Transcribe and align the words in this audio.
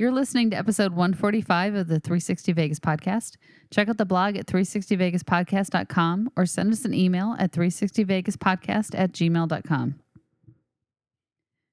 You're 0.00 0.12
listening 0.12 0.50
to 0.50 0.56
episode 0.56 0.92
145 0.94 1.74
of 1.74 1.88
the 1.88 2.00
360 2.00 2.54
Vegas 2.54 2.80
podcast. 2.80 3.36
Check 3.70 3.90
out 3.90 3.98
the 3.98 4.06
blog 4.06 4.34
at 4.34 4.46
360vegaspodcast.com 4.46 6.30
or 6.38 6.46
send 6.46 6.72
us 6.72 6.86
an 6.86 6.94
email 6.94 7.36
at 7.38 7.52
360vegaspodcast 7.52 8.98
at 8.98 9.12
gmail.com. 9.12 9.94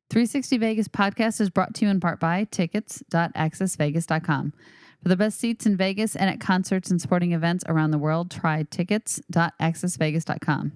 360 0.09 0.57
Vegas 0.57 0.89
podcast 0.89 1.39
is 1.39 1.49
brought 1.49 1.73
to 1.75 1.85
you 1.85 1.91
in 1.91 2.01
part 2.01 2.19
by 2.19 2.43
tickets.accessvegas.com. 2.51 4.53
For 5.01 5.07
the 5.07 5.15
best 5.15 5.39
seats 5.39 5.65
in 5.65 5.77
Vegas 5.77 6.13
and 6.13 6.29
at 6.29 6.41
concerts 6.41 6.91
and 6.91 7.01
sporting 7.01 7.31
events 7.31 7.63
around 7.69 7.91
the 7.91 7.97
world, 7.97 8.29
try 8.29 8.63
tickets.accessvegas.com. 8.63 10.73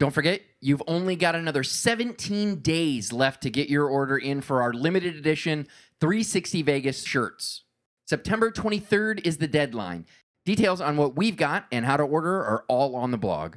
Don't 0.00 0.14
forget, 0.14 0.40
you've 0.62 0.82
only 0.88 1.14
got 1.14 1.34
another 1.34 1.62
17 1.62 2.56
days 2.56 3.12
left 3.12 3.42
to 3.42 3.50
get 3.50 3.68
your 3.68 3.86
order 3.86 4.16
in 4.16 4.40
for 4.40 4.62
our 4.62 4.72
limited 4.72 5.14
edition 5.14 5.68
360 6.00 6.62
Vegas 6.62 7.02
shirts. 7.04 7.64
September 8.06 8.50
23rd 8.50 9.20
is 9.26 9.36
the 9.36 9.46
deadline. 9.46 10.06
Details 10.46 10.80
on 10.80 10.96
what 10.96 11.14
we've 11.14 11.36
got 11.36 11.66
and 11.70 11.84
how 11.84 11.98
to 11.98 12.02
order 12.02 12.36
are 12.36 12.64
all 12.68 12.96
on 12.96 13.10
the 13.10 13.18
blog. 13.18 13.56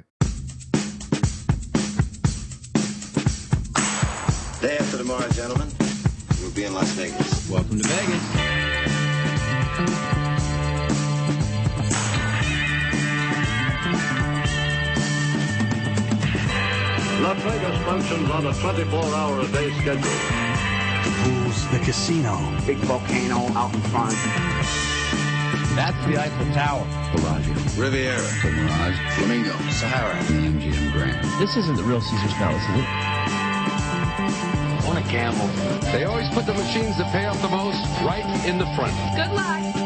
Day 4.60 4.76
after 4.76 4.98
tomorrow, 4.98 5.26
gentlemen, 5.30 5.68
we'll 6.42 6.50
be 6.50 6.64
in 6.64 6.74
Las 6.74 6.90
Vegas. 6.92 7.48
Welcome 7.48 7.80
to 7.80 7.88
Vegas. 7.88 8.22
Las 17.22 17.42
Vegas 17.42 17.82
functions 17.84 18.30
on 18.30 18.46
a 18.46 18.52
24-hour-a-day 18.52 19.72
schedule. 19.80 20.43
The 21.04 21.10
pools, 21.22 21.68
the 21.70 21.78
casino. 21.80 22.38
big 22.66 22.78
volcano 22.78 23.46
out 23.54 23.74
in 23.74 23.80
front. 23.92 24.16
That's 25.76 26.06
the 26.06 26.16
Eiffel 26.16 26.46
Tower. 26.54 26.86
Bellagio. 27.12 27.54
Riviera. 27.76 28.22
The 28.42 28.50
Mirage. 28.50 28.98
Flamingo. 29.16 29.52
Sahara. 29.70 30.22
The 30.24 30.32
MGM 30.32 30.92
Grand. 30.92 31.40
This 31.40 31.56
isn't 31.56 31.76
the 31.76 31.82
real 31.82 32.00
Caesar's 32.00 32.32
Palace, 32.34 32.62
is 32.62 32.78
it? 32.78 32.86
I 32.86 34.82
want 34.86 35.04
to 35.04 35.10
gamble. 35.10 35.48
They 35.92 36.04
always 36.04 36.28
put 36.30 36.46
the 36.46 36.54
machines 36.54 36.96
that 36.98 37.12
pay 37.12 37.26
off 37.26 37.40
the 37.42 37.48
most 37.48 37.80
right 38.02 38.24
in 38.46 38.58
the 38.58 38.66
front. 38.76 38.94
Good 39.16 39.34
luck. 39.34 39.83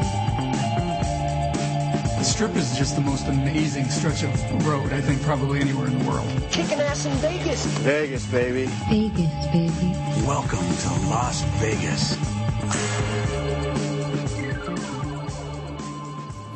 The 2.18 2.24
strip 2.24 2.56
is 2.56 2.76
just 2.76 2.96
the 2.96 3.00
most 3.00 3.26
amazing 3.28 3.88
stretch 3.88 4.24
of 4.24 4.66
road, 4.66 4.92
I 4.92 5.00
think, 5.00 5.22
probably 5.22 5.60
anywhere 5.60 5.86
in 5.86 5.98
the 5.98 6.04
world. 6.04 6.26
Kicking 6.50 6.80
ass 6.80 7.06
in 7.06 7.12
Vegas. 7.18 7.64
Vegas, 7.78 8.26
baby. 8.26 8.66
Vegas, 8.90 9.46
baby. 9.52 9.92
Welcome 10.26 10.58
to 10.58 10.88
Las 11.08 11.42
Vegas. 11.62 12.16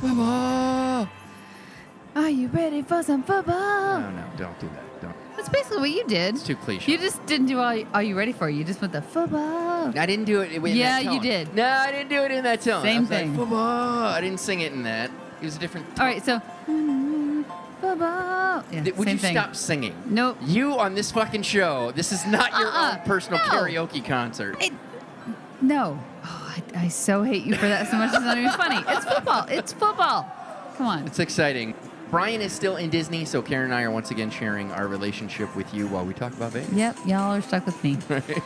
Football. 0.01 1.09
Are 2.17 2.29
you 2.31 2.49
ready 2.49 2.83
for 2.83 3.03
some 3.05 3.23
football? 3.23 4.01
No, 4.01 4.11
no, 4.11 4.25
don't 4.37 4.59
do 4.59 4.69
that. 4.69 5.01
Don't. 5.01 5.15
That's 5.37 5.49
basically 5.49 5.79
what 5.79 5.91
you 5.91 6.05
did. 6.07 6.35
It's 6.35 6.43
too 6.45 6.57
cliche. 6.57 6.91
You 6.91 6.99
just 6.99 7.25
didn't 7.27 7.47
do 7.47 7.61
all, 7.61 7.81
Are 7.95 8.03
you 8.03 8.17
ready 8.19 8.33
for. 8.33 8.49
it? 8.49 8.55
You 8.55 8.65
just 8.65 8.81
went 8.81 8.93
the 8.93 9.01
football. 9.03 9.97
I 9.97 10.07
didn't 10.07 10.25
do 10.25 10.41
it 10.41 10.53
in 10.53 10.65
Yeah, 10.67 11.03
that 11.03 11.13
you 11.13 11.21
did. 11.21 11.55
No, 11.55 11.65
I 11.67 11.93
didn't 11.93 12.09
do 12.09 12.21
it 12.23 12.33
in 12.33 12.43
that 12.45 12.61
tone. 12.63 12.83
Same 12.83 12.97
I 12.97 13.01
was 13.01 13.11
like, 13.11 13.21
thing. 13.21 13.37
"Football." 13.37 13.59
I 14.09 14.21
didn't 14.21 14.41
sing 14.41 14.61
it 14.61 14.73
in 14.73 14.83
that. 14.83 15.11
It 15.43 15.47
was 15.47 15.57
a 15.57 15.59
different. 15.59 15.87
All 16.01 16.07
right, 16.07 16.25
so. 16.25 16.41
Yeah, 17.83 18.63
Th- 18.85 18.95
Would 18.97 19.09
you 19.09 19.19
thing. 19.19 19.35
stop 19.35 19.57
singing? 19.57 19.95
Nope. 20.07 20.39
You 20.43 20.79
on 20.79 20.95
this 20.95 21.11
fucking 21.11 21.43
show. 21.43 21.91
This 21.93 22.13
is 22.13 22.25
not 22.25 22.53
your 22.57 22.69
Uh-uh. 22.69 22.93
own 23.01 23.05
personal 23.07 23.41
No. 23.41 23.53
karaoke 23.53 24.05
concert. 24.05 24.57
It, 24.63 24.73
no. 25.61 25.99
Oh, 26.25 26.55
I, 26.77 26.85
I 26.85 26.89
so 26.89 27.25
hate 27.25 27.45
you 27.45 27.57
for 27.57 27.67
that 27.67 27.89
so 27.91 27.97
much. 27.97 28.13
It's 28.15 28.21
not 28.23 28.39
even 28.39 28.53
funny. 28.53 28.85
It's 28.89 29.05
football. 29.05 29.47
It's 29.49 29.73
football. 29.73 30.31
Come 30.77 30.87
on. 30.87 31.07
It's 31.07 31.19
exciting. 31.19 31.75
Brian 32.11 32.41
is 32.41 32.53
still 32.53 32.77
in 32.77 32.89
Disney, 32.89 33.25
so 33.25 33.43
Karen 33.43 33.65
and 33.67 33.75
I 33.75 33.83
are 33.83 33.91
once 33.91 34.11
again 34.13 34.31
sharing 34.31 34.71
our 34.71 34.87
relationship 34.87 35.55
with 35.57 35.73
you 35.75 35.89
while 35.89 36.05
we 36.05 36.15
talk 36.15 36.33
about 36.35 36.53
Vegas. 36.53 36.73
Yep, 36.73 36.97
y'all 37.07 37.35
are 37.35 37.41
stuck 37.43 37.67
with 37.67 37.83
me. 37.83 37.97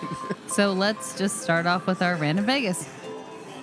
so 0.48 0.72
let's 0.72 1.18
just 1.18 1.42
start 1.42 1.66
off 1.66 1.86
with 1.86 2.00
our 2.00 2.16
random 2.16 2.46
Vegas. 2.46 2.88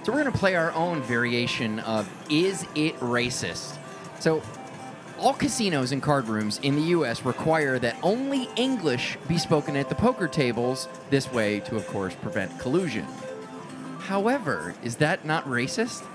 So 0.03 0.11
we're 0.11 0.19
going 0.19 0.33
to 0.33 0.37
play 0.37 0.55
our 0.55 0.73
own 0.73 1.01
variation 1.01 1.79
of 1.79 2.09
Is 2.29 2.65
It 2.75 2.97
Racist? 2.97 3.77
So 4.19 4.41
all 5.17 5.31
casinos 5.33 5.93
and 5.93 6.03
card 6.03 6.27
rooms 6.27 6.59
in 6.61 6.75
the 6.75 6.81
U.S. 6.81 7.23
require 7.23 7.79
that 7.79 7.95
only 8.03 8.49
English 8.57 9.17
be 9.29 9.37
spoken 9.37 9.77
at 9.77 9.87
the 9.87 9.95
poker 9.95 10.27
tables, 10.27 10.89
this 11.09 11.31
way 11.31 11.61
to, 11.61 11.77
of 11.77 11.87
course, 11.87 12.15
prevent 12.15 12.59
collusion. 12.59 13.07
However, 13.99 14.75
is 14.83 14.97
that 14.97 15.23
not 15.23 15.45
racist? 15.45 16.05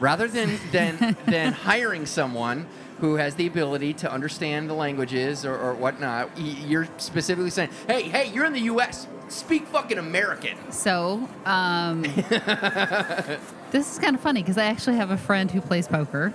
Rather 0.00 0.26
than, 0.26 0.58
than, 0.70 1.14
than 1.26 1.52
hiring 1.52 2.06
someone 2.06 2.66
who 3.00 3.16
has 3.16 3.34
the 3.34 3.46
ability 3.46 3.92
to 3.92 4.10
understand 4.10 4.70
the 4.70 4.74
languages 4.74 5.44
or, 5.44 5.58
or 5.58 5.74
whatnot, 5.74 6.30
you're 6.38 6.88
specifically 6.96 7.50
saying, 7.50 7.68
hey, 7.86 8.04
hey, 8.04 8.32
you're 8.32 8.46
in 8.46 8.54
the 8.54 8.60
U.S., 8.60 9.06
speak 9.32 9.66
fucking 9.66 9.98
American. 9.98 10.56
So, 10.70 11.28
um, 11.44 12.02
this 13.70 13.92
is 13.92 13.98
kind 13.98 14.14
of 14.14 14.20
funny 14.20 14.42
because 14.42 14.58
I 14.58 14.64
actually 14.64 14.96
have 14.96 15.10
a 15.10 15.16
friend 15.16 15.50
who 15.50 15.60
plays 15.60 15.88
poker 15.88 16.32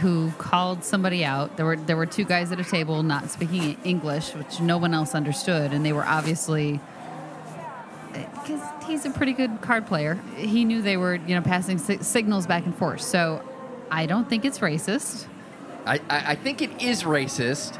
who 0.00 0.30
called 0.38 0.84
somebody 0.84 1.24
out. 1.24 1.56
There 1.56 1.66
were 1.66 1.76
there 1.76 1.96
were 1.96 2.06
two 2.06 2.24
guys 2.24 2.52
at 2.52 2.60
a 2.60 2.64
table 2.64 3.02
not 3.02 3.30
speaking 3.30 3.76
English, 3.84 4.34
which 4.34 4.60
no 4.60 4.78
one 4.78 4.94
else 4.94 5.14
understood, 5.14 5.72
and 5.72 5.84
they 5.84 5.92
were 5.92 6.04
obviously 6.04 6.80
because 8.12 8.60
he's 8.86 9.04
a 9.04 9.10
pretty 9.10 9.32
good 9.32 9.60
card 9.60 9.86
player. 9.86 10.20
He 10.36 10.64
knew 10.64 10.82
they 10.82 10.96
were 10.96 11.14
you 11.14 11.34
know 11.34 11.42
passing 11.42 11.78
si- 11.78 12.02
signals 12.02 12.46
back 12.46 12.64
and 12.66 12.76
forth. 12.76 13.00
So, 13.00 13.42
I 13.90 14.06
don't 14.06 14.28
think 14.28 14.44
it's 14.44 14.58
racist. 14.58 15.26
I, 15.86 16.00
I, 16.08 16.32
I 16.32 16.34
think 16.34 16.62
it 16.62 16.82
is 16.82 17.02
racist, 17.02 17.78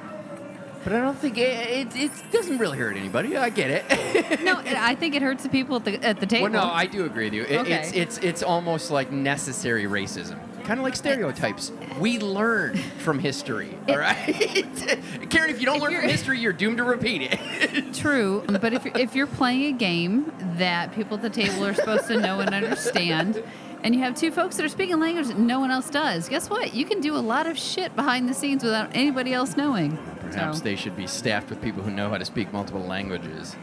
but 0.84 0.92
I 0.92 1.00
don't 1.00 1.18
think 1.18 1.38
it, 1.38 1.88
it, 1.94 1.96
it 1.96 2.10
doesn't 2.30 2.58
really 2.58 2.78
hurt 2.78 2.96
anybody. 2.96 3.36
I 3.36 3.48
get 3.50 3.70
it. 3.70 4.40
No, 4.42 4.60
I 4.64 4.94
think 4.94 5.14
it 5.14 5.22
hurts 5.22 5.42
the 5.42 5.48
people 5.48 5.76
at 5.76 5.84
the 5.84 6.04
at 6.04 6.20
the 6.20 6.26
table. 6.26 6.44
well, 6.50 6.52
no, 6.52 6.72
I 6.72 6.86
do 6.86 7.04
agree 7.04 7.24
with 7.24 7.34
you. 7.34 7.42
It, 7.44 7.60
Okay. 7.64 7.74
It's 7.80 7.92
it's 7.92 8.18
it's 8.18 8.42
almost 8.42 8.90
like 8.90 9.10
necessary 9.10 9.84
racism, 9.84 10.38
kind 10.64 10.78
of 10.78 10.84
like 10.84 10.94
stereotypes. 10.96 11.72
We 11.98 12.18
learn 12.18 12.76
from 12.76 13.18
history. 13.18 13.76
all 13.88 13.96
right, 13.98 14.16
Karen. 15.30 15.50
If 15.50 15.60
you 15.60 15.66
don't 15.66 15.76
If 15.76 15.82
learn 15.82 15.94
from 16.00 16.08
history, 16.08 16.38
you're 16.40 16.52
doomed 16.52 16.76
to 16.78 16.84
repeat 16.84 17.22
it. 17.32 17.94
True, 17.94 18.44
but 18.48 18.72
if 18.74 18.84
you're, 18.84 18.98
if 18.98 19.14
you're 19.14 19.26
playing 19.26 19.74
a 19.74 19.78
game 19.78 20.32
that 20.58 20.92
people 20.94 21.16
at 21.16 21.22
the 21.22 21.30
table 21.30 21.64
are 21.64 21.74
supposed 21.74 22.06
to 22.08 22.20
know 22.20 22.40
and 22.40 22.54
understand, 22.54 23.42
and 23.84 23.94
you 23.94 24.00
have 24.00 24.14
two 24.16 24.30
folks 24.32 24.56
that 24.56 24.64
are 24.64 24.68
speaking 24.68 24.98
language 24.98 25.28
that 25.28 25.38
no 25.38 25.60
one 25.60 25.70
else 25.70 25.88
does, 25.90 26.28
guess 26.28 26.50
what? 26.50 26.74
You 26.74 26.84
can 26.86 27.00
do 27.00 27.14
a 27.16 27.18
lot 27.20 27.46
of 27.46 27.56
shit 27.58 27.94
behind 27.94 28.28
the 28.28 28.34
scenes 28.34 28.64
without 28.64 28.90
anybody 28.94 29.32
else 29.32 29.56
knowing. 29.56 29.96
Perhaps 30.20 30.58
So- 30.58 30.64
they 30.64 30.74
should 30.74 30.96
be 30.96 31.06
staffed 31.06 31.50
with 31.50 31.60
people 31.62 31.82
who 31.82 31.90
know 31.90 32.08
how 32.10 32.18
to 32.18 32.24
speak 32.24 32.52
multiple 32.52 32.80
languages. 32.82 33.54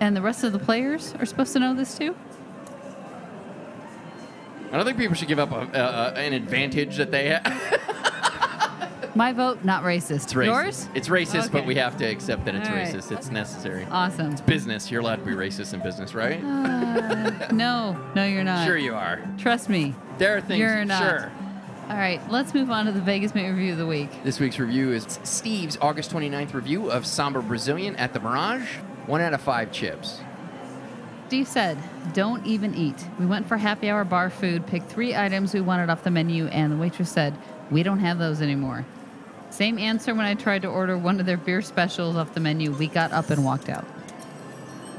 and 0.00 0.16
the 0.16 0.22
rest 0.22 0.44
of 0.44 0.52
the 0.52 0.58
players 0.58 1.14
are 1.18 1.26
supposed 1.26 1.52
to 1.52 1.58
know 1.58 1.74
this 1.74 1.96
too. 1.98 2.14
I 4.72 4.76
don't 4.76 4.84
think 4.84 4.98
people 4.98 5.16
should 5.16 5.28
give 5.28 5.38
up 5.38 5.50
a, 5.50 5.62
a, 5.76 6.12
an 6.18 6.32
advantage 6.34 6.96
that 6.98 7.10
they 7.10 7.28
have. 7.28 7.42
My 9.18 9.32
vote, 9.32 9.64
not 9.64 9.82
racist. 9.82 10.22
It's 10.22 10.32
racist. 10.32 10.46
Yours? 10.46 10.88
It's 10.94 11.08
racist, 11.08 11.50
but 11.50 11.66
we 11.66 11.74
have 11.74 11.96
to 11.96 12.04
accept 12.04 12.44
that 12.44 12.54
it's 12.54 12.68
All 12.68 12.76
right. 12.76 12.86
racist. 12.86 13.10
It's 13.10 13.32
necessary. 13.32 13.84
Awesome. 13.90 14.30
It's 14.30 14.40
Business. 14.40 14.92
You're 14.92 15.00
allowed 15.00 15.16
to 15.16 15.24
be 15.24 15.32
racist 15.32 15.74
in 15.74 15.80
business, 15.80 16.14
right? 16.14 16.40
Uh, 16.40 17.48
no, 17.52 17.98
no, 18.14 18.24
you're 18.24 18.44
not. 18.44 18.64
Sure, 18.64 18.76
you 18.76 18.94
are. 18.94 19.20
Trust 19.36 19.68
me. 19.68 19.92
There 20.18 20.36
are 20.36 20.40
things. 20.40 20.60
You're 20.60 20.84
not. 20.84 21.02
Sure. 21.02 21.32
All 21.90 21.96
right, 21.96 22.20
let's 22.30 22.54
move 22.54 22.70
on 22.70 22.86
to 22.86 22.92
the 22.92 23.00
Vegas 23.00 23.34
Mint 23.34 23.48
Review 23.48 23.72
of 23.72 23.78
the 23.78 23.86
Week. 23.86 24.08
This 24.22 24.38
week's 24.38 24.60
review 24.60 24.92
is 24.92 25.18
Steve's 25.24 25.76
August 25.80 26.12
29th 26.12 26.54
review 26.54 26.88
of 26.88 27.04
Samba 27.04 27.42
Brazilian 27.42 27.96
at 27.96 28.12
the 28.12 28.20
Mirage. 28.20 28.68
One 29.06 29.20
out 29.20 29.34
of 29.34 29.40
five 29.40 29.72
chips. 29.72 30.20
Steve 31.26 31.48
said, 31.48 31.76
Don't 32.14 32.46
even 32.46 32.72
eat. 32.76 33.04
We 33.18 33.26
went 33.26 33.48
for 33.48 33.56
happy 33.56 33.90
hour 33.90 34.04
bar 34.04 34.30
food, 34.30 34.64
picked 34.68 34.88
three 34.88 35.16
items 35.16 35.54
we 35.54 35.60
wanted 35.60 35.90
off 35.90 36.04
the 36.04 36.12
menu, 36.12 36.46
and 36.46 36.72
the 36.72 36.76
waitress 36.76 37.10
said, 37.10 37.34
We 37.68 37.82
don't 37.82 37.98
have 37.98 38.20
those 38.20 38.40
anymore. 38.40 38.86
Same 39.50 39.78
answer 39.78 40.14
when 40.14 40.26
I 40.26 40.34
tried 40.34 40.62
to 40.62 40.68
order 40.68 40.96
one 40.96 41.20
of 41.20 41.26
their 41.26 41.36
beer 41.36 41.62
specials 41.62 42.16
off 42.16 42.34
the 42.34 42.40
menu. 42.40 42.72
We 42.72 42.86
got 42.86 43.12
up 43.12 43.30
and 43.30 43.44
walked 43.44 43.68
out. 43.68 43.84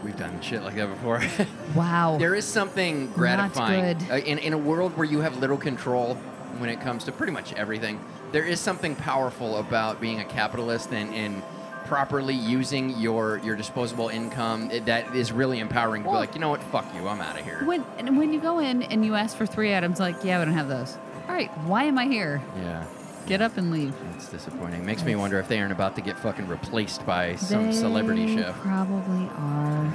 We've 0.04 0.18
done 0.18 0.40
shit 0.42 0.64
like 0.64 0.76
that 0.76 0.88
before. 0.90 1.22
Wow. 1.76 2.18
there 2.18 2.34
is 2.34 2.46
something 2.46 3.08
Not 3.08 3.16
gratifying 3.16 3.98
good. 4.00 4.12
Uh, 4.12 4.16
in, 4.18 4.38
in 4.40 4.54
a 4.54 4.58
world 4.58 4.98
where 4.98 5.06
you 5.06 5.20
have 5.20 5.38
little 5.38 5.58
control 5.58 6.16
when 6.58 6.70
it 6.70 6.82
comes 6.82 7.04
to 7.04 7.12
pretty 7.12 7.32
much 7.34 7.54
everything. 7.54 8.00
There 8.32 8.44
is 8.44 8.60
something 8.60 8.96
powerful 8.96 9.58
about 9.58 10.02
being 10.02 10.20
a 10.20 10.26
capitalist 10.26 10.92
and, 10.94 11.14
and 11.14 11.44
properly 11.86 12.34
using 12.34 12.98
your 13.00 13.38
your 13.44 13.56
disposable 13.56 14.10
income 14.10 14.72
It- 14.72 14.86
that 14.86 15.16
is 15.16 15.32
really 15.32 15.60
empowering 15.60 16.04
to 16.04 16.10
Well- 16.10 16.18
be 16.22 16.28
like, 16.28 16.34
you 16.36 16.42
know 16.42 16.50
what, 16.50 16.64
fuck 16.64 16.86
you, 16.96 17.08
I'm 17.08 17.22
out 17.22 17.38
of 17.40 17.46
here. 17.46 17.62
when, 17.66 17.86
and 17.98 18.18
when 18.18 18.34
you 18.34 18.40
go 18.40 18.60
in 18.60 18.84
and 18.84 19.06
you 19.06 19.16
ask 19.16 19.38
for 19.38 19.46
three 19.46 19.76
items, 19.76 20.00
like, 20.00 20.24
Yeah, 20.24 20.40
we 20.40 20.46
don't 20.46 20.54
have 20.56 20.70
those. 20.70 20.98
All 21.28 21.36
right, 21.36 21.52
why 21.66 21.84
am 21.84 21.98
I 22.00 22.06
here? 22.08 22.42
yeah. 22.58 22.84
Get 23.28 23.42
up 23.42 23.58
and 23.58 23.72
leave. 23.72 23.94
It's 24.16 24.28
disappointing. 24.30 24.86
Makes 24.86 25.04
me 25.04 25.16
wonder 25.16 25.40
if 25.40 25.48
they 25.48 25.60
aren't 25.60 25.72
about 25.72 25.96
to 25.98 26.02
get 26.02 26.18
fucking 26.18 26.48
replaced 26.48 27.06
by 27.06 27.36
some 27.36 27.72
celebrity 27.72 28.36
They 28.36 28.42
chef. 28.42 28.56
Probably 28.60 29.28
are. 29.38 29.94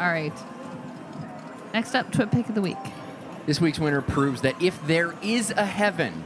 All 0.00 0.08
right. 0.08 0.32
Next 1.74 1.94
up, 1.94 2.10
TwitPic 2.10 2.48
of 2.48 2.54
the 2.54 2.62
Week. 2.62 2.76
This 3.46 3.60
week's 3.60 3.78
winner 3.78 4.00
proves 4.00 4.40
that 4.42 4.60
if 4.62 4.84
there 4.86 5.14
is 5.22 5.50
a 5.50 5.64
heaven, 5.66 6.24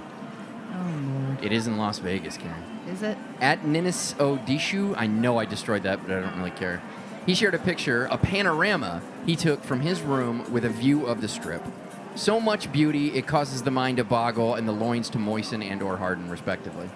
Oh, 0.72 1.26
Lord. 1.26 1.44
it 1.44 1.52
is 1.52 1.66
in 1.66 1.76
Las 1.76 1.98
Vegas, 1.98 2.36
Karen. 2.36 2.62
Is 2.88 3.02
it? 3.02 3.16
At 3.40 3.64
Ninnis 3.64 4.14
Odishu, 4.14 4.94
I 4.96 5.06
know 5.06 5.38
I 5.38 5.44
destroyed 5.46 5.82
that, 5.84 6.02
but 6.06 6.16
I 6.16 6.20
don't 6.20 6.36
really 6.36 6.50
care. 6.50 6.82
He 7.26 7.34
shared 7.34 7.54
a 7.54 7.58
picture, 7.58 8.06
a 8.10 8.18
panorama 8.18 9.00
he 9.26 9.34
took 9.36 9.64
from 9.64 9.80
his 9.80 10.02
room 10.02 10.50
with 10.52 10.64
a 10.64 10.68
view 10.68 11.06
of 11.06 11.20
the 11.20 11.28
strip. 11.28 11.62
So 12.14 12.38
much 12.40 12.70
beauty, 12.72 13.08
it 13.16 13.26
causes 13.26 13.62
the 13.62 13.70
mind 13.72 13.96
to 13.96 14.04
boggle 14.04 14.54
and 14.54 14.68
the 14.68 14.72
loins 14.72 15.10
to 15.10 15.18
moisten 15.18 15.62
and 15.62 15.82
or 15.82 15.96
harden, 15.96 16.30
respectively. 16.30 16.88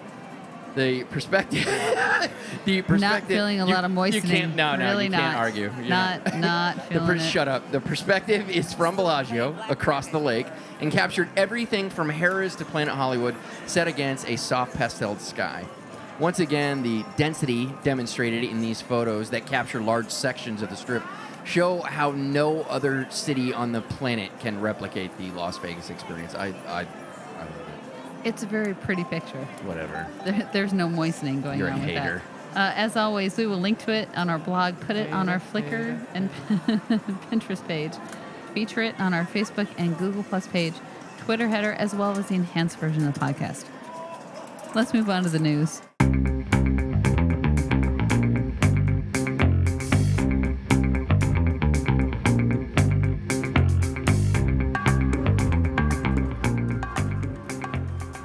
The 0.75 1.03
perspective, 1.05 1.65
the 2.65 2.81
perspective. 2.83 3.01
Not 3.01 3.23
feeling 3.23 3.59
a 3.59 3.65
you- 3.67 3.73
lot 3.73 3.83
of 3.83 3.91
moistening. 3.91 4.23
You 4.31 4.37
can't, 4.41 4.55
no, 4.55 4.75
no, 4.75 4.85
really 4.91 5.05
you 5.05 5.09
not. 5.09 5.19
can't 5.19 5.35
argue. 5.37 5.63
You're 5.77 5.89
Not, 5.89 6.37
not 6.37 6.75
The 6.89 6.93
feeling 6.93 7.07
per- 7.07 7.15
it. 7.15 7.19
shut 7.21 7.47
up. 7.47 7.71
The 7.71 7.81
perspective 7.81 8.49
is 8.49 8.73
from 8.73 8.95
Bellagio 8.95 9.57
across 9.67 10.07
the 10.07 10.19
lake 10.19 10.45
and 10.79 10.91
captured 10.91 11.27
everything 11.35 11.89
from 11.89 12.09
Harrah's 12.09 12.55
to 12.57 12.65
Planet 12.65 12.93
Hollywood 12.93 13.35
set 13.65 13.87
against 13.87 14.29
a 14.29 14.37
soft 14.37 14.75
pastel 14.75 15.17
sky. 15.17 15.65
Once 16.19 16.39
again, 16.39 16.83
the 16.83 17.03
density 17.17 17.73
demonstrated 17.83 18.43
in 18.43 18.61
these 18.61 18.79
photos 18.79 19.31
that 19.31 19.45
capture 19.47 19.81
large 19.81 20.09
sections 20.11 20.61
of 20.61 20.69
the 20.69 20.75
strip 20.77 21.03
show 21.43 21.81
how 21.81 22.11
no 22.11 22.61
other 22.63 23.07
city 23.09 23.53
on 23.53 23.71
the 23.71 23.81
planet 23.81 24.31
can 24.39 24.59
replicate 24.61 25.17
the 25.17 25.31
Las 25.31 25.57
Vegas 25.57 25.89
experience. 25.89 26.35
I, 26.35 26.47
I, 26.47 26.51
I 26.81 26.83
love 26.83 27.49
it. 28.23 28.27
It's 28.27 28.43
a 28.43 28.45
very 28.45 28.73
pretty 28.73 29.03
picture. 29.05 29.43
Whatever. 29.63 30.05
There, 30.25 30.49
there's 30.53 30.73
no 30.73 30.89
moistening 30.89 31.41
going 31.41 31.59
You're 31.59 31.69
a 31.69 31.71
on 31.71 31.79
with 31.79 31.89
hater. 31.89 32.21
that. 32.53 32.59
Uh, 32.59 32.73
as 32.75 32.95
always, 32.95 33.37
we 33.37 33.45
will 33.45 33.59
link 33.59 33.79
to 33.79 33.91
it 33.91 34.09
on 34.15 34.29
our 34.29 34.39
blog, 34.39 34.79
put 34.81 34.95
it 34.95 35.11
on 35.13 35.29
our 35.29 35.39
Flickr 35.39 35.99
and 36.13 36.29
Pinterest 37.29 37.65
page, 37.67 37.93
feature 38.53 38.81
it 38.81 38.99
on 38.99 39.13
our 39.13 39.25
Facebook 39.25 39.67
and 39.77 39.97
Google 39.97 40.23
Plus 40.23 40.47
page, 40.47 40.73
Twitter 41.19 41.47
header, 41.47 41.73
as 41.73 41.93
well 41.93 42.17
as 42.17 42.27
the 42.27 42.35
enhanced 42.35 42.77
version 42.79 43.07
of 43.07 43.13
the 43.13 43.19
podcast. 43.19 43.65
Let's 44.73 44.93
move 44.93 45.09
on 45.09 45.23
to 45.23 45.29
the 45.29 45.39
news. 45.39 45.81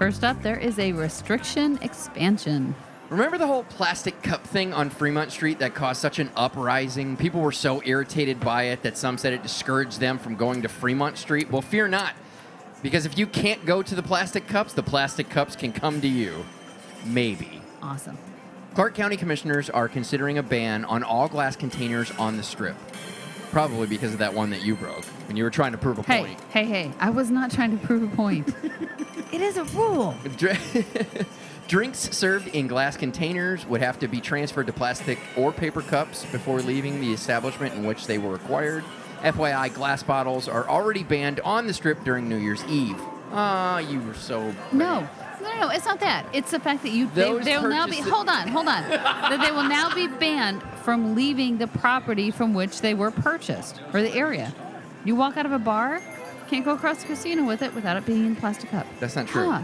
First 0.05 0.23
up, 0.23 0.43
there 0.43 0.59
is 0.59 0.79
a 0.79 0.93
restriction 0.93 1.79
expansion. 1.81 2.75
Remember 3.09 3.39
the 3.39 3.47
whole 3.47 3.65
plastic 3.65 4.21
cup 4.21 4.47
thing 4.47 4.75
on 4.75 4.91
Fremont 4.91 5.33
Street 5.33 5.61
that 5.61 5.75
caused 5.75 6.03
such 6.03 6.19
an 6.19 6.31
uprising? 6.37 7.17
People 7.17 7.41
were 7.41 7.53
so 7.53 7.81
irritated 7.87 8.39
by 8.39 8.65
it 8.65 8.83
that 8.83 8.99
some 8.99 9.17
said 9.17 9.33
it 9.33 9.43
discouraged 9.43 10.01
them 10.01 10.19
from 10.19 10.37
going 10.37 10.61
to 10.61 10.69
Fremont 10.69 11.17
Street. 11.17 11.51
Well, 11.51 11.63
fear 11.63 11.89
not, 11.89 12.13
because 12.83 13.07
if 13.07 13.17
you 13.17 13.27
can't 13.27 13.65
go 13.65 13.83
to 13.83 13.95
the 13.95 14.03
plastic 14.03 14.47
cups, 14.47 14.75
the 14.75 14.83
plastic 14.83 15.31
cups 15.31 15.57
can 15.57 15.73
come 15.73 16.03
to 16.03 16.07
you. 16.07 16.45
Maybe. 17.07 17.63
Awesome. 17.83 18.19
Clark 18.75 18.95
County 18.95 19.17
commissioners 19.17 19.71
are 19.71 19.89
considering 19.89 20.37
a 20.37 20.43
ban 20.43 20.85
on 20.85 21.03
all 21.03 21.29
glass 21.29 21.57
containers 21.57 22.11
on 22.19 22.37
the 22.37 22.43
strip. 22.43 22.77
Probably 23.55 23.87
because 23.87 24.13
of 24.13 24.19
that 24.19 24.35
one 24.35 24.51
that 24.51 24.63
you 24.65 24.75
broke 24.75 25.05
when 25.29 25.37
you 25.37 25.45
were 25.45 25.51
trying 25.51 25.71
to 25.71 25.79
prove 25.79 25.97
a 26.01 26.03
Hey, 26.03 26.25
point. 26.25 26.41
hey, 26.51 26.65
hey, 26.65 26.93
I 26.99 27.11
was 27.11 27.31
not 27.31 27.53
trying 27.53 27.71
to 27.79 27.87
prove 27.87 28.03
a 28.03 28.17
point. 28.17 28.53
it 29.33 29.41
is 29.41 29.57
a 29.57 29.63
rule. 29.67 30.17
Dr- 30.37 30.59
Drinks 31.69 32.01
served 32.17 32.49
in 32.49 32.67
glass 32.67 32.97
containers 32.97 33.65
would 33.67 33.81
have 33.81 34.01
to 34.01 34.09
be 34.09 34.21
transferred 34.21 34.67
to 34.67 34.73
plastic 34.73 35.21
or 35.37 35.53
paper 35.53 35.83
cups 35.83 36.25
before 36.27 36.63
leaving 36.63 37.01
the 37.01 37.13
establishment 37.13 37.75
in 37.75 37.85
which 37.87 38.09
they 38.09 38.19
were 38.19 38.35
acquired. 38.35 38.83
FYI, 39.23 39.73
glass 39.73 40.03
bottles 40.03 40.49
are 40.49 40.69
already 40.69 41.05
banned 41.05 41.39
on 41.41 41.69
the 41.69 41.73
strip 41.73 42.03
during 42.03 42.29
New 42.29 42.39
Year's 42.39 42.65
Eve. 42.65 43.01
Ah, 43.31 43.79
you 43.79 44.01
were 44.03 44.15
so. 44.15 44.53
No. 44.73 45.09
No, 45.41 45.49
no, 45.49 45.61
no, 45.61 45.69
it's 45.71 45.85
not 45.85 46.01
that. 46.01 46.27
It's 46.33 46.51
the 46.51 46.59
fact 46.59 46.83
that 46.83 46.91
you 46.91 47.07
they, 47.15 47.23
Those 47.23 47.45
they 47.45 47.57
will 47.57 47.69
now 47.69 47.85
be 47.87 47.93
purchases- 47.93 48.13
hold 48.13 48.29
on, 48.29 48.49
hold 48.49 48.67
on. 48.67 48.83
that 48.91 49.41
they 49.45 49.53
will 49.53 49.69
now 49.69 49.95
be 49.95 50.09
banned 50.09 50.61
from 50.85 51.15
leaving 51.15 51.57
the 51.59 51.67
property 51.67 52.31
from 52.31 52.53
which 52.53 52.81
they 52.83 52.93
were 52.95 53.11
purchased 53.11 53.81
or 53.93 54.03
the 54.03 54.15
area. 54.15 54.53
You 55.05 55.17
walk 55.17 55.37
out 55.37 55.47
of 55.47 55.53
a 55.53 55.59
bar, 55.59 56.03
can't 56.49 56.65
go 56.65 56.73
across 56.75 57.01
the 57.03 57.07
casino 57.09 57.45
with 57.45 57.63
it 57.63 57.75
without 57.75 57.97
it 57.97 58.05
being 58.05 58.27
in 58.27 58.33
a 58.33 58.41
plastic 58.41 58.71
cup. 58.71 58.87
That's 59.01 59.17
not 59.17 59.27
true. 59.27 59.51
Huh. 59.51 59.63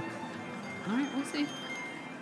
All 0.88 0.96
right, 0.96 1.08
we'll 1.14 1.24
see. 1.26 1.46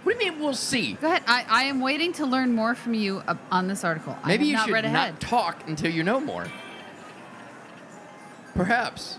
What 0.03 0.19
do 0.19 0.25
you 0.25 0.33
mean 0.33 0.41
we'll 0.41 0.55
see? 0.55 0.95
Go 0.95 1.07
ahead. 1.07 1.23
I, 1.27 1.45
I 1.49 1.63
am 1.65 1.81
waiting 1.81 2.13
to 2.15 2.27
learn 2.27 2.55
more 2.55 2.75
from 2.75 2.95
you 2.95 3.23
uh, 3.29 3.35
on 3.51 3.69
this 3.69 3.85
article. 3.85 4.17
I 4.23 4.29
Maybe 4.29 4.45
have 4.45 4.47
you 4.49 4.53
not 4.55 4.67
should 4.67 4.75
read 4.75 4.85
ahead. 4.85 5.13
not 5.15 5.21
talk 5.21 5.69
until 5.69 5.93
you 5.93 6.03
know 6.03 6.21
more. 6.21 6.47
Perhaps. 8.55 9.19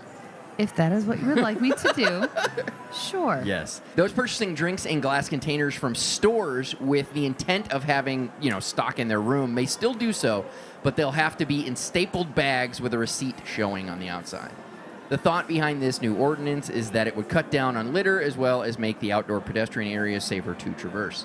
If 0.60 0.76
that 0.76 0.92
is 0.92 1.06
what 1.06 1.18
you 1.20 1.26
would 1.28 1.38
like 1.38 1.58
me 1.58 1.70
to 1.70 1.92
do, 1.96 2.28
sure. 2.94 3.40
Yes. 3.42 3.80
Those 3.96 4.12
purchasing 4.12 4.54
drinks 4.54 4.84
in 4.84 5.00
glass 5.00 5.26
containers 5.26 5.74
from 5.74 5.94
stores 5.94 6.78
with 6.78 7.10
the 7.14 7.24
intent 7.24 7.72
of 7.72 7.84
having, 7.84 8.30
you 8.42 8.50
know, 8.50 8.60
stock 8.60 8.98
in 8.98 9.08
their 9.08 9.22
room 9.22 9.54
may 9.54 9.64
still 9.64 9.94
do 9.94 10.12
so, 10.12 10.44
but 10.82 10.96
they'll 10.96 11.12
have 11.12 11.38
to 11.38 11.46
be 11.46 11.66
in 11.66 11.76
stapled 11.76 12.34
bags 12.34 12.78
with 12.78 12.92
a 12.92 12.98
receipt 12.98 13.36
showing 13.46 13.88
on 13.88 14.00
the 14.00 14.08
outside. 14.08 14.52
The 15.08 15.16
thought 15.16 15.48
behind 15.48 15.80
this 15.80 16.02
new 16.02 16.14
ordinance 16.14 16.68
is 16.68 16.90
that 16.90 17.06
it 17.06 17.16
would 17.16 17.30
cut 17.30 17.50
down 17.50 17.78
on 17.78 17.94
litter 17.94 18.20
as 18.20 18.36
well 18.36 18.62
as 18.62 18.78
make 18.78 19.00
the 19.00 19.12
outdoor 19.12 19.40
pedestrian 19.40 19.90
areas 19.90 20.24
safer 20.24 20.52
to 20.52 20.72
traverse. 20.74 21.24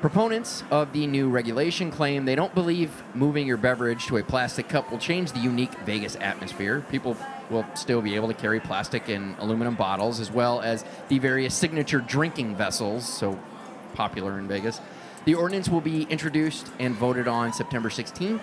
Proponents 0.00 0.62
of 0.70 0.92
the 0.92 1.08
new 1.08 1.28
regulation 1.28 1.90
claim 1.90 2.26
they 2.26 2.36
don't 2.36 2.54
believe 2.54 3.02
moving 3.14 3.44
your 3.44 3.56
beverage 3.56 4.06
to 4.06 4.18
a 4.18 4.22
plastic 4.22 4.68
cup 4.68 4.92
will 4.92 4.98
change 4.98 5.32
the 5.32 5.40
unique 5.40 5.74
Vegas 5.80 6.16
atmosphere. 6.20 6.84
People 6.90 7.16
will 7.50 7.64
still 7.74 8.02
be 8.02 8.14
able 8.14 8.28
to 8.28 8.34
carry 8.34 8.60
plastic 8.60 9.08
and 9.08 9.36
aluminum 9.38 9.74
bottles, 9.74 10.20
as 10.20 10.30
well 10.30 10.60
as 10.60 10.84
the 11.08 11.18
various 11.18 11.54
signature 11.54 12.00
drinking 12.00 12.56
vessels, 12.56 13.06
so 13.06 13.38
popular 13.94 14.38
in 14.38 14.48
Vegas. 14.48 14.80
The 15.24 15.34
ordinance 15.34 15.68
will 15.68 15.80
be 15.80 16.02
introduced 16.04 16.70
and 16.78 16.94
voted 16.94 17.26
on 17.26 17.52
September 17.52 17.88
16th. 17.88 18.40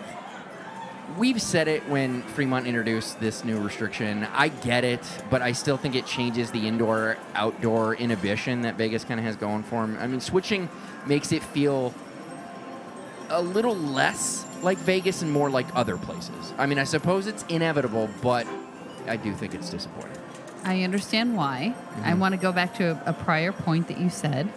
We've 1.18 1.42
said 1.42 1.68
it 1.68 1.88
when 1.88 2.24
Fremont 2.24 2.66
introduced 2.66 3.20
this 3.20 3.46
new 3.46 3.60
restriction. 3.60 4.26
I 4.34 4.48
get 4.48 4.84
it, 4.84 5.02
but 5.30 5.42
I 5.42 5.52
still 5.52 5.78
think 5.78 5.96
it 5.96 6.06
changes 6.06 6.52
the 6.52 6.68
indoor 6.68 7.18
outdoor 7.36 7.96
inhibition 7.96 8.62
that 8.64 8.76
Vegas 8.76 9.04
kind 9.04 9.20
of 9.20 9.26
has 9.26 9.36
going 9.36 9.64
for 9.64 9.86
them. 9.86 9.98
I 10.00 10.08
mean, 10.08 10.20
switching 10.20 10.70
makes 11.06 11.32
it 11.32 11.44
feel 11.44 11.94
a 13.30 13.42
little 13.42 13.76
less 13.76 14.46
like 14.62 14.78
Vegas 14.80 15.22
and 15.22 15.32
more 15.32 15.50
like 15.50 15.68
other 15.76 15.98
places. 15.98 16.54
I 16.58 16.66
mean, 16.66 16.80
I 16.80 16.84
suppose 16.84 17.28
it's 17.28 17.44
inevitable, 17.44 18.10
but 18.22 18.48
I 19.08 19.18
do 19.18 19.34
think 19.34 19.54
it's 19.54 19.70
disappointing. 19.70 20.18
I 20.64 20.84
understand 20.84 21.36
why. 21.36 21.76
Mm-hmm. 21.76 22.04
I 22.06 22.14
want 22.14 22.34
to 22.34 22.40
go 22.40 22.52
back 22.52 22.76
to 22.76 22.92
a, 23.06 23.12
a 23.12 23.14
prior 23.14 23.52
point 23.52 23.88
that 23.90 24.00
you 24.00 24.10
said. 24.10 24.52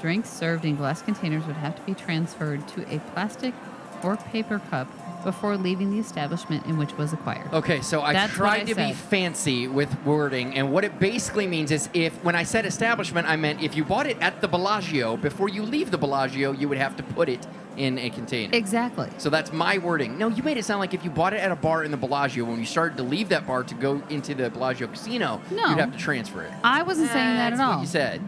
Drinks 0.00 0.28
served 0.28 0.64
in 0.64 0.76
glass 0.76 1.02
containers 1.02 1.46
would 1.46 1.56
have 1.56 1.76
to 1.76 1.82
be 1.82 1.94
transferred 1.94 2.66
to 2.68 2.94
a 2.94 2.98
plastic 2.98 3.54
or 4.02 4.16
paper 4.16 4.58
cup 4.70 4.88
before 5.24 5.56
leaving 5.56 5.90
the 5.90 5.98
establishment 5.98 6.66
in 6.66 6.76
which 6.76 6.92
was 6.98 7.12
acquired. 7.12 7.50
Okay, 7.52 7.80
so 7.80 8.02
I 8.02 8.12
That's 8.12 8.34
tried 8.34 8.62
I 8.62 8.64
to 8.64 8.74
be 8.74 8.92
fancy 8.92 9.66
with 9.66 10.04
wording, 10.04 10.54
and 10.54 10.70
what 10.70 10.84
it 10.84 10.98
basically 10.98 11.46
means 11.46 11.70
is 11.70 11.88
if, 11.94 12.12
when 12.22 12.36
I 12.36 12.42
said 12.42 12.66
establishment, 12.66 13.26
I 13.26 13.36
meant 13.36 13.62
if 13.62 13.74
you 13.74 13.84
bought 13.84 14.06
it 14.06 14.18
at 14.20 14.42
the 14.42 14.48
Bellagio, 14.48 15.16
before 15.16 15.48
you 15.48 15.62
leave 15.62 15.90
the 15.90 15.98
Bellagio, 15.98 16.52
you 16.52 16.68
would 16.68 16.78
have 16.78 16.96
to 16.98 17.02
put 17.02 17.30
it 17.30 17.46
in 17.76 17.98
a 17.98 18.10
container. 18.10 18.54
Exactly. 18.56 19.08
So 19.18 19.30
that's 19.30 19.52
my 19.52 19.78
wording. 19.78 20.16
No, 20.18 20.28
you 20.28 20.42
made 20.42 20.56
it 20.56 20.64
sound 20.64 20.80
like 20.80 20.94
if 20.94 21.04
you 21.04 21.10
bought 21.10 21.32
it 21.34 21.40
at 21.40 21.50
a 21.50 21.56
bar 21.56 21.84
in 21.84 21.90
the 21.90 21.96
Bellagio, 21.96 22.44
when 22.44 22.58
you 22.58 22.66
started 22.66 22.96
to 22.98 23.02
leave 23.02 23.28
that 23.30 23.46
bar 23.46 23.62
to 23.64 23.74
go 23.74 24.02
into 24.10 24.34
the 24.34 24.50
Bellagio 24.50 24.86
casino, 24.88 25.40
No. 25.50 25.68
you'd 25.70 25.78
have 25.78 25.92
to 25.92 25.98
transfer 25.98 26.42
it. 26.42 26.52
I 26.62 26.82
wasn't 26.82 27.10
saying 27.10 27.36
that 27.36 27.52
at 27.52 27.60
all. 27.60 27.66
That's 27.66 27.76
what 27.76 27.80
you 27.82 27.86
said. 27.86 28.22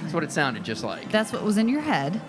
That's 0.00 0.14
what 0.14 0.22
it 0.24 0.32
sounded 0.32 0.64
just 0.64 0.84
like. 0.84 1.10
That's 1.10 1.32
what 1.32 1.42
was 1.42 1.56
in 1.58 1.68
your 1.68 1.80
head. 1.80 2.20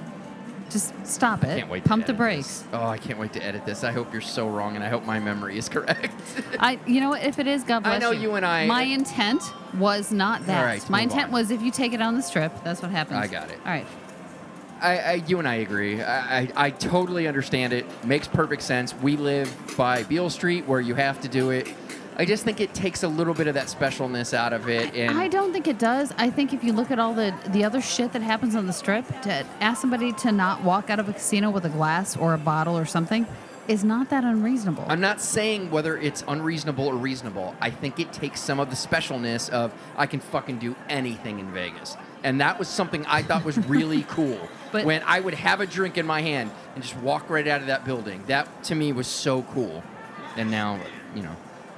Just 0.71 0.93
stop 1.05 1.43
it. 1.43 1.59
can't 1.59 1.69
wait 1.69 1.83
to 1.83 1.89
Pump 1.89 2.07
the 2.07 2.13
brakes. 2.13 2.61
this. 2.61 2.67
Oh, 2.73 2.87
I 2.87 2.97
can't 2.97 3.19
wait 3.19 3.33
to 3.33 3.43
edit 3.45 3.67
this. 3.67 3.83
I 3.83 3.91
hope 3.91 4.11
you're 4.11 4.19
so 4.21 4.49
wrong, 4.49 4.75
and 4.75 4.83
I 4.83 4.89
hope 4.89 5.05
my 5.05 5.19
memory 5.19 5.59
is 5.59 5.69
correct. 5.75 6.11
I, 6.59 6.79
you 6.87 7.01
know 7.01 7.09
what? 7.09 7.23
If 7.23 7.37
it 7.37 7.45
is, 7.45 7.63
God 7.63 7.81
bless 7.83 8.01
you. 8.01 8.07
I 8.07 8.11
know 8.11 8.19
you 8.19 8.33
and 8.33 8.43
I- 8.43 8.65
My 8.65 8.81
intent 8.81 9.43
was 9.77 10.11
not 10.11 10.43
that. 10.47 10.59
All 10.59 10.65
right, 10.65 10.89
My 10.89 11.01
intent 11.01 11.27
on. 11.27 11.33
was 11.33 11.51
if 11.51 11.61
you 11.61 11.69
take 11.69 11.93
it 11.93 12.01
on 12.01 12.15
the 12.15 12.23
strip, 12.23 12.51
that's 12.63 12.81
what 12.81 12.89
happens. 12.89 13.19
I 13.19 13.27
got 13.27 13.51
it. 13.51 13.59
All 13.63 13.71
right. 13.71 13.85
I, 14.85 14.97
I, 14.97 15.13
you 15.25 15.39
and 15.39 15.47
I 15.47 15.55
agree. 15.55 15.99
I, 16.01 16.41
I, 16.41 16.51
I 16.55 16.69
totally 16.69 17.27
understand 17.27 17.73
it. 17.73 17.85
Makes 18.05 18.27
perfect 18.27 18.61
sense. 18.61 18.93
We 18.93 19.17
live 19.17 19.51
by 19.75 20.03
Beale 20.03 20.29
Street, 20.29 20.67
where 20.67 20.79
you 20.79 20.93
have 20.93 21.19
to 21.21 21.27
do 21.27 21.49
it. 21.49 21.67
I 22.17 22.23
just 22.23 22.43
think 22.43 22.61
it 22.61 22.73
takes 22.75 23.01
a 23.01 23.07
little 23.07 23.33
bit 23.33 23.47
of 23.47 23.55
that 23.55 23.65
specialness 23.65 24.33
out 24.33 24.53
of 24.53 24.69
it. 24.69 24.93
And 24.93 25.17
I 25.17 25.27
don't 25.27 25.51
think 25.51 25.67
it 25.67 25.79
does. 25.79 26.13
I 26.17 26.29
think 26.29 26.53
if 26.53 26.63
you 26.63 26.71
look 26.71 26.91
at 26.91 26.99
all 26.99 27.13
the 27.15 27.35
the 27.47 27.63
other 27.63 27.81
shit 27.81 28.13
that 28.13 28.21
happens 28.21 28.55
on 28.55 28.67
the 28.67 28.73
strip, 28.73 29.05
to 29.23 29.45
ask 29.59 29.81
somebody 29.81 30.13
to 30.13 30.31
not 30.31 30.63
walk 30.63 30.89
out 30.91 30.99
of 30.99 31.09
a 31.09 31.13
casino 31.13 31.49
with 31.49 31.65
a 31.65 31.69
glass 31.69 32.15
or 32.15 32.35
a 32.35 32.37
bottle 32.37 32.77
or 32.77 32.85
something 32.85 33.25
is 33.67 33.83
not 33.83 34.09
that 34.11 34.23
unreasonable. 34.23 34.85
I'm 34.87 35.01
not 35.01 35.19
saying 35.19 35.71
whether 35.71 35.97
it's 35.97 36.23
unreasonable 36.27 36.85
or 36.85 36.95
reasonable. 36.95 37.55
I 37.59 37.71
think 37.71 37.99
it 37.99 38.13
takes 38.13 38.39
some 38.39 38.59
of 38.59 38.69
the 38.69 38.75
specialness 38.75 39.49
of 39.49 39.73
I 39.97 40.05
can 40.05 40.19
fucking 40.19 40.59
do 40.59 40.75
anything 40.87 41.39
in 41.39 41.51
Vegas. 41.51 41.97
And 42.25 42.41
that 42.41 42.57
was 42.57 42.67
something 42.67 43.05
I 43.05 43.21
thought 43.21 43.45
was 43.45 43.57
really 43.67 44.03
cool. 44.09 44.39
But- 44.71 44.83
when 44.83 45.03
I 45.05 45.19
would 45.19 45.35
have 45.35 45.61
a 45.61 45.67
drink 45.67 45.97
in 45.97 46.05
my 46.07 46.21
hand 46.21 46.49
and 46.73 46.83
just 46.83 46.97
walk 46.97 47.29
right 47.29 47.47
out 47.47 47.61
of 47.61 47.67
that 47.67 47.85
building. 47.85 48.23
That 48.27 48.63
to 48.65 48.75
me 48.75 48.91
was 48.91 49.07
so 49.07 49.43
cool. 49.43 49.83
And 50.35 50.49
now 50.51 50.79
you 51.15 51.21
know. 51.23 51.35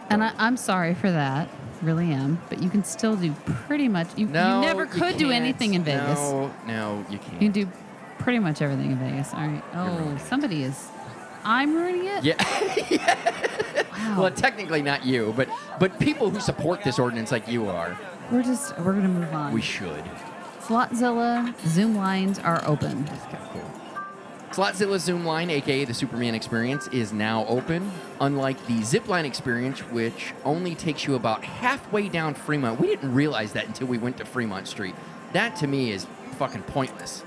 And 0.10 0.24
I, 0.24 0.34
I'm 0.38 0.56
sorry 0.56 0.94
for 0.96 1.12
that, 1.12 1.50
really 1.82 2.12
am. 2.14 2.42
But 2.50 2.64
you 2.64 2.70
can 2.70 2.84
still 2.86 3.18
do 3.18 3.34
pretty 3.68 3.90
much. 3.90 4.08
You, 4.18 4.26
No, 4.26 4.62
you 4.62 4.68
never 4.68 4.84
you 4.86 4.90
could 4.90 5.18
do 5.18 5.32
anything 5.32 5.74
in 5.74 5.84
Vegas. 5.84 6.18
No, 6.18 6.54
no, 6.66 7.06
you 7.10 7.18
can't. 7.20 7.34
You 7.42 7.52
can 7.52 7.66
do 7.66 7.70
pretty 8.18 8.40
much 8.40 8.62
everything 8.62 8.92
in 8.92 8.98
Vegas. 8.98 9.34
All 9.34 9.42
right. 9.42 9.64
Oh, 9.76 10.18
somebody 10.30 10.64
is. 10.64 10.88
I'm 11.44 11.76
ruining 11.76 12.06
it. 12.08 12.24
Yeah. 12.24 13.44
Wow. 13.98 14.22
well, 14.22 14.32
technically 14.32 14.82
not 14.84 15.06
you, 15.06 15.34
but 15.36 15.50
but 15.80 16.00
people 16.00 16.30
who 16.30 16.40
support 16.40 16.84
this 16.84 17.00
ordinance 17.00 17.32
like 17.32 17.48
you 17.48 17.68
are, 17.68 17.98
we're 18.32 18.44
just 18.44 18.78
we're 18.80 18.94
gonna 18.94 19.08
move 19.10 19.34
on. 19.34 19.52
we 19.52 19.62
should. 19.62 20.04
Slotzilla 20.68 21.56
Zoom 21.66 21.96
lines 21.96 22.40
are 22.40 22.62
open. 22.66 23.06
That's 23.06 23.24
kind 23.24 23.38
of 23.38 23.50
cool. 23.52 23.72
Slotzilla 24.52 25.00
Zoom 25.00 25.24
Line, 25.26 25.50
aka 25.50 25.86
the 25.86 25.94
Superman 25.94 26.36
Experience, 26.36 26.90
is 26.90 27.14
now 27.14 27.46
open. 27.46 27.90
Unlike 28.20 28.68
the 28.68 28.80
Zipline 28.80 29.24
Experience, 29.24 29.80
which 29.80 30.34
only 30.44 30.76
takes 30.76 31.06
you 31.06 31.16
about 31.16 31.46
halfway 31.46 32.10
down 32.10 32.34
Fremont. 32.34 32.82
We 32.82 32.88
didn't 32.88 33.14
realize 33.14 33.54
that 33.54 33.68
until 33.68 33.88
we 33.88 33.98
went 33.98 34.18
to 34.18 34.26
Fremont 34.26 34.68
Street. 34.68 34.94
That 35.32 35.56
to 35.58 35.68
me 35.68 35.92
is 35.92 36.06
fucking 36.38 36.64
pointless. 36.64 37.24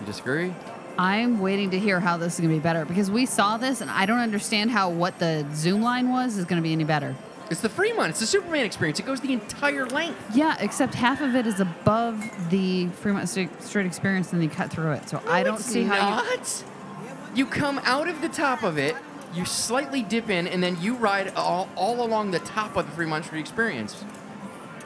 You 0.00 0.06
disagree? 0.06 0.54
I'm 0.96 1.40
waiting 1.40 1.70
to 1.72 1.78
hear 1.78 2.00
how 2.00 2.16
this 2.16 2.34
is 2.34 2.40
gonna 2.40 2.54
be 2.54 2.58
better 2.58 2.86
because 2.86 3.10
we 3.10 3.26
saw 3.26 3.58
this 3.58 3.82
and 3.82 3.90
I 3.90 4.06
don't 4.06 4.20
understand 4.20 4.70
how 4.70 4.88
what 4.88 5.18
the 5.18 5.46
Zoom 5.52 5.82
line 5.82 6.08
was 6.08 6.38
is 6.38 6.46
gonna 6.46 6.62
be 6.62 6.72
any 6.72 6.84
better. 6.84 7.14
It's 7.50 7.60
the 7.60 7.68
Fremont. 7.68 8.10
It's 8.10 8.20
the 8.20 8.26
Superman 8.26 8.64
Experience. 8.64 8.98
It 8.98 9.06
goes 9.06 9.20
the 9.20 9.32
entire 9.32 9.86
length. 9.86 10.18
Yeah, 10.34 10.56
except 10.58 10.94
half 10.94 11.20
of 11.20 11.36
it 11.36 11.46
is 11.46 11.60
above 11.60 12.20
the 12.50 12.88
Fremont 12.88 13.28
Street 13.28 13.86
Experience 13.86 14.32
and 14.32 14.42
you 14.42 14.48
cut 14.48 14.70
through 14.70 14.92
it. 14.92 15.08
So 15.08 15.22
I 15.28 15.42
don't 15.42 15.60
see 15.60 15.84
how 15.84 15.94
you. 15.94 16.28
not. 16.28 16.64
You 17.34 17.46
come 17.46 17.78
out 17.84 18.08
of 18.08 18.20
the 18.20 18.28
top 18.28 18.62
of 18.62 18.78
it, 18.78 18.96
you 19.34 19.44
slightly 19.44 20.02
dip 20.02 20.30
in, 20.30 20.48
and 20.48 20.62
then 20.62 20.80
you 20.80 20.94
ride 20.96 21.34
all, 21.36 21.68
all 21.76 22.04
along 22.04 22.30
the 22.30 22.38
top 22.40 22.76
of 22.76 22.86
the 22.86 22.92
Fremont 22.92 23.26
Street 23.26 23.40
Experience. 23.40 24.02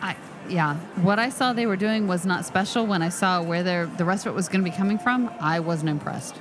I, 0.02 0.16
yeah, 0.48 0.74
what 1.02 1.18
I 1.18 1.28
saw 1.28 1.52
they 1.52 1.66
were 1.66 1.76
doing 1.76 2.08
was 2.08 2.26
not 2.26 2.44
special. 2.44 2.86
When 2.86 3.02
I 3.02 3.08
saw 3.08 3.42
where 3.42 3.62
their 3.62 3.86
the 3.86 4.04
rest 4.04 4.26
of 4.26 4.32
it 4.32 4.34
was 4.34 4.48
going 4.48 4.64
to 4.64 4.70
be 4.70 4.76
coming 4.76 4.98
from, 4.98 5.30
I 5.40 5.60
wasn't 5.60 5.90
impressed. 5.90 6.34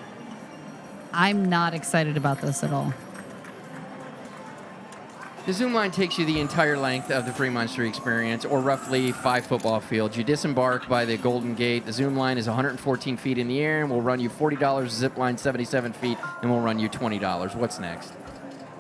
I'm 1.13 1.45
not 1.49 1.73
excited 1.73 2.17
about 2.17 2.41
this 2.41 2.63
at 2.63 2.73
all. 2.73 2.93
The 5.49 5.55
zoom 5.55 5.73
line 5.73 5.89
takes 5.89 6.19
you 6.19 6.25
the 6.25 6.39
entire 6.39 6.77
length 6.77 7.09
of 7.09 7.25
the 7.25 7.33
Fremont 7.33 7.71
Street 7.71 7.87
Experience, 7.87 8.45
or 8.45 8.59
roughly 8.59 9.11
five 9.11 9.47
football 9.47 9.79
fields. 9.79 10.15
You 10.15 10.23
disembark 10.23 10.87
by 10.87 11.05
the 11.05 11.17
Golden 11.17 11.55
Gate. 11.55 11.87
The 11.87 11.91
zoom 11.91 12.15
line 12.15 12.37
is 12.37 12.45
114 12.45 13.17
feet 13.17 13.39
in 13.39 13.47
the 13.47 13.59
air 13.59 13.81
and 13.81 13.89
will 13.89 14.03
run 14.03 14.19
you 14.19 14.29
$40. 14.29 14.87
Zip 14.87 15.17
line 15.17 15.39
77 15.39 15.93
feet 15.93 16.19
and 16.43 16.51
will 16.51 16.59
run 16.59 16.77
you 16.77 16.87
$20. 16.87 17.55
What's 17.55 17.79
next? 17.79 18.13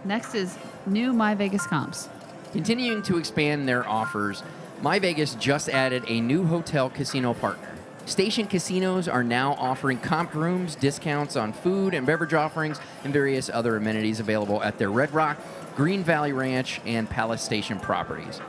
Next 0.05 0.35
is 0.35 0.59
new 0.85 1.11
My 1.11 1.33
Vegas 1.33 1.65
comps. 1.65 2.07
Continuing 2.51 3.01
to 3.01 3.17
expand 3.17 3.67
their 3.67 3.89
offers, 3.89 4.43
My 4.83 4.99
Vegas 4.99 5.33
just 5.33 5.69
added 5.69 6.03
a 6.07 6.21
new 6.21 6.45
hotel 6.45 6.91
casino 6.91 7.33
partner. 7.33 7.78
Station 8.09 8.47
casinos 8.47 9.07
are 9.07 9.23
now 9.23 9.53
offering 9.53 9.99
comp 9.99 10.33
rooms, 10.33 10.75
discounts 10.75 11.35
on 11.35 11.53
food 11.53 11.93
and 11.93 12.07
beverage 12.07 12.33
offerings, 12.33 12.79
and 13.03 13.13
various 13.13 13.51
other 13.53 13.77
amenities 13.77 14.19
available 14.19 14.63
at 14.63 14.79
their 14.79 14.89
Red 14.89 15.13
Rock, 15.13 15.37
Green 15.75 16.03
Valley 16.03 16.33
Ranch, 16.33 16.81
and 16.87 17.07
Palace 17.07 17.43
Station 17.43 17.79
properties. 17.79 18.39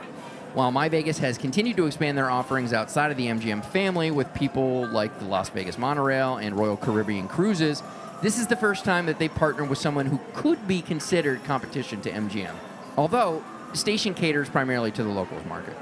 While 0.55 0.71
My 0.71 0.89
Vegas 0.89 1.19
has 1.19 1.37
continued 1.37 1.77
to 1.77 1.85
expand 1.85 2.17
their 2.17 2.31
offerings 2.31 2.73
outside 2.73 3.11
of 3.11 3.17
the 3.17 3.27
MGM 3.27 3.63
family 3.65 4.09
with 4.09 4.33
people 4.33 4.87
like 4.87 5.17
the 5.19 5.25
Las 5.25 5.49
Vegas 5.49 5.77
Monorail 5.77 6.37
and 6.37 6.57
Royal 6.57 6.75
Caribbean 6.75 7.27
Cruises, 7.27 7.83
this 8.23 8.39
is 8.39 8.47
the 8.47 8.55
first 8.55 8.83
time 8.83 9.05
that 9.05 9.19
they 9.19 9.29
partnered 9.29 9.69
with 9.69 9.77
someone 9.77 10.07
who 10.07 10.19
could 10.33 10.67
be 10.67 10.81
considered 10.81 11.43
competition 11.43 12.01
to 12.01 12.11
MGM. 12.11 12.55
Although, 12.97 13.43
Station 13.73 14.15
caters 14.15 14.49
primarily 14.49 14.91
to 14.91 15.03
the 15.03 15.09
locals 15.09 15.45
market. 15.45 15.77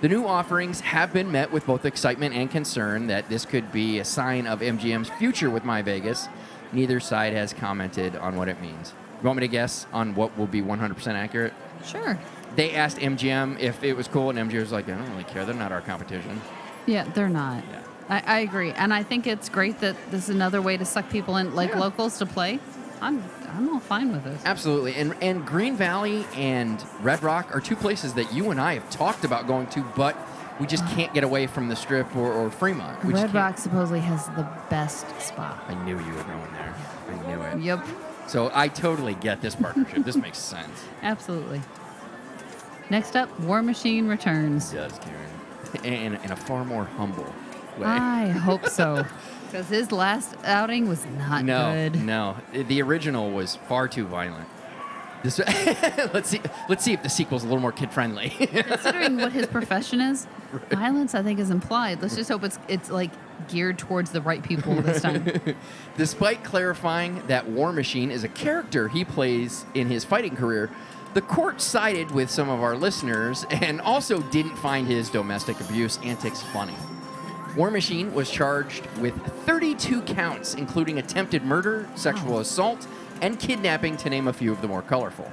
The 0.00 0.08
new 0.08 0.26
offerings 0.26 0.80
have 0.80 1.12
been 1.12 1.30
met 1.30 1.52
with 1.52 1.66
both 1.66 1.84
excitement 1.84 2.34
and 2.34 2.50
concern 2.50 3.08
that 3.08 3.28
this 3.28 3.44
could 3.44 3.70
be 3.70 3.98
a 3.98 4.04
sign 4.04 4.46
of 4.46 4.60
MGM's 4.60 5.10
future 5.10 5.50
with 5.50 5.62
My 5.64 5.82
Vegas. 5.82 6.26
Neither 6.72 7.00
side 7.00 7.34
has 7.34 7.52
commented 7.52 8.16
on 8.16 8.36
what 8.36 8.48
it 8.48 8.62
means. 8.62 8.94
You 9.20 9.26
want 9.26 9.36
me 9.38 9.40
to 9.46 9.48
guess 9.48 9.86
on 9.92 10.14
what 10.14 10.36
will 10.38 10.46
be 10.46 10.62
100% 10.62 11.06
accurate? 11.14 11.52
Sure. 11.84 12.18
They 12.56 12.74
asked 12.74 12.96
MGM 12.96 13.60
if 13.60 13.84
it 13.84 13.92
was 13.94 14.08
cool, 14.08 14.30
and 14.30 14.38
MGM 14.38 14.60
was 14.60 14.72
like, 14.72 14.88
I 14.88 14.92
don't 14.96 15.10
really 15.10 15.24
care. 15.24 15.44
They're 15.44 15.54
not 15.54 15.70
our 15.70 15.82
competition. 15.82 16.40
Yeah, 16.86 17.04
they're 17.04 17.28
not. 17.28 17.62
Yeah. 17.70 17.82
I, 18.08 18.22
I 18.26 18.38
agree, 18.40 18.72
and 18.72 18.94
I 18.94 19.02
think 19.02 19.26
it's 19.26 19.50
great 19.50 19.80
that 19.80 19.96
this 20.10 20.24
is 20.24 20.30
another 20.34 20.62
way 20.62 20.78
to 20.78 20.84
suck 20.86 21.10
people 21.10 21.36
in, 21.36 21.54
like 21.54 21.70
Yeah. 21.70 21.78
locals, 21.78 22.16
to 22.18 22.26
play. 22.26 22.58
I'm 23.00 23.22
I'm 23.48 23.68
all 23.68 23.80
fine 23.80 24.12
with 24.12 24.24
this. 24.24 24.42
Absolutely. 24.44 24.94
And, 24.94 25.14
and 25.20 25.44
Green 25.44 25.76
Valley 25.76 26.26
and 26.34 26.82
Red 27.00 27.22
Rock 27.22 27.54
are 27.54 27.60
two 27.60 27.76
places 27.76 28.14
that 28.14 28.32
you 28.32 28.50
and 28.50 28.60
I 28.60 28.74
have 28.74 28.88
talked 28.90 29.24
about 29.24 29.46
going 29.46 29.66
to, 29.68 29.82
but 29.96 30.16
we 30.60 30.66
just 30.66 30.84
uh-huh. 30.84 30.94
can't 30.94 31.14
get 31.14 31.24
away 31.24 31.46
from 31.46 31.68
the 31.68 31.76
Strip 31.76 32.14
or, 32.14 32.32
or 32.32 32.50
Fremont. 32.50 33.02
We 33.04 33.12
just 33.12 33.24
Red 33.24 33.32
can't- 33.32 33.34
Rock 33.34 33.58
supposedly 33.58 34.00
has 34.00 34.26
the 34.28 34.48
best 34.68 35.20
spot. 35.20 35.64
I 35.68 35.74
knew 35.84 35.98
you 35.98 36.12
were 36.12 36.22
going 36.22 36.52
there. 36.52 36.74
I 37.08 37.26
knew 37.26 37.42
it. 37.42 37.64
Yep, 37.64 37.86
So 38.28 38.50
I 38.54 38.68
totally 38.68 39.14
get 39.14 39.40
this 39.40 39.56
partnership. 39.56 40.04
this 40.04 40.16
makes 40.16 40.38
sense. 40.38 40.84
absolutely. 41.02 41.60
Next 42.90 43.16
up, 43.16 43.38
War 43.40 43.62
Machine 43.62 44.06
returns. 44.08 44.72
does, 44.72 44.98
Karen. 44.98 45.84
In, 45.84 46.14
in 46.16 46.32
a 46.32 46.36
far 46.36 46.64
more 46.64 46.84
humble 46.84 47.32
way. 47.80 47.86
I 47.86 48.28
hope 48.28 48.66
so, 48.66 49.04
because 49.46 49.68
his 49.68 49.92
last 49.92 50.34
outing 50.44 50.88
was 50.88 51.04
not 51.18 51.44
no, 51.44 51.72
good. 51.72 52.02
no. 52.02 52.36
The 52.52 52.82
original 52.82 53.30
was 53.30 53.56
far 53.56 53.88
too 53.88 54.06
violent. 54.06 54.48
This, 55.22 55.38
let's 56.14 56.30
see. 56.30 56.40
Let's 56.68 56.82
see 56.82 56.92
if 56.94 57.02
the 57.02 57.10
sequel's 57.10 57.42
a 57.42 57.46
little 57.46 57.60
more 57.60 57.72
kid 57.72 57.92
friendly. 57.92 58.30
Considering 58.38 59.18
what 59.18 59.32
his 59.32 59.46
profession 59.46 60.00
is, 60.00 60.26
violence 60.70 61.14
I 61.14 61.22
think 61.22 61.38
is 61.38 61.50
implied. 61.50 62.00
Let's 62.00 62.16
just 62.16 62.30
hope 62.30 62.44
it's 62.44 62.58
it's 62.68 62.90
like 62.90 63.10
geared 63.48 63.78
towards 63.78 64.12
the 64.12 64.22
right 64.22 64.42
people 64.42 64.74
this 64.80 65.02
time. 65.02 65.40
Despite 65.96 66.42
clarifying 66.42 67.26
that 67.26 67.48
War 67.50 67.72
Machine 67.72 68.10
is 68.10 68.24
a 68.24 68.28
character 68.28 68.88
he 68.88 69.04
plays 69.04 69.66
in 69.74 69.88
his 69.88 70.04
fighting 70.04 70.36
career, 70.36 70.70
the 71.12 71.20
court 71.20 71.60
sided 71.60 72.12
with 72.12 72.30
some 72.30 72.48
of 72.48 72.62
our 72.62 72.76
listeners 72.76 73.44
and 73.50 73.80
also 73.80 74.22
didn't 74.22 74.56
find 74.56 74.86
his 74.86 75.10
domestic 75.10 75.60
abuse 75.60 75.98
antics 76.04 76.40
funny. 76.42 76.76
War 77.56 77.70
Machine 77.70 78.14
was 78.14 78.30
charged 78.30 78.86
with 78.98 79.14
32 79.44 80.02
counts, 80.02 80.54
including 80.54 80.98
attempted 80.98 81.42
murder, 81.42 81.88
sexual 81.96 82.36
oh. 82.36 82.40
assault, 82.40 82.86
and 83.20 83.38
kidnapping, 83.38 83.96
to 83.98 84.10
name 84.10 84.28
a 84.28 84.32
few 84.32 84.52
of 84.52 84.62
the 84.62 84.68
more 84.68 84.82
colorful. 84.82 85.30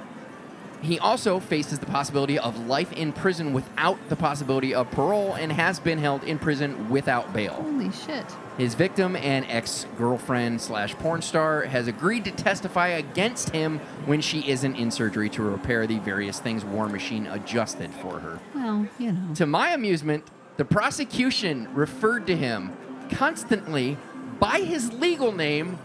He 0.80 0.98
also 0.98 1.40
faces 1.40 1.80
the 1.80 1.86
possibility 1.86 2.38
of 2.38 2.66
life 2.66 2.92
in 2.92 3.12
prison 3.12 3.52
without 3.52 3.98
the 4.08 4.16
possibility 4.16 4.74
of 4.74 4.90
parole 4.92 5.34
and 5.34 5.50
has 5.52 5.80
been 5.80 5.98
held 5.98 6.22
in 6.22 6.38
prison 6.38 6.88
without 6.88 7.32
bail. 7.32 7.54
Holy 7.54 7.90
shit! 7.90 8.24
His 8.56 8.74
victim 8.74 9.16
and 9.16 9.44
ex-girlfriend 9.48 10.60
slash 10.60 10.94
porn 10.94 11.22
star 11.22 11.62
has 11.62 11.88
agreed 11.88 12.24
to 12.26 12.30
testify 12.30 12.88
against 12.88 13.50
him 13.50 13.80
when 14.06 14.20
she 14.20 14.48
isn't 14.48 14.76
in 14.76 14.90
surgery 14.90 15.28
to 15.30 15.42
repair 15.42 15.86
the 15.86 15.98
various 15.98 16.38
things 16.38 16.64
War 16.64 16.88
Machine 16.88 17.26
adjusted 17.26 17.92
for 17.94 18.20
her. 18.20 18.38
Well, 18.54 18.86
you 18.98 19.12
know. 19.12 19.34
To 19.34 19.46
my 19.46 19.70
amusement, 19.70 20.24
the 20.58 20.64
prosecution 20.66 21.68
referred 21.74 22.26
to 22.26 22.36
him 22.36 22.72
constantly 23.10 23.96
by 24.38 24.60
his 24.60 24.92
legal 24.92 25.32
name, 25.32 25.78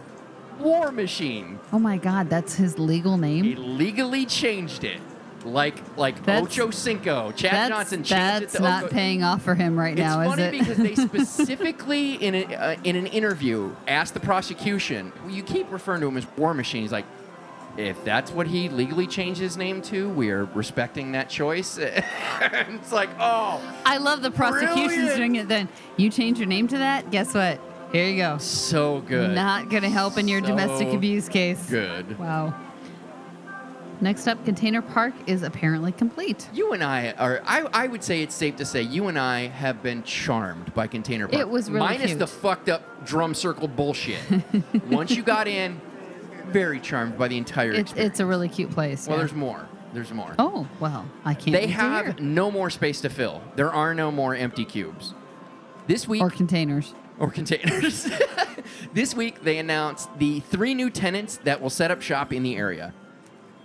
War 0.59 0.91
Machine. 0.91 1.59
Oh 1.71 1.79
my 1.79 1.97
God, 1.97 2.29
that's 2.29 2.55
his 2.55 2.77
legal 2.77 3.17
name? 3.17 3.43
He 3.45 3.55
legally 3.55 4.25
changed 4.25 4.83
it. 4.83 4.99
Like 5.45 5.75
like 5.97 6.23
That's- 6.25 6.43
Ocho 6.43 6.69
Cinco. 6.71 7.31
Chad 7.33 7.69
Johnson 7.69 8.01
changed 8.03 8.13
it 8.13 8.39
that's 8.41 8.53
to 8.53 8.61
not 8.61 8.83
Ocho- 8.85 8.93
paying 8.93 9.23
off 9.23 9.41
for 9.41 9.55
him 9.55 9.77
right 9.77 9.91
It's 9.91 9.99
now, 9.99 10.21
is 10.21 10.29
funny 10.29 10.43
it? 10.43 10.51
because 10.51 10.77
they 10.77 10.95
specifically 11.07 12.13
in 12.15 12.33
a, 12.35 12.43
uh, 12.55 12.75
in 12.85 12.95
an 12.95 13.07
interview 13.07 13.75
asked 13.87 14.13
the 14.13 14.19
prosecution, 14.21 15.11
"You 15.27 15.43
keep 15.43 15.69
referring 15.71 15.99
to 16.01 16.07
him 16.07 16.15
as 16.17 16.25
War 16.37 16.53
Machine." 16.53 16.81
He's 16.83 16.91
like, 16.93 17.05
"If 17.77 18.03
that's 18.03 18.31
what 18.31 18.47
he 18.47 18.69
legally 18.69 19.07
changed 19.07 19.39
his 19.39 19.57
name 19.57 19.81
to, 19.83 20.09
we 20.09 20.29
are 20.31 20.45
respecting 20.45 21.11
that 21.13 21.29
choice." 21.29 21.77
it's 22.41 22.91
like, 22.91 23.09
oh, 23.19 23.61
I 23.85 23.97
love 23.97 24.21
the 24.21 24.31
prosecution's 24.31 24.87
Brilliant. 24.87 25.17
doing 25.17 25.35
it. 25.35 25.47
Then 25.47 25.69
you 25.97 26.09
change 26.09 26.39
your 26.39 26.47
name 26.47 26.67
to 26.69 26.77
that. 26.77 27.11
Guess 27.11 27.33
what? 27.33 27.59
Here 27.91 28.07
you 28.07 28.17
go. 28.17 28.37
so 28.39 29.01
good, 29.01 29.35
Not 29.35 29.69
gonna 29.69 29.89
help 29.89 30.17
in 30.17 30.27
your 30.27 30.41
domestic 30.41 30.91
abuse 30.93 31.29
case. 31.29 31.63
good. 31.69 32.17
Wow. 32.17 32.55
Next 34.01 34.27
up, 34.27 34.43
Container 34.43 34.81
Park 34.81 35.13
is 35.27 35.43
apparently 35.43 35.93
complete. 35.93 36.49
You 36.53 36.73
and 36.73 36.83
I 36.83 37.11
are. 37.11 37.41
I, 37.45 37.61
I 37.71 37.87
would 37.87 38.03
say 38.03 38.21
it's 38.21 38.35
safe 38.35 38.57
to 38.57 38.65
say 38.65 38.81
you 38.81 39.07
and 39.07 39.17
I 39.17 39.47
have 39.47 39.81
been 39.81 40.03
charmed 40.03 40.73
by 40.73 40.87
Container 40.87 41.27
Park. 41.27 41.39
It 41.39 41.47
was 41.47 41.69
really 41.69 41.85
minus 41.87 42.07
cute. 42.07 42.19
the 42.19 42.27
fucked 42.27 42.67
up 42.67 43.05
drum 43.05 43.33
circle 43.33 43.67
bullshit. 43.67 44.19
Once 44.89 45.11
you 45.11 45.23
got 45.23 45.47
in, 45.47 45.79
very 46.53 46.79
charmed 46.79 47.17
by 47.17 47.27
the 47.27 47.38
entire 47.38 47.72
It's 47.72 47.81
experience. 47.91 48.12
it's 48.12 48.19
a 48.19 48.25
really 48.25 48.48
cute 48.48 48.72
place. 48.72 49.07
well, 49.07 49.17
yeah. 49.17 49.24
there's 49.24 49.33
more. 49.33 49.67
There's 49.93 50.12
more. 50.12 50.33
Oh 50.39 50.67
well, 50.79 51.05
I 51.25 51.33
can't. 51.33 51.51
They 51.51 51.67
have 51.67 52.19
no 52.19 52.50
more 52.50 52.69
space 52.69 53.01
to 53.01 53.10
fill. 53.10 53.41
There 53.55 53.72
are 53.72 53.93
no 53.93 54.12
more 54.12 54.33
empty 54.36 54.65
cubes. 54.65 55.13
This 55.88 56.07
week, 56.07 56.22
or 56.22 56.29
containers. 56.29 56.95
or 57.19 57.29
containers. 57.29 58.10
this 58.93 59.13
week, 59.13 59.43
they 59.43 59.57
announced 59.60 60.10
the 60.17 60.39
three 60.39 60.74
new 60.74 60.89
tenants 60.89 61.38
that 61.43 61.62
will 61.62 61.69
set 61.69 61.91
up 61.91 62.01
shop 62.01 62.31
in 62.33 62.41
the 62.41 62.55
area. 62.55 62.93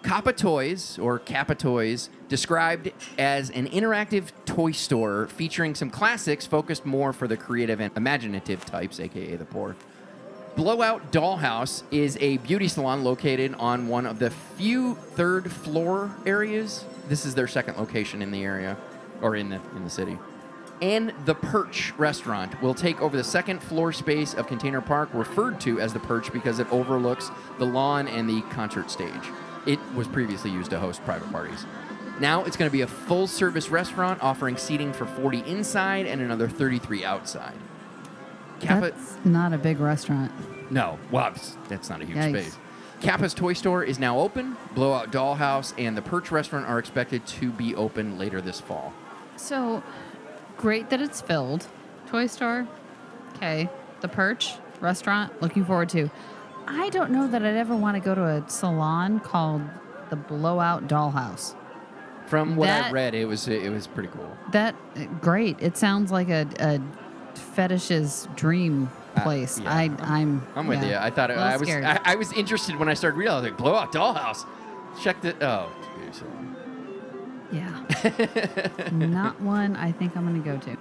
Kappa 0.02 0.32
Toys, 0.32 0.98
or 0.98 1.18
Kappa 1.18 1.54
Toys, 1.54 2.08
described 2.28 2.92
as 3.18 3.50
an 3.50 3.66
interactive 3.68 4.30
toy 4.44 4.70
store 4.72 5.26
featuring 5.28 5.74
some 5.74 5.90
classics 5.90 6.46
focused 6.46 6.84
more 6.86 7.12
for 7.12 7.26
the 7.26 7.36
creative 7.36 7.80
and 7.80 7.94
imaginative 7.96 8.64
types, 8.64 9.00
aka 9.00 9.36
the 9.36 9.44
poor. 9.44 9.76
Blowout 10.58 11.12
Dollhouse 11.12 11.84
is 11.92 12.18
a 12.20 12.38
beauty 12.38 12.66
salon 12.66 13.04
located 13.04 13.54
on 13.60 13.86
one 13.86 14.04
of 14.04 14.18
the 14.18 14.30
few 14.30 14.96
third 14.96 15.52
floor 15.52 16.10
areas. 16.26 16.84
This 17.08 17.24
is 17.24 17.36
their 17.36 17.46
second 17.46 17.76
location 17.76 18.22
in 18.22 18.32
the 18.32 18.42
area, 18.42 18.76
or 19.22 19.36
in 19.36 19.50
the 19.50 19.60
in 19.76 19.84
the 19.84 19.88
city. 19.88 20.18
And 20.82 21.14
the 21.26 21.36
Perch 21.36 21.92
restaurant 21.96 22.60
will 22.60 22.74
take 22.74 23.00
over 23.00 23.16
the 23.16 23.22
second 23.22 23.62
floor 23.62 23.92
space 23.92 24.34
of 24.34 24.48
Container 24.48 24.80
Park, 24.80 25.10
referred 25.12 25.60
to 25.60 25.78
as 25.78 25.92
the 25.92 26.00
Perch 26.00 26.32
because 26.32 26.58
it 26.58 26.66
overlooks 26.72 27.30
the 27.60 27.64
lawn 27.64 28.08
and 28.08 28.28
the 28.28 28.40
concert 28.50 28.90
stage. 28.90 29.30
It 29.64 29.78
was 29.94 30.08
previously 30.08 30.50
used 30.50 30.70
to 30.70 30.80
host 30.80 31.04
private 31.04 31.30
parties. 31.30 31.66
Now 32.18 32.42
it's 32.42 32.56
going 32.56 32.68
to 32.68 32.76
be 32.76 32.80
a 32.80 32.88
full 32.88 33.28
service 33.28 33.68
restaurant 33.68 34.20
offering 34.24 34.56
seating 34.56 34.92
for 34.92 35.06
40 35.06 35.38
inside 35.46 36.06
and 36.06 36.20
another 36.20 36.48
33 36.48 37.04
outside. 37.04 37.54
Kappa, 38.60 38.90
That's 38.90 39.16
not 39.24 39.52
a 39.52 39.58
big 39.58 39.80
restaurant. 39.80 40.32
no, 40.70 40.98
well, 41.10 41.32
that's 41.68 41.88
not 41.90 42.02
a 42.02 42.04
huge 42.04 42.18
Yikes. 42.18 42.30
space. 42.42 42.58
Kappa's 43.00 43.32
Toy 43.34 43.52
Store 43.52 43.84
is 43.84 43.98
now 44.00 44.18
open. 44.18 44.56
Blowout 44.74 45.12
Dollhouse 45.12 45.72
and 45.78 45.96
the 45.96 46.02
Perch 46.02 46.32
Restaurant 46.32 46.66
are 46.66 46.78
expected 46.80 47.24
to 47.26 47.50
be 47.52 47.74
open 47.76 48.18
later 48.18 48.40
this 48.40 48.60
fall. 48.60 48.92
So 49.36 49.82
great 50.56 50.90
that 50.90 51.00
it's 51.00 51.20
filled. 51.20 51.66
Toy 52.08 52.26
store, 52.26 52.66
okay. 53.36 53.68
The 54.00 54.08
Perch 54.08 54.54
restaurant, 54.80 55.40
looking 55.40 55.64
forward 55.64 55.88
to. 55.90 56.10
I 56.66 56.88
don't 56.90 57.10
know 57.12 57.28
that 57.28 57.42
I'd 57.44 57.54
ever 57.56 57.76
want 57.76 57.94
to 57.96 58.00
go 58.00 58.14
to 58.14 58.24
a 58.24 58.44
salon 58.48 59.20
called 59.20 59.62
the 60.10 60.16
Blowout 60.16 60.88
Dollhouse. 60.88 61.54
From 62.26 62.56
what 62.56 62.66
That- 62.66 62.86
I've 62.86 62.92
read, 62.92 63.14
it 63.14 63.26
was 63.26 63.46
it 63.48 63.70
was 63.70 63.86
pretty 63.86 64.08
cool. 64.08 64.36
That 64.52 64.74
great. 65.20 65.56
It 65.60 65.76
sounds 65.76 66.10
like 66.10 66.28
a, 66.30 66.46
a 66.58 66.80
fetish's 67.38 68.28
dream 68.36 68.90
Uh, 69.16 69.22
place. 69.22 69.58
yeah, 69.58 69.72
I 69.72 69.90
I'm 70.00 70.46
I'm 70.54 70.66
with 70.66 70.82
yeah, 70.82 70.88
you. 70.90 70.96
I 70.96 71.10
thought 71.10 71.30
it, 71.30 71.38
I 71.38 71.56
was. 71.56 71.68
I, 71.68 72.00
I 72.04 72.14
was 72.16 72.32
interested 72.32 72.76
when 72.76 72.88
I 72.88 72.94
started 72.94 73.16
reading. 73.16 73.32
I 73.32 73.36
was 73.36 73.44
like, 73.44 73.56
Blowout 73.56 73.92
Dollhouse. 73.92 74.44
Check 75.02 75.20
the 75.20 75.34
oh, 75.46 75.70
yeah. 77.52 78.90
Not 78.92 79.40
one 79.40 79.76
I 79.76 79.92
think 79.92 80.16
I'm 80.16 80.26
going 80.26 80.42
to 80.42 80.48
go 80.48 80.58
to. 80.58 80.76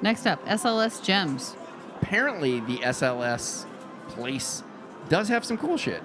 Next 0.00 0.26
up, 0.26 0.44
SLS 0.46 1.02
Gems. 1.02 1.56
apparently 2.00 2.60
the 2.60 2.78
SLS 2.78 3.66
place 4.08 4.62
does 5.08 5.28
have 5.28 5.44
some 5.44 5.58
cool 5.58 5.76
shit. 5.76 6.02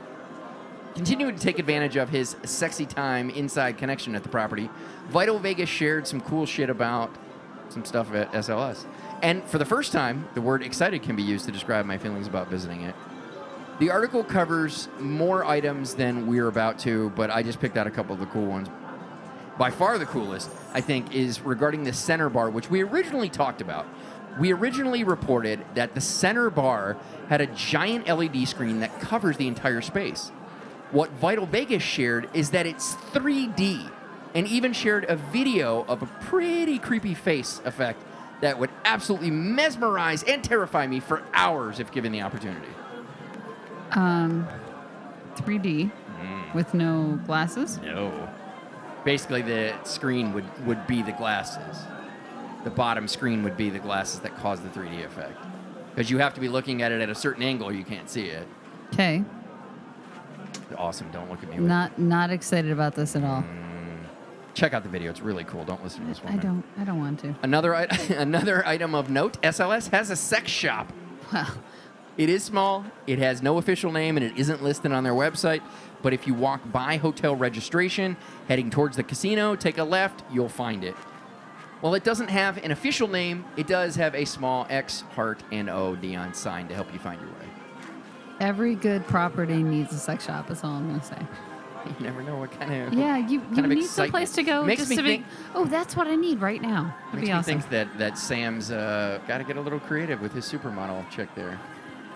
Continuing 0.96 1.36
to 1.36 1.42
take 1.42 1.58
advantage 1.58 1.96
of 1.96 2.10
his 2.10 2.36
sexy 2.44 2.86
time 2.86 3.30
inside 3.32 3.78
connection 3.78 4.14
at 4.16 4.24
the 4.24 4.30
property, 4.30 4.70
Vital 5.10 5.40
Vegas 5.40 5.70
shared 5.70 6.08
some 6.08 6.22
cool 6.22 6.46
shit 6.46 6.70
about 6.70 7.10
some 7.70 7.84
stuff 7.86 8.14
at 8.14 8.32
SLS. 8.34 8.86
And 9.24 9.42
for 9.46 9.58
the 9.58 9.66
first 9.66 9.94
time, 9.94 10.28
the 10.34 10.42
word 10.42 10.62
excited 10.64 11.02
can 11.02 11.16
be 11.16 11.24
used 11.24 11.46
to 11.46 11.52
describe 11.52 11.86
my 11.86 11.98
feelings 11.98 12.28
about 12.28 12.50
visiting 12.50 12.82
it. 12.82 12.94
The 13.80 13.90
article 13.90 14.22
covers 14.22 14.90
more 15.00 15.46
items 15.46 15.96
than 15.96 16.28
we're 16.28 16.50
about 16.50 16.78
to, 16.80 17.10
but 17.12 17.32
I 17.32 17.42
just 17.42 17.62
picked 17.62 17.78
out 17.78 17.88
a 17.88 17.92
couple 17.92 18.14
of 18.14 18.20
the 18.20 18.26
cool 18.26 18.46
ones. 18.46 18.68
By 19.58 19.72
far 19.72 19.98
the 19.98 20.06
coolest, 20.06 20.50
I 20.74 20.82
think, 20.82 21.16
is 21.16 21.40
regarding 21.40 21.86
the 21.86 21.94
center 21.94 22.28
bar, 22.28 22.50
which 22.50 22.70
we 22.70 22.84
originally 22.84 23.30
talked 23.30 23.62
about. 23.62 23.86
We 24.40 24.52
originally 24.52 25.06
reported 25.06 25.64
that 25.76 25.96
the 25.96 26.02
center 26.02 26.50
bar 26.50 26.98
had 27.30 27.40
a 27.40 27.48
giant 27.48 28.08
LED 28.10 28.46
screen 28.46 28.82
that 28.82 29.00
covers 29.00 29.38
the 29.38 29.48
entire 29.48 29.82
space. 29.82 30.30
What 30.92 31.12
Vital 31.12 31.46
Vegas 31.46 31.82
shared 31.82 32.30
is 32.34 32.50
that 32.50 32.66
it's 32.66 32.96
3D 33.14 33.90
and 34.36 34.48
even 34.48 34.74
shared 34.74 35.06
a 35.08 35.16
video 35.16 35.86
of 35.86 36.02
a 36.02 36.08
pretty 36.08 36.78
creepy 36.78 37.14
face 37.14 37.62
effect 37.64 38.04
that 38.44 38.60
would 38.60 38.70
absolutely 38.84 39.32
mesmerize 39.32 40.22
and 40.24 40.44
terrify 40.44 40.86
me 40.86 41.00
for 41.00 41.24
hours 41.34 41.80
if 41.80 41.90
given 41.94 42.12
the 42.12 42.22
opportunity. 42.22 42.68
Um, 43.92 44.46
3D 45.38 45.90
Mm. 46.22 46.54
with 46.54 46.74
no 46.74 47.20
glasses. 47.26 47.80
No. 47.84 48.12
Basically, 49.06 49.42
the 49.42 49.74
screen 49.84 50.34
would, 50.34 50.44
would 50.66 50.86
be 50.88 51.02
the 51.02 51.14
glasses. 51.14 51.84
The 52.66 52.70
bottom 52.70 53.08
screen 53.08 53.44
would 53.44 53.56
be 53.56 53.70
the 53.70 53.80
glasses 53.80 54.20
that 54.22 54.36
cause 54.38 54.60
the 54.60 54.70
3D 54.70 55.06
effect. 55.06 55.38
Because 55.96 56.12
you 56.12 56.18
have 56.18 56.34
to 56.34 56.42
be 56.42 56.50
looking 56.50 56.82
at 56.82 56.92
it 56.92 57.00
at 57.02 57.10
a 57.10 57.16
certain 57.16 57.44
angle, 57.44 57.72
you 57.74 57.84
can't 57.86 58.10
see 58.10 58.26
it. 58.28 58.46
Okay. 58.94 59.24
Awesome. 60.78 61.10
Don't 61.12 61.30
look 61.30 61.42
at 61.44 61.50
me. 61.50 61.58
Not 61.58 61.98
not 61.98 62.30
excited 62.30 62.72
about 62.72 62.94
this 62.96 63.16
at 63.16 63.24
all. 63.24 63.44
Check 64.54 64.74
out 64.74 64.84
the 64.84 64.90
video. 64.90 65.10
It's 65.10 65.22
really 65.22 65.44
cool. 65.46 65.66
Don't 65.66 65.84
listen 65.84 66.02
to 66.02 66.08
this 66.08 66.24
one. 66.24 66.34
I 66.34 66.38
don't 66.38 66.64
I 66.78 66.84
don't 66.84 67.00
want 67.00 67.20
to. 67.22 67.36
Another, 67.42 67.74
another 68.10 68.66
item 68.68 68.94
of 68.94 69.10
note 69.10 69.42
SLS 69.42 69.90
has 69.90 70.10
a 70.10 70.16
sex 70.16 70.52
shop. 70.52 70.92
Well, 71.32 71.48
It 72.16 72.30
is 72.30 72.44
small, 72.44 72.86
it 73.08 73.18
has 73.18 73.42
no 73.42 73.58
official 73.58 73.92
name, 73.92 74.18
and 74.18 74.24
it 74.26 74.38
isn't 74.38 74.62
listed 74.62 74.92
on 74.92 75.04
their 75.04 75.14
website. 75.14 75.64
But 76.04 76.14
if 76.14 76.28
you 76.28 76.36
walk 76.36 76.62
by 76.72 76.98
hotel 76.98 77.36
registration, 77.36 78.16
heading 78.48 78.70
towards 78.70 78.98
the 78.98 79.04
casino, 79.04 79.56
take 79.56 79.80
a 79.80 79.84
left, 79.84 80.24
you'll 80.32 80.48
find 80.50 80.84
it. 80.84 80.94
While 81.82 81.96
it 81.96 82.04
doesn't 82.04 82.30
have 82.30 82.58
an 82.64 82.70
official 82.70 83.08
name, 83.08 83.46
it 83.58 83.66
does 83.66 83.96
have 83.96 84.14
a 84.14 84.26
small 84.26 84.68
X, 84.70 85.02
heart, 85.16 85.42
and 85.52 85.72
O 85.72 85.96
neon 85.96 86.36
sign 86.36 86.68
to 86.68 86.76
help 86.76 86.94
you 86.94 87.00
find 87.00 87.20
your 87.20 87.32
way. 87.32 87.48
every 88.40 88.76
good 88.76 89.08
property 89.08 89.64
needs 89.64 89.92
a 89.92 89.98
sex 89.98 90.26
shop. 90.26 90.48
That's 90.48 90.64
all 90.64 90.74
I'm 90.76 90.88
gonna 90.90 91.04
say. 91.04 91.18
You 91.86 91.96
never 92.00 92.22
know 92.24 92.38
what 92.38 92.52
kind 92.52 92.74
of 92.74 92.94
Yeah, 92.94 93.18
you, 93.18 93.42
you 93.54 93.62
need 93.68 93.84
some 93.86 94.10
place 94.10 94.32
to 94.34 94.44
go 94.44 94.64
Makes 94.64 94.82
just 94.82 94.90
me 94.92 94.96
to 94.98 95.04
think- 95.04 95.26
be. 95.26 95.32
Oh, 95.56 95.66
that's 95.66 95.96
what 95.96 96.08
I 96.08 96.16
need 96.16 96.40
right 96.42 96.62
now. 96.62 96.96
That'd 97.12 97.14
Makes 97.16 97.22
be 97.22 97.28
me 97.28 97.32
awesome. 97.34 97.60
think 97.62 97.70
that, 97.72 97.98
that 97.98 98.18
Sam's 98.18 98.72
uh, 98.72 99.20
got 99.28 99.40
to 99.40 99.44
get 99.44 99.58
a 99.58 99.62
little 99.62 99.80
creative 99.82 100.22
with 100.22 100.32
his 100.34 100.46
supermodel 100.50 101.10
chick 101.10 101.30
there. 101.36 101.60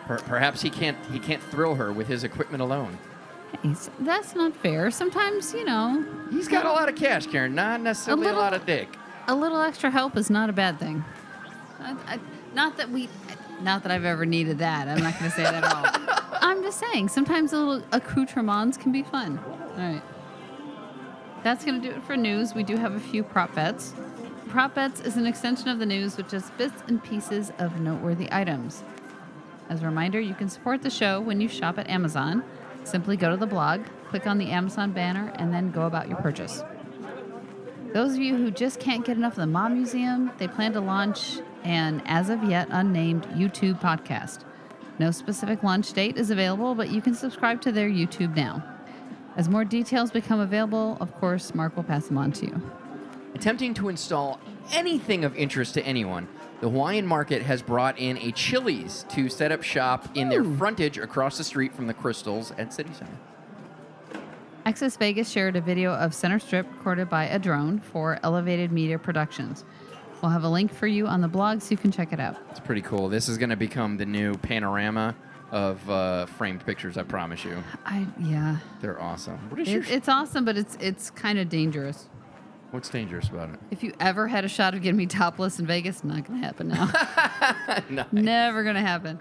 Per- 0.06 0.20
perhaps 0.20 0.62
he 0.62 0.70
can't 0.70 0.98
he 1.12 1.20
can't 1.20 1.44
thrill 1.44 1.76
her 1.76 1.92
with 1.92 2.08
his 2.08 2.24
equipment 2.24 2.62
alone. 2.62 2.98
Hey, 3.62 3.72
s- 3.72 3.90
that's 4.00 4.36
not 4.36 4.56
fair. 4.56 4.90
Sometimes 4.90 5.54
you 5.54 5.66
know 5.66 6.06
He's 6.32 6.48
got 6.48 6.66
a 6.66 6.72
lot 6.72 6.88
of 6.88 6.96
cash, 6.96 7.28
Karen, 7.28 7.54
not 7.56 7.82
necessarily 7.82 8.24
a, 8.24 8.26
little- 8.28 8.42
lot 8.42 8.54
of 8.54 8.66
dick. 8.66 8.88
a 9.28 9.36
little 9.36 9.62
extra 9.62 9.90
help 9.92 10.16
is 10.16 10.30
not 10.30 10.50
a 10.50 10.54
bad 10.54 10.80
thing. 10.80 11.04
I, 11.82 11.92
I, 12.08 12.20
not 12.56 12.78
that 12.78 12.90
we, 12.90 13.10
not 13.62 13.84
that 13.84 13.92
I've 13.92 14.06
ever 14.06 14.26
needed 14.26 14.60
that. 14.60 14.88
I'm 14.88 15.04
not 15.04 15.20
going 15.20 15.30
to 15.30 15.36
say 15.38 15.44
that 15.44 15.64
at 15.64 15.74
all. 15.74 16.07
I'm 16.42 16.62
just 16.64 16.80
saying 16.80 17.10
sometimes 17.10 17.54
a 17.54 17.58
little 17.58 17.84
accoutrements 17.92 18.78
can 18.78 18.92
be 18.92 19.04
fun. 19.04 19.40
All 19.40 19.78
right. 19.78 20.02
That's 21.44 21.64
going 21.64 21.82
to 21.82 21.88
do 21.90 21.96
it 21.96 22.04
for 22.04 22.18
news. 22.18 22.54
We 22.54 22.64
do 22.64 22.78
have 22.78 22.94
a 22.94 23.00
few 23.00 23.24
prop 23.24 23.54
bets. 23.54 23.94
Prop 24.50 24.74
bets 24.74 25.02
is 25.02 25.18
an 25.18 25.26
extension 25.26 25.70
of 25.70 25.80
the 25.80 25.86
news, 25.86 26.18
which 26.18 26.34
is 26.34 26.50
bits 26.58 26.82
and 26.88 27.04
pieces 27.04 27.52
of 27.60 27.80
noteworthy 27.80 28.28
items. 28.32 28.84
As 29.70 29.82
a 29.82 29.86
reminder, 29.86 30.20
you 30.20 30.34
can 30.34 30.50
support 30.50 30.82
the 30.82 30.90
show 30.90 31.20
when 31.20 31.42
you 31.42 31.48
shop 31.48 31.78
at 31.78 31.90
Amazon. 31.90 32.44
Simply 32.84 33.18
go 33.18 33.30
to 33.30 33.38
the 33.38 33.46
blog, 33.46 33.82
click 34.10 34.26
on 34.26 34.38
the 34.38 34.50
Amazon 34.50 34.92
banner, 34.92 35.32
and 35.36 35.54
then 35.54 35.72
go 35.72 35.86
about 35.86 36.08
your 36.08 36.18
purchase. 36.18 36.64
Those 37.94 38.14
of 38.14 38.20
you 38.20 38.36
who 38.36 38.52
just 38.52 38.80
can't 38.80 39.06
get 39.06 39.18
enough 39.18 39.34
of 39.34 39.40
the 39.40 39.48
Mob 39.48 39.72
Museum, 39.72 40.32
they 40.38 40.48
plan 40.48 40.74
to 40.74 40.82
launch 40.82 41.40
an 41.64 42.02
as 42.06 42.30
of 42.30 42.44
yet 42.44 42.68
unnamed 42.72 43.24
YouTube 43.28 43.82
podcast. 43.82 44.44
No 45.00 45.12
specific 45.12 45.62
launch 45.62 45.94
date 45.94 46.18
is 46.18 46.32
available, 46.32 46.74
but 46.74 46.90
you 46.90 47.02
can 47.02 47.14
subscribe 47.14 47.62
to 47.62 47.72
their 47.72 47.90
YouTube 47.90 48.36
now. 48.36 48.64
As 49.36 49.48
more 49.48 49.64
details 49.64 50.10
become 50.10 50.40
available, 50.40 50.98
of 51.00 51.14
course, 51.16 51.54
Mark 51.54 51.76
will 51.76 51.84
pass 51.84 52.08
them 52.08 52.18
on 52.18 52.32
to 52.34 52.48
you. 52.48 52.62
Attempting 53.36 53.76
to 53.76 53.90
install 53.90 54.40
anything 54.72 55.24
of 55.24 55.36
interest 55.36 55.76
to 55.76 55.86
anyone, 55.86 56.28
the 56.60 56.70
Hawaiian 56.70 57.06
Market 57.06 57.44
has 57.44 57.62
brought 57.62 58.00
in 58.00 58.18
a 58.18 58.32
Chili's 58.32 59.06
to 59.10 59.30
set 59.30 59.52
up 59.52 59.62
shop 59.62 60.10
in 60.16 60.30
their 60.30 60.44
frontage 60.44 60.98
across 60.98 61.38
the 61.38 61.44
street 61.44 61.76
from 61.76 61.86
the 61.86 61.94
Crystals 61.94 62.52
at 62.58 62.74
City 62.74 62.90
Center. 62.94 63.12
Access 64.66 64.98
Vegas 64.98 65.30
shared 65.30 65.56
a 65.56 65.62
video 65.62 65.94
of 65.94 66.16
Center 66.16 66.40
Strip 66.40 66.68
recorded 66.74 67.08
by 67.10 67.26
a 67.26 67.38
drone 67.38 67.80
for 67.80 68.20
Elevated 68.24 68.72
Media 68.72 68.98
Productions. 68.98 69.64
We'll 70.22 70.32
have 70.32 70.44
a 70.44 70.50
link 70.50 70.74
for 70.74 70.88
you 70.88 71.08
on 71.08 71.22
the 71.22 71.28
blog 71.28 71.62
so 71.62 71.72
you 71.72 71.78
can 71.78 71.92
check 71.92 72.12
it 72.12 72.20
out. 72.20 72.38
It's 72.50 72.60
pretty 72.60 72.82
cool. 72.82 73.08
This 73.08 73.30
is 73.30 73.38
going 73.38 73.52
to 73.52 73.56
become 73.56 73.98
the 73.98 74.06
new 74.06 74.34
panorama 74.36 75.16
of 75.52 75.88
uh, 75.90 76.26
framed 76.26 76.66
pictures. 76.66 76.98
I 76.98 77.04
promise 77.04 77.46
you, 77.46 77.64
I 77.86 78.06
yeah, 78.20 78.58
they're 78.82 79.02
awesome. 79.02 79.38
What 79.50 79.62
is 79.62 79.70
your? 79.70 79.82
it, 79.84 79.90
it's 79.92 80.10
awesome, 80.10 80.44
but 80.44 80.58
it's 80.58 80.76
it's 80.82 81.10
kind 81.12 81.40
of 81.40 81.48
dangerous. 81.48 82.10
what's 82.72 82.90
dangerous 82.90 83.30
about 83.30 83.52
it? 83.52 83.60
If 83.72 83.82
you 83.84 83.94
ever 84.00 84.28
had 84.28 84.44
a 84.44 84.50
shot 84.50 84.74
of 84.74 84.82
getting 84.82 84.98
me 84.98 85.06
topless 85.06 85.58
in 85.60 85.66
Vegas, 85.66 86.04
not 86.04 86.26
gonna 86.28 86.40
happen 86.40 86.68
now. 86.68 86.92
Nice. 87.90 88.06
Never 88.12 88.64
gonna 88.64 88.82
happen. 88.82 89.20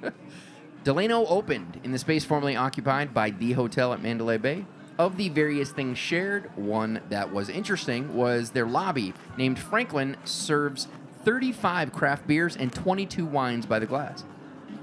Delano 0.84 1.24
opened 1.26 1.80
in 1.82 1.92
the 1.92 1.98
space 1.98 2.24
formerly 2.24 2.54
occupied 2.56 3.12
by 3.14 3.30
the 3.30 3.52
hotel 3.52 3.92
at 3.92 4.02
Mandalay 4.02 4.38
Bay. 4.38 4.66
Of 4.96 5.16
the 5.16 5.28
various 5.28 5.72
things 5.72 5.98
shared, 5.98 6.50
one 6.56 7.00
that 7.08 7.32
was 7.32 7.48
interesting 7.48 8.14
was 8.14 8.50
their 8.50 8.66
lobby, 8.66 9.12
named 9.36 9.58
Franklin, 9.58 10.16
serves 10.24 10.86
35 11.24 11.92
craft 11.92 12.26
beers 12.28 12.56
and 12.56 12.72
22 12.72 13.26
wines 13.26 13.66
by 13.66 13.80
the 13.80 13.86
glass. 13.86 14.24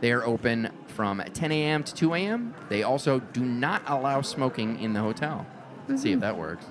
They 0.01 0.11
are 0.11 0.25
open 0.25 0.69
from 0.87 1.21
10 1.21 1.51
a.m. 1.51 1.83
to 1.83 1.93
2 1.93 2.13
a.m. 2.15 2.53
They 2.67 2.83
also 2.83 3.19
do 3.19 3.41
not 3.41 3.83
allow 3.87 4.21
smoking 4.21 4.79
in 4.81 4.93
the 4.93 4.99
hotel. 4.99 5.45
Let's 5.87 6.01
see 6.01 6.09
if 6.09 6.15
mm-hmm. 6.15 6.21
that 6.21 6.37
works. 6.37 6.65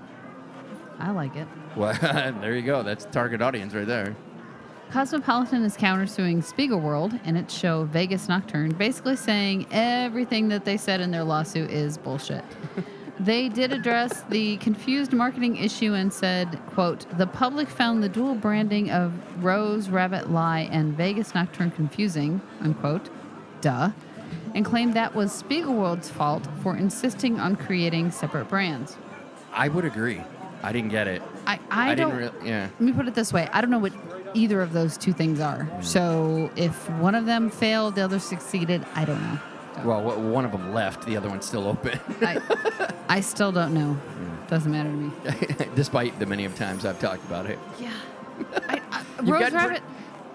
I 0.99 1.13
like 1.13 1.35
it. 1.37 1.49
Well, 1.77 1.95
there 2.41 2.55
you 2.55 2.63
go. 2.63 2.83
That's 2.83 3.07
target 3.07 3.41
audience 3.41 3.73
right 3.73 3.87
there. 3.87 4.15
Cosmopolitan 4.91 5.63
is 5.63 5.77
countersuing 5.77 6.39
Spiegelworld 6.45 7.25
in 7.25 7.37
its 7.37 7.57
show 7.57 7.85
Vegas 7.85 8.29
Nocturne, 8.29 8.73
basically 8.73 9.17
saying 9.17 9.67
everything 9.71 10.49
that 10.49 10.65
they 10.65 10.77
said 10.77 11.01
in 11.01 11.13
their 11.13 11.23
lawsuit 11.23 11.71
is 11.71 11.97
bullshit. 11.97 12.45
they 13.21 13.51
did 13.51 13.73
address 13.73 14.23
the 14.31 14.57
confused 14.57 15.13
marketing 15.13 15.57
issue 15.57 15.93
and 15.93 16.13
said, 16.13 16.59
quote, 16.69 17.07
the 17.19 17.27
public 17.27 17.69
found 17.69 18.03
the 18.03 18.09
dual 18.09 18.35
branding 18.35 18.91
of 18.91 19.13
Rose, 19.45 19.91
Rabbit, 19.91 20.31
Lie, 20.31 20.69
and 20.73 20.97
Vegas 20.97 21.35
Nocturne 21.35 21.71
confusing, 21.71 22.41
unquote, 22.61 23.11
duh, 23.61 23.91
and 24.55 24.65
claimed 24.65 24.95
that 24.95 25.15
was 25.15 25.43
Spiegelworld's 25.43 26.09
fault 26.09 26.49
for 26.63 26.77
insisting 26.77 27.39
on 27.39 27.57
creating 27.57 28.11
separate 28.11 28.49
brands. 28.49 28.97
I 29.53 29.69
would 29.69 29.85
agree. 29.85 30.23
I 30.63 30.73
didn't 30.73 30.91
get 30.91 31.07
it. 31.07 31.23
I, 31.47 31.59
I, 31.71 31.91
I 31.91 31.95
don't. 31.95 32.11
didn't 32.11 32.35
really. 32.35 32.49
Yeah. 32.49 32.69
Let 32.73 32.81
me 32.81 32.93
put 32.93 33.07
it 33.09 33.15
this 33.15 33.33
way: 33.33 33.49
I 33.53 33.61
don't 33.61 33.71
know 33.71 33.79
what 33.79 33.93
either 34.35 34.61
of 34.61 34.73
those 34.73 34.97
two 34.97 35.13
things 35.13 35.41
are. 35.41 35.65
Mm. 35.65 35.85
So 35.85 36.51
if 36.55 36.89
one 36.91 37.15
of 37.15 37.27
them 37.27 37.51
failed, 37.51 37.95
the 37.97 38.03
other 38.03 38.19
succeeded. 38.19 38.85
I 38.95 39.05
don't 39.05 39.21
know. 39.23 39.39
Well, 39.85 40.21
one 40.21 40.45
of 40.45 40.53
them 40.53 40.73
left. 40.73 41.07
The 41.07 41.17
other 41.17 41.29
one's 41.29 41.47
still 41.47 41.67
open, 41.67 41.99
I, 42.23 42.93
I 43.09 43.21
still 43.21 43.53
don't 43.53 43.75
know. 43.75 43.99
Doesn't 44.49 44.71
matter 44.73 44.91
to 44.91 44.97
me. 44.97 45.67
despite 45.77 46.19
the 46.19 46.27
many 46.27 46.45
of 46.45 46.55
times 46.57 46.85
I've 46.85 46.99
talked 46.99 47.25
about 47.27 47.47
it. 47.47 47.59
Yeah. 47.79 47.93
I, 48.69 48.81
I, 48.91 49.05
You've 49.21 49.29
Rose 49.29 49.53
Rabbit. 49.53 49.83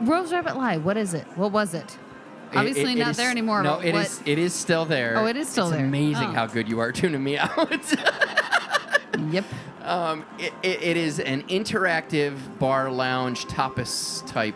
Rose 0.02 0.32
Rabbit 0.32 0.56
Lie. 0.58 0.78
What 0.78 0.96
is 0.98 1.14
it? 1.14 1.26
What 1.36 1.52
was 1.52 1.74
it? 1.74 1.98
It- 2.52 2.58
Obviously 2.58 2.84
it- 2.94 2.98
it 2.98 3.00
not 3.00 3.10
is- 3.12 3.18
there 3.18 3.30
anymore. 3.32 3.62
No, 3.64 3.78
but 3.78 3.86
it 3.86 3.94
what, 3.94 4.06
is. 4.06 4.22
It 4.26 4.38
is 4.40 4.54
still 4.54 4.86
there. 4.86 5.18
Oh, 5.18 5.26
it 5.26 5.36
is 5.36 5.50
still 5.50 5.68
it's 5.68 5.76
there. 5.78 5.86
Amazing 5.86 6.30
Oh. 6.30 6.34
how 6.34 6.46
good 6.48 6.70
you 6.70 6.80
are 6.80 6.92
tuning 6.92 7.24
me 7.24 7.38
out. 7.40 7.94
Yep. 9.32 9.46
um, 9.84 10.26
it, 10.40 10.54
it, 10.62 10.82
it 10.84 10.98
is 10.98 11.20
an 11.20 11.44
interactive 11.44 12.36
bar 12.60 12.90
lounge 12.92 13.46
tapas 13.46 14.26
type 14.28 14.56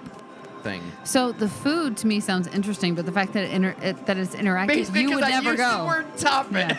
thing. 0.64 0.82
So 1.04 1.32
the 1.32 1.48
food 1.50 1.98
to 1.98 2.08
me 2.08 2.20
sounds 2.20 2.48
interesting, 2.48 2.96
but 2.96 3.06
the 3.06 3.12
fact 3.12 3.34
that 3.34 3.46
it, 3.46 3.52
inter- 3.52 3.76
it 3.82 4.06
that 4.06 4.18
it's 4.18 4.36
interactive, 4.36 4.68
Basically, 4.68 5.02
you 5.02 5.12
would 5.16 5.24
I 5.24 5.30
never 5.30 5.52
used 5.52 5.58
go. 5.64 5.78
the 5.80 5.86
word. 5.86 6.06
Yeah. 6.52 6.78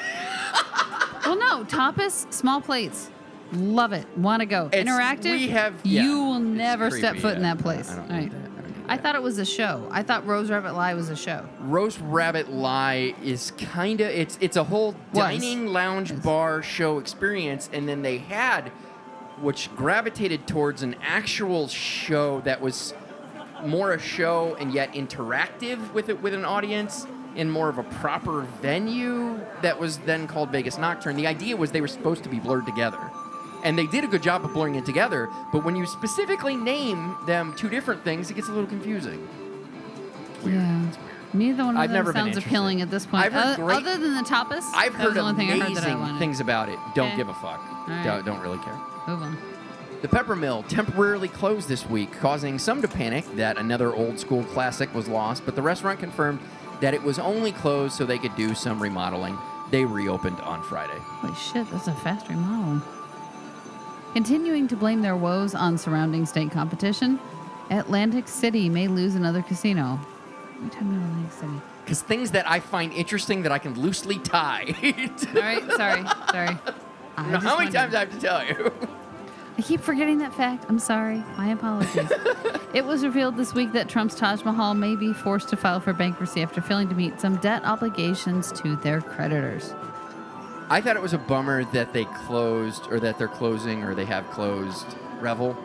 well, 1.27 1.37
no, 1.38 1.64
tapas, 1.64 2.33
small 2.33 2.61
plates. 2.61 3.11
Love 3.53 3.93
it. 3.93 4.07
Want 4.16 4.40
to 4.40 4.47
go. 4.47 4.66
It's- 4.73 4.85
Interactive. 4.87 5.33
we 5.33 5.49
have- 5.49 5.75
yeah. 5.83 6.03
You 6.03 6.19
will 6.25 6.37
It's 6.37 6.45
never 6.45 6.90
step 6.90 7.12
creepy, 7.12 7.21
foot 7.23 7.37
in 7.37 7.43
that 7.43 7.59
place. 7.59 7.90
I 7.90 7.97
don't 7.97 8.09
Right. 8.09 8.21
need 8.23 8.31
that. 8.33 8.37
I 8.37 8.40
don't 8.62 8.66
need 8.69 8.85
I 8.88 8.97
that. 8.97 9.03
thought 9.03 9.14
it 9.16 9.23
was 9.23 9.38
a 9.38 9.45
show. 9.45 9.88
I 9.90 10.03
thought 10.05 10.25
Rose 10.27 10.51
Rabbit 10.51 10.75
Lie 10.75 10.95
was 10.95 11.11
a 11.11 11.16
show. 11.16 11.45
Rose 11.61 11.99
Rabbit 11.99 12.53
Lie 12.53 13.14
is 13.25 13.53
kind 13.59 14.01
of 14.01 14.09
it's 14.09 14.38
it's 14.40 14.57
a 14.57 14.64
whole 14.64 14.95
dining 15.12 15.66
lounge 15.66 16.23
bar 16.23 16.62
show 16.62 16.99
experience, 16.99 17.69
and 17.73 17.88
then 17.88 18.03
they 18.03 18.19
had, 18.19 18.71
which 19.40 19.69
gravitated 19.75 20.47
towards 20.47 20.83
an 20.85 20.95
actual 21.03 21.66
show 21.66 22.40
that 22.43 22.61
was 22.61 22.95
more 23.66 23.92
a 23.92 23.99
show 23.99 24.57
and 24.61 24.73
yet 24.73 24.92
interactive 24.94 25.92
with 25.92 26.09
it 26.09 26.20
with 26.23 26.35
an 26.35 26.44
audience 26.44 27.07
in 27.37 27.49
more 27.49 27.68
of 27.68 27.79
a 27.79 27.83
proper 27.85 28.42
venue 28.61 29.38
that 29.62 29.79
was 29.79 29.99
then 29.99 30.27
called 30.27 30.51
Vegas 30.51 30.79
Nocturne. 30.79 31.16
The 31.16 31.27
idea 31.27 31.57
was 31.57 31.70
they 31.70 31.81
were 31.81 31.87
supposed 31.88 32.23
to 32.25 32.29
be 32.29 32.38
blurred 32.40 32.66
together. 32.66 32.99
And 33.62 33.79
they 33.79 33.87
did 33.87 34.05
a 34.05 34.07
good 34.07 34.23
job 34.23 34.44
of 34.44 34.53
blurring 34.55 34.75
it 34.77 34.87
together, 34.87 35.29
but 35.53 35.64
when 35.64 35.77
you 35.77 35.87
specifically 35.87 36.57
name 36.57 37.14
them 37.27 37.55
two 37.57 37.68
different 37.68 38.03
things, 38.05 38.31
it 38.31 38.35
gets 38.35 38.49
a 38.49 38.53
little 38.53 38.66
confusing. 38.68 39.29
It's 40.35 40.44
weird. 40.44 40.57
Yeah. 40.57 40.87
It's 40.88 40.96
weird. 40.96 41.07
Neither 41.33 41.64
one 41.64 41.77
of 41.77 41.81
I've 41.83 41.90
them 41.90 41.94
never 41.94 42.12
sounds 42.12 42.37
appealing 42.37 42.81
at 42.81 42.90
this 42.90 43.07
point. 43.07 43.27
I've 43.27 43.33
heard 43.33 43.44
Other- 43.53 43.62
great- 43.64 43.77
other 43.77 43.96
than 43.99 44.14
the 44.16 44.23
tapas, 44.23 44.64
I've 44.75 44.94
heard 44.94 45.16
only 45.16 45.35
thing 45.35 45.49
I 45.51 45.59
heard 45.64 45.77
that 45.77 45.85
I 45.85 45.90
amazing 45.90 46.01
wanted. 46.01 46.18
things 46.18 46.40
about 46.40 46.68
it. 46.68 46.79
Don't 46.96 47.09
Okay. 47.09 47.16
give 47.18 47.29
a 47.29 47.35
fuck. 47.35 47.61
right. 47.87 48.03
Don't, 48.03 48.25
don't 48.27 48.40
really 48.40 48.59
care. 48.59 48.75
Move 49.07 49.23
on. 49.23 49.38
The 50.03 50.09
Pepper 50.09 50.35
Mill 50.35 50.63
temporarily 50.63 51.29
closed 51.29 51.69
this 51.69 51.87
week, 51.87 52.11
causing 52.13 52.59
some 52.59 52.81
to 52.81 52.89
panic 52.89 53.25
that 53.37 53.59
another 53.59 53.95
old 53.95 54.19
school 54.19 54.45
classic 54.45 54.95
was 54.95 55.09
lost, 55.09 55.45
but 55.45 55.55
the 55.55 55.63
restaurant 55.63 56.01
confirmed 56.01 56.41
that 56.81 56.95
it 56.95 57.03
was 57.03 57.19
only 57.19 57.53
closed 57.53 57.95
so 57.95 58.07
they 58.07 58.17
could 58.17 58.35
do 58.35 58.55
some 58.55 58.83
remodeling. 58.83 59.37
They 59.71 59.85
reopened 59.85 60.41
on 60.41 60.63
Friday. 60.63 60.97
Holy 60.99 61.35
shit, 61.35 61.71
that's 61.71 61.87
a 61.87 61.93
fast 61.97 62.29
remodel. 62.29 62.83
Continuing 64.15 64.67
to 64.69 64.77
blame 64.77 65.03
their 65.03 65.17
woes 65.17 65.55
on 65.55 65.77
surrounding 65.77 66.25
state 66.25 66.51
competition, 66.51 67.21
Atlantic 67.71 68.27
City 68.27 68.71
may 68.71 68.89
lose 68.89 69.15
another 69.17 69.43
casino. 69.43 69.97
What 69.97 70.61
are 70.61 70.65
you 70.65 70.71
talking 70.71 70.97
about 70.97 71.09
Atlantic 71.11 71.33
City? 71.33 71.53
Because 71.85 72.03
things 72.03 72.31
that 72.31 72.49
I 72.49 72.59
find 72.61 72.93
interesting 72.95 73.43
that 73.43 73.53
I 73.53 73.59
can 73.59 73.75
loosely 73.79 74.19
tie. 74.19 74.65
All 74.83 75.43
right, 75.43 75.63
sorry, 75.73 76.05
sorry. 76.31 76.59
I 77.19 77.31
just 77.33 77.45
how 77.45 77.59
many 77.59 77.67
wondered. 77.67 77.73
times 77.75 77.95
I 77.95 77.99
have 78.01 78.11
to 78.13 78.19
tell 78.19 78.47
you? 78.47 78.73
I 79.59 79.63
keep 79.63 79.81
forgetting 79.81 80.19
that 80.19 80.35
fact. 80.35 80.65
I'm 80.69 80.79
sorry. 80.79 81.23
My 81.37 81.49
apologies. 81.49 82.11
it 82.75 82.85
was 82.85 83.05
revealed 83.05 83.37
this 83.37 83.53
week 83.53 83.73
that 83.73 83.89
Trump's 83.89 84.15
Taj 84.15 84.45
Mahal 84.45 84.75
may 84.75 84.97
be 84.97 85.13
forced 85.13 85.49
to 85.51 85.57
file 85.57 85.81
for 85.81 85.93
bankruptcy 85.93 86.43
after 86.43 86.61
failing 86.61 86.89
to 86.89 86.95
meet 86.95 87.21
some 87.21 87.37
debt 87.37 87.63
obligations 87.65 88.53
to 88.53 88.77
their 88.77 89.01
creditors. 89.01 89.75
I 90.71 90.81
thought 90.81 90.95
it 90.95 91.03
was 91.03 91.15
a 91.15 91.19
bummer 91.19 91.65
that 91.67 91.93
they 91.93 92.05
closed, 92.05 92.87
or 92.91 93.01
that 93.01 93.19
they're 93.19 93.29
closing, 93.29 93.83
or 93.83 93.95
they 93.95 94.05
have 94.05 94.31
closed 94.31 94.87
Revel. 95.21 95.57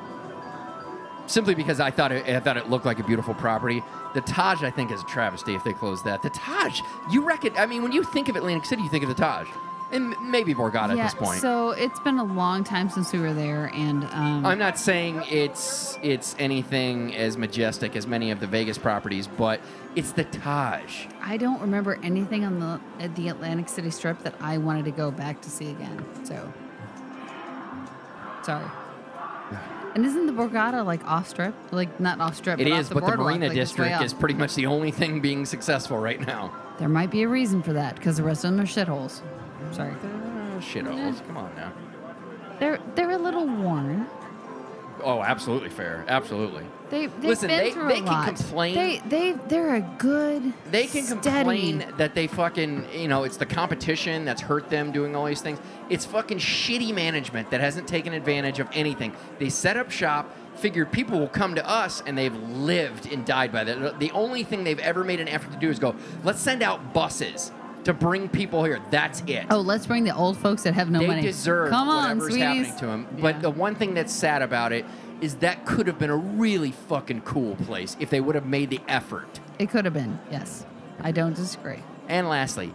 Simply 1.27 1.55
because 1.55 1.79
I 1.79 1.91
thought 1.91 2.11
it, 2.11 2.27
I 2.27 2.39
thought 2.39 2.57
it 2.57 2.69
looked 2.69 2.85
like 2.85 2.99
a 2.99 3.03
beautiful 3.03 3.33
property. 3.35 3.83
The 4.13 4.21
Taj, 4.21 4.63
I 4.63 4.71
think, 4.71 4.91
is 4.91 5.01
a 5.01 5.05
travesty 5.05 5.53
if 5.55 5.63
they 5.63 5.73
close 5.73 6.03
that. 6.03 6.21
The 6.21 6.31
Taj, 6.31 6.81
you 7.11 7.23
reckon? 7.25 7.53
I 7.55 7.65
mean, 7.65 7.83
when 7.83 7.91
you 7.91 8.03
think 8.03 8.29
of 8.29 8.35
Atlantic 8.35 8.65
City, 8.65 8.81
you 8.81 8.89
think 8.89 9.03
of 9.03 9.09
the 9.09 9.15
Taj, 9.15 9.47
and 9.91 10.15
maybe 10.21 10.53
Borgata 10.53 10.95
yeah, 10.95 11.03
at 11.03 11.11
this 11.11 11.13
point. 11.13 11.41
so 11.41 11.71
it's 11.71 11.99
been 11.99 12.17
a 12.17 12.23
long 12.23 12.63
time 12.63 12.89
since 12.89 13.13
we 13.13 13.19
were 13.19 13.33
there, 13.33 13.71
and 13.73 14.03
um, 14.05 14.45
I'm 14.45 14.59
not 14.59 14.77
saying 14.77 15.23
it's 15.29 15.97
it's 16.01 16.35
anything 16.39 17.15
as 17.15 17.37
majestic 17.37 17.95
as 17.95 18.07
many 18.07 18.31
of 18.31 18.39
the 18.39 18.47
Vegas 18.47 18.77
properties, 18.77 19.27
but 19.27 19.61
it's 19.95 20.11
the 20.11 20.23
Taj. 20.23 21.05
I 21.21 21.37
don't 21.37 21.61
remember 21.61 21.99
anything 22.03 22.45
on 22.45 22.59
the 22.59 22.79
at 22.99 23.15
the 23.15 23.29
Atlantic 23.29 23.69
City 23.69 23.91
Strip 23.91 24.23
that 24.23 24.35
I 24.41 24.57
wanted 24.57 24.85
to 24.85 24.91
go 24.91 25.11
back 25.11 25.41
to 25.41 25.49
see 25.49 25.69
again. 25.69 26.03
So 26.25 26.53
sorry. 28.43 28.69
And 29.95 30.05
isn't 30.05 30.25
the 30.25 30.33
Borgata 30.33 30.85
like 30.85 31.05
off 31.05 31.29
strip? 31.29 31.55
Like 31.71 32.01
not 32.01 32.19
off 32.19 32.35
strip. 32.35 32.59
It 32.59 32.65
but 32.65 32.79
is, 32.79 32.89
the 32.89 32.95
but 32.95 33.05
the 33.05 33.15
Marina 33.15 33.47
like, 33.47 33.55
District 33.55 34.01
is 34.01 34.13
pretty 34.13 34.35
much 34.35 34.55
the 34.55 34.65
only 34.65 34.91
thing 34.91 35.21
being 35.21 35.45
successful 35.45 35.97
right 35.97 36.19
now. 36.19 36.53
There 36.79 36.89
might 36.89 37.11
be 37.11 37.23
a 37.23 37.29
reason 37.29 37.63
for 37.63 37.71
that 37.71 37.95
because 37.95 38.17
the 38.17 38.23
rest 38.23 38.43
of 38.43 38.51
them 38.51 38.59
are 38.59 38.65
shitholes. 38.65 39.21
Sorry. 39.71 39.91
Uh, 39.91 40.59
shitholes. 40.59 41.25
Come 41.27 41.37
on 41.37 41.53
now. 41.55 41.71
They're 42.59 42.79
they're 42.95 43.11
a 43.11 43.17
little 43.17 43.45
worn. 43.47 44.07
Oh, 45.03 45.21
absolutely 45.21 45.69
fair. 45.69 46.05
Absolutely. 46.07 46.63
They 46.89 47.07
they've 47.07 47.23
Listen, 47.25 47.49
been 47.49 47.57
they- 47.65 47.71
through 47.71 47.87
they 47.89 47.93
a 47.95 47.97
can 47.97 48.05
lot. 48.05 48.27
complain. 48.27 48.75
They 48.75 48.99
they 49.09 49.31
they're 49.49 49.75
a 49.75 49.81
good. 49.81 50.53
They 50.71 50.87
can 50.87 51.03
steady- 51.03 51.21
complain 51.21 51.85
that 51.97 52.15
they 52.15 52.27
fucking, 52.27 52.85
you 52.93 53.07
know, 53.09 53.23
it's 53.23 53.37
the 53.37 53.45
competition 53.45 54.23
that's 54.23 54.41
hurt 54.41 54.69
them 54.69 54.91
doing 54.91 55.15
all 55.15 55.25
these 55.25 55.41
things. 55.41 55.59
It's 55.89 56.05
fucking 56.05 56.37
shitty 56.37 56.93
management 56.93 57.51
that 57.51 57.59
hasn't 57.59 57.87
taken 57.87 58.13
advantage 58.13 58.59
of 58.59 58.67
anything. 58.73 59.13
They 59.37 59.49
set 59.49 59.75
up 59.77 59.91
shop, 59.91 60.33
figured 60.55 60.91
people 60.93 61.19
will 61.19 61.27
come 61.27 61.55
to 61.55 61.69
us, 61.69 62.01
and 62.07 62.17
they've 62.17 62.33
lived 62.35 63.11
and 63.11 63.25
died 63.25 63.51
by 63.51 63.65
that. 63.65 63.99
The 63.99 64.11
only 64.11 64.43
thing 64.43 64.63
they've 64.63 64.79
ever 64.79 65.03
made 65.03 65.19
an 65.19 65.27
effort 65.27 65.51
to 65.51 65.57
do 65.59 65.69
is 65.69 65.77
go, 65.77 65.93
let's 66.23 66.39
send 66.39 66.63
out 66.63 66.93
buses 66.93 67.51
to 67.85 67.93
bring 67.93 68.27
people 68.27 68.63
here. 68.63 68.79
That's 68.91 69.23
it. 69.27 69.45
Oh, 69.49 69.61
let's 69.61 69.87
bring 69.87 70.03
the 70.03 70.15
old 70.15 70.37
folks 70.37 70.63
that 70.63 70.73
have 70.73 70.89
no 70.91 70.99
they 70.99 71.07
money. 71.07 71.21
deserve 71.21 71.69
Come 71.69 71.87
on, 71.87 72.17
whatever's 72.19 72.33
sweeties. 72.33 72.41
happening 72.67 72.79
to 72.79 72.85
them. 72.87 73.07
But 73.21 73.35
Yeah. 73.35 73.41
the 73.41 73.49
one 73.51 73.75
thing 73.75 73.93
that's 73.93 74.11
sad 74.13 74.41
about 74.41 74.73
it 74.73 74.85
is 75.21 75.35
that 75.35 75.65
could 75.65 75.87
have 75.87 75.97
been 75.97 76.09
a 76.09 76.15
really 76.17 76.71
fucking 76.71 77.21
cool 77.21 77.55
place 77.55 77.95
if 77.99 78.09
they 78.09 78.19
would 78.19 78.35
have 78.35 78.45
made 78.45 78.69
the 78.69 78.81
effort. 78.87 79.39
It 79.59 79.69
could 79.69 79.85
have 79.85 79.93
been. 79.93 80.19
Yes, 80.29 80.65
I 81.01 81.11
don't 81.11 81.35
disagree. 81.35 81.79
And 82.09 82.27
lastly, 82.27 82.73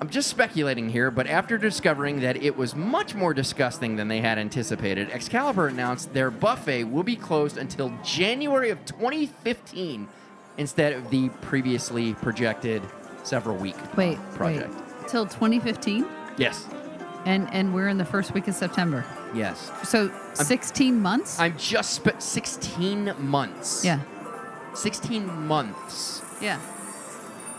I'm 0.00 0.08
just 0.10 0.28
speculating 0.28 0.90
here, 0.90 1.10
but 1.10 1.26
after 1.26 1.56
discovering 1.56 2.20
that 2.20 2.36
it 2.42 2.56
was 2.56 2.74
much 2.76 3.14
more 3.14 3.32
disgusting 3.32 3.96
than 3.96 4.08
they 4.08 4.20
had 4.20 4.38
anticipated, 4.38 5.10
Excalibur 5.10 5.68
announced 5.68 6.12
their 6.12 6.30
buffet 6.30 6.84
will 6.84 7.02
be 7.02 7.16
closed 7.16 7.56
until 7.56 7.92
January 8.04 8.70
of 8.70 8.84
2015 8.84 10.06
instead 10.58 10.92
of 10.92 11.10
the 11.10 11.28
previously 11.40 12.12
projected 12.14 12.82
several 13.24 13.56
week 13.56 13.74
Wait, 13.96 14.18
project. 14.34 14.72
wait. 14.72 15.08
Till 15.08 15.26
2015, 15.26 16.06
Yes. 16.36 16.66
and 17.26 17.48
and 17.52 17.74
we're 17.74 17.88
in 17.88 17.98
the 17.98 18.04
first 18.04 18.32
week 18.34 18.46
of 18.48 18.54
September. 18.54 19.04
Yes. 19.34 19.70
So 19.82 20.10
16 20.34 21.00
months. 21.00 21.38
I'm 21.40 21.56
just 21.58 21.90
spe- 21.94 22.20
16 22.20 23.14
months. 23.18 23.84
yeah, 23.84 23.98
16 24.74 25.46
months. 25.46 26.22
yeah, 26.40 26.58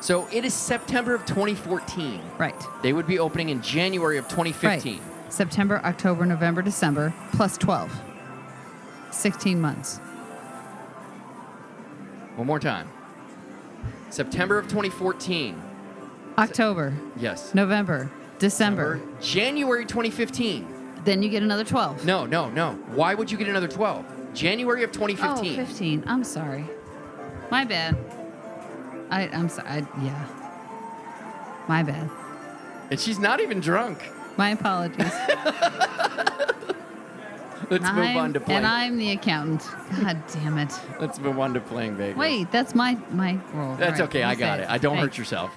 So 0.01 0.27
it 0.31 0.45
is 0.45 0.53
September 0.53 1.13
of 1.15 1.25
2014. 1.25 2.21
right, 2.37 2.55
They 2.81 2.93
would 2.93 3.07
be 3.07 3.19
opening 3.19 3.49
in 3.49 3.61
January 3.61 4.17
of 4.17 4.27
2015. 4.27 4.99
right. 4.99 5.01
September, 5.33 5.81
October, 5.83 6.25
November, 6.25 6.61
December, 6.61 7.13
plus 7.33 7.57
12. 7.57 7.91
16 9.11 9.59
months. 9.59 9.97
One 12.35 12.47
more 12.47 12.59
time. 12.59 12.87
September 14.15 14.57
of 14.57 14.65
2014. 14.69 15.61
October, 16.37 16.93
Yes. 17.17 17.53
November, 17.53 18.09
December. 18.39 19.01
January 19.19 19.83
2015. 19.85 20.65
Then 21.03 21.21
you 21.21 21.27
get 21.27 21.43
another 21.43 21.65
12. 21.65 22.05
No, 22.05 22.25
no, 22.25 22.49
no. 22.49 22.75
Why 22.87 23.13
would 23.13 23.29
you 23.29 23.37
get 23.37 23.49
another 23.49 23.67
12? 23.67 24.33
January 24.33 24.83
of 24.85 24.93
2015. 24.93 25.29
Oh, 25.29 25.35
2015. 25.41 25.99
15. 25.99 26.09
I'm 26.09 26.23
sorry. 26.23 26.65
My 27.51 27.65
bad. 27.65 27.97
I, 29.09 29.27
I'm 29.27 29.49
sorry. 29.49 29.67
I, 29.67 29.77
yeah. 30.01 30.27
My 31.67 31.83
bad. 31.83 32.09
And 32.91 32.97
she's 32.99 33.19
not 33.19 33.41
even 33.41 33.59
drunk. 33.59 33.99
My 34.37 34.51
apologies. 34.51 35.11
Let's 37.69 37.85
And 37.85 37.95
move 37.95 38.05
I'm- 38.05 38.17
on 38.17 38.33
to 38.33 38.39
playing. 38.39 38.57
And 38.59 38.67
I'm 38.67 38.97
the 38.97 39.11
accountant. 39.11 39.67
God 40.01 40.21
damn 40.33 40.57
it. 40.57 40.73
Let's 40.99 41.19
move 41.19 41.39
on 41.39 41.53
to 41.53 41.59
playing 41.59 41.95
Vegas. 41.95 42.17
Wait, 42.17 42.51
that's 42.51 42.75
my 42.75 42.97
my 43.11 43.37
role. 43.53 43.75
That's 43.75 43.99
right, 43.99 44.07
okay. 44.09 44.23
I 44.23 44.35
got 44.35 44.59
it. 44.59 44.69
I 44.69 44.77
don't 44.77 44.97
hurt 44.97 45.17
yourself. 45.17 45.51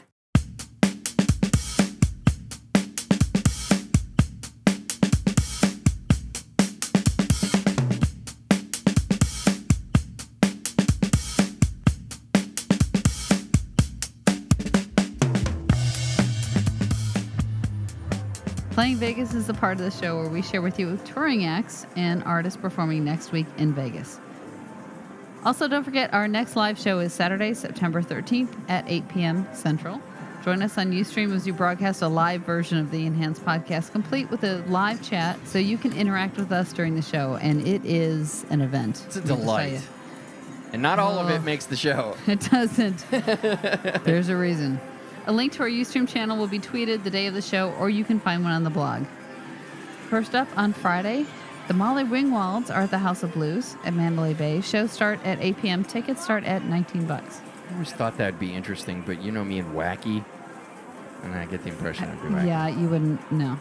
Vegas 18.94 19.35
is 19.35 19.46
the 19.46 19.55
part 19.55 19.79
of 19.79 19.85
the 19.85 19.90
show 19.90 20.16
where 20.16 20.29
we 20.29 20.42
share 20.42 20.62
with 20.62 20.79
you 20.79 20.96
touring 21.05 21.44
acts 21.44 21.87
and 21.96 22.22
artists 22.24 22.59
performing 22.61 23.05
next 23.05 23.33
week 23.33 23.46
in 23.59 23.72
Vegas. 23.72 24.18
Also, 25.44 25.68
don't 25.68 25.85
forget 25.85 26.12
our 26.12 26.27
next 26.27 26.57
live 26.57 26.79
show 26.79 26.98
is 26.98 27.12
Saturday, 27.12 27.55
September 27.55 28.03
13th 28.03 28.48
at 28.68 28.85
8 28.88 29.09
p.m. 29.09 29.46
Central. 29.55 30.01
Join 30.44 30.62
us 30.62 30.79
on 30.79 30.92
Ustream 30.92 31.33
as 31.35 31.44
we 31.46 31.53
broadcast 31.53 32.03
a 32.03 32.09
live 32.09 32.42
version 32.42 32.79
of 32.79 32.90
the 32.90 33.07
Enhanced 33.07 33.44
Podcast, 33.44 33.92
complete 33.92 34.31
with 34.31 34.42
a 34.44 34.59
live 34.68 35.03
chat 35.03 35.38
so 35.46 35.59
you 35.59 35.79
can 35.79 35.92
interact 35.92 36.37
with 36.37 36.51
us 36.53 36.72
during 36.72 36.94
the 36.94 37.03
show. 37.03 37.37
And 37.40 37.66
it 37.66 37.85
is 37.85 38.44
an 38.51 38.61
event. 38.61 39.03
It's 39.07 39.16
a 39.16 39.20
let 39.20 39.29
me 39.29 39.29
just 39.29 39.29
tell 39.29 39.37
delight. 39.40 39.88
And 40.72 40.83
not 40.83 40.98
all 40.98 41.18
of 41.18 41.29
Oh. 41.31 41.35
it 41.35 41.42
makes 41.44 41.66
the 41.66 41.77
show. 41.77 42.16
It 42.27 42.40
doesn't. 42.51 43.05
There's 44.05 44.29
a 44.29 44.37
reason. 44.37 44.81
A 45.29 45.33
link 45.33 45.53
to 45.53 45.62
our 45.62 45.69
Ustream 45.69 46.09
channel 46.09 46.38
will 46.38 46.47
be 46.47 46.59
tweeted 46.59 47.05
the 47.05 47.11
day 47.11 47.27
of 47.27 47.35
the 47.35 47.43
show, 47.43 47.73
or 47.73 47.91
you 47.91 48.03
can 48.03 48.19
find 48.19 48.43
one 48.43 48.53
on 48.53 48.64
the 48.64 48.71
blog. 48.71 49.05
First 50.09 50.35
up 50.35 50.49
on 50.57 50.73
Friday, 50.73 51.27
the 51.69 51.75
Molly 51.75 52.03
Ringwalds 52.03 52.75
are 52.75 52.85
at 52.85 52.91
the 52.91 52.97
House 52.97 53.23
of 53.23 53.35
Blues 53.35 53.77
at 53.85 53.93
Mandalay 53.93 54.33
Bay. 54.33 54.62
Show 54.62 54.87
start 54.87 55.21
at 55.27 55.38
8 55.38 55.59
p.m. 55.59 55.85
Tickets 55.85 56.25
start 56.25 56.45
at 56.45 56.64
19 56.64 57.05
bucks. 57.05 57.43
I 57.69 57.75
always 57.75 57.93
thought 57.93 58.17
that'd 58.17 58.41
be 58.41 58.55
interesting, 58.55 59.03
but 59.05 59.21
you 59.21 59.31
know 59.31 59.45
me 59.45 59.59
and 59.59 59.77
wacky. 59.77 60.25
And 61.23 61.35
I 61.35 61.45
get 61.45 61.62
the 61.62 61.69
impression 61.69 62.09
it'd 62.09 62.23
be 62.23 62.29
wacky. 62.29 62.47
Yeah, 62.47 62.69
you 62.69 62.88
wouldn't. 62.88 63.31
No. 63.31 63.59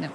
Nope. 0.00 0.10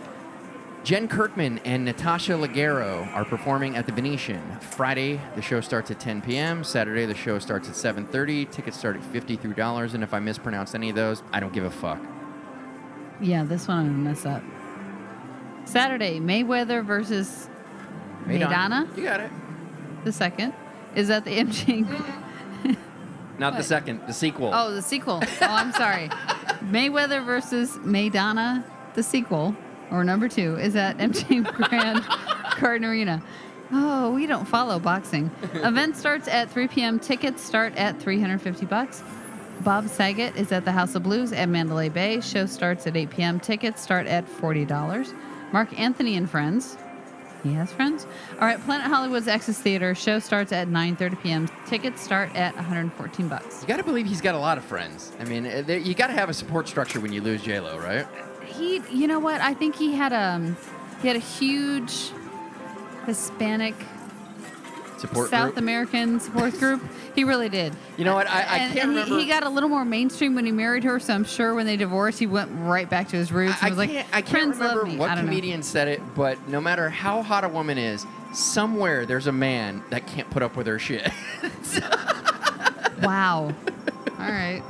Jen 0.83 1.07
Kirkman 1.07 1.59
and 1.59 1.85
Natasha 1.85 2.33
Leggero 2.33 3.07
are 3.15 3.23
performing 3.23 3.77
at 3.77 3.85
the 3.85 3.93
Venetian. 3.93 4.41
Friday, 4.59 5.21
the 5.35 5.41
show 5.41 5.61
starts 5.61 5.89
at 5.91 5.99
10 6.01 6.21
p.m. 6.21 6.61
Saturday, 6.63 7.05
the 7.05 7.15
show 7.15 7.39
starts 7.39 7.69
at 7.69 7.75
7:30. 7.75 8.51
Tickets 8.51 8.77
start 8.77 8.97
at 8.97 9.01
$53, 9.01 9.93
and 9.93 10.03
if 10.03 10.13
I 10.13 10.19
mispronounce 10.19 10.75
any 10.75 10.89
of 10.89 10.95
those, 10.97 11.23
I 11.31 11.39
don't 11.39 11.53
give 11.53 11.63
a 11.63 11.69
fuck. 11.71 11.99
Yeah, 13.21 13.43
this 13.45 13.67
one 13.69 13.77
I'm 13.77 13.85
gonna 13.87 13.97
mess 13.99 14.25
up. 14.25 14.43
Saturday, 15.63 16.19
Mayweather 16.19 16.83
versus 16.83 17.47
Maidana, 18.25 18.95
You 18.97 19.03
got 19.03 19.21
it. 19.21 19.31
the 20.03 20.11
second, 20.11 20.53
is 20.95 21.07
that 21.07 21.23
the 21.23 21.31
MG. 21.39 21.87
Not 23.39 23.53
the 23.53 23.57
What? 23.59 23.65
second, 23.65 24.01
the 24.05 24.13
sequel. 24.13 24.51
Oh, 24.53 24.73
the 24.73 24.81
sequel. 24.81 25.21
Oh, 25.23 25.45
I'm 25.47 25.71
sorry. 25.71 26.09
Mayweather 26.69 27.25
versus 27.25 27.71
Maidana, 27.77 28.63
the 28.95 29.01
sequel, 29.03 29.55
or 29.93 30.03
number 30.03 30.27
two, 30.27 30.57
is 30.57 30.75
at 30.75 30.97
MGM 30.97 31.53
Grand 31.69 32.03
Garden 32.59 32.83
Arena. 32.85 33.23
Oh, 33.71 34.11
we 34.13 34.27
don't 34.27 34.45
follow 34.45 34.79
boxing. 34.79 35.31
Event 35.53 35.95
starts 35.95 36.27
at 36.27 36.51
3 36.51 36.67
p.m. 36.67 36.99
Tickets 36.99 37.41
start 37.41 37.75
at 37.75 37.99
350 38.01 38.65
bucks. 38.65 39.03
Bob 39.61 39.87
Saget 39.87 40.35
is 40.35 40.51
at 40.51 40.65
the 40.65 40.71
House 40.71 40.95
of 40.95 41.03
Blues 41.03 41.31
at 41.31 41.47
Mandalay 41.47 41.89
Bay. 41.89 42.19
Show 42.19 42.45
starts 42.45 42.85
at 42.85 42.97
8 42.97 43.09
p.m. 43.09 43.39
Tickets 43.39 43.81
start 43.81 44.07
at 44.07 44.27
$40. 44.27 45.13
Marc 45.51 45.79
Anthony 45.79 46.17
and 46.17 46.29
friends. 46.29 46.77
He 47.43 47.53
has 47.53 47.71
friends. 47.71 48.07
All 48.33 48.47
right, 48.47 48.59
Planet 48.61 48.87
Hollywood's 48.87 49.27
AXIS 49.27 49.59
Theater 49.59 49.93
show 49.93 50.19
starts 50.19 50.53
at 50.53 50.69
9:30 50.69 51.21
p.m. 51.21 51.49
Tickets 51.67 52.01
start 52.01 52.33
at 52.35 52.55
114 52.55 53.27
bucks. 53.27 53.61
You 53.61 53.67
got 53.67 53.77
to 53.77 53.83
believe 53.83 54.05
he's 54.05 54.21
got 54.21 54.33
a 54.33 54.39
lot 54.39 54.57
of 54.57 54.63
friends. 54.63 55.11
I 55.19 55.25
mean, 55.25 55.45
uh, 55.45 55.63
you 55.67 55.93
got 55.93 56.07
to 56.07 56.13
have 56.13 56.29
a 56.29 56.33
support 56.33 56.69
structure 56.69 57.01
when 57.01 57.11
you 57.11 57.21
lose 57.21 57.41
J 57.41 57.59
Lo, 57.59 57.77
right? 57.77 58.07
He, 58.45 58.81
you 58.91 59.07
know 59.07 59.19
what? 59.19 59.41
I 59.41 59.53
think 59.53 59.75
he 59.75 59.93
had 59.93 60.13
a 60.13 60.55
he 61.01 61.07
had 61.07 61.17
a 61.17 61.19
huge 61.19 62.11
Hispanic 63.05 63.75
Support 64.97 65.29
South 65.29 65.45
group. 65.47 65.57
American 65.57 66.19
support 66.19 66.53
group. 66.59 66.81
He 67.13 67.25
really 67.25 67.49
did. 67.49 67.73
You 67.97 68.05
know 68.05 68.15
what? 68.15 68.27
I, 68.27 68.31
I 68.31 68.37
and, 68.37 68.73
can't 68.73 68.79
and 68.79 68.89
remember. 68.89 69.15
He, 69.15 69.23
he 69.23 69.29
got 69.29 69.43
a 69.43 69.49
little 69.49 69.67
more 69.69 69.83
mainstream 69.83 70.33
when 70.33 70.45
he 70.45 70.51
married 70.51 70.83
her, 70.85 70.99
so 70.99 71.13
I'm 71.13 71.25
sure 71.25 71.53
when 71.53 71.65
they 71.65 71.75
divorced, 71.75 72.19
he 72.19 72.25
went 72.27 72.49
right 72.53 72.89
back 72.89 73.09
to 73.09 73.17
his 73.17 73.31
roots. 73.31 73.61
I, 73.61 73.67
I 73.67 73.69
was 73.69 73.77
like, 73.77 73.89
can't, 73.91 74.07
I 74.13 74.21
can't 74.21 74.29
"Friends 74.29 74.59
love 74.59 74.69
remember 74.77 74.85
me." 74.91 74.97
what 74.97 75.07
don't 75.09 75.17
know. 75.17 75.23
comedian 75.23 75.61
said 75.61 75.89
it, 75.89 76.01
but 76.15 76.47
no 76.47 76.61
matter 76.61 76.89
how 76.89 77.21
hot 77.21 77.43
a 77.43 77.49
woman 77.49 77.77
is, 77.77 78.05
somewhere 78.33 79.05
there's 79.05 79.27
a 79.27 79.31
man 79.31 79.83
that 79.89 80.07
can't 80.07 80.29
put 80.29 80.41
up 80.41 80.55
with 80.55 80.67
her 80.67 80.79
shit. 80.79 81.09
Wow. 83.01 83.53
All 84.17 84.31
right. 84.31 84.63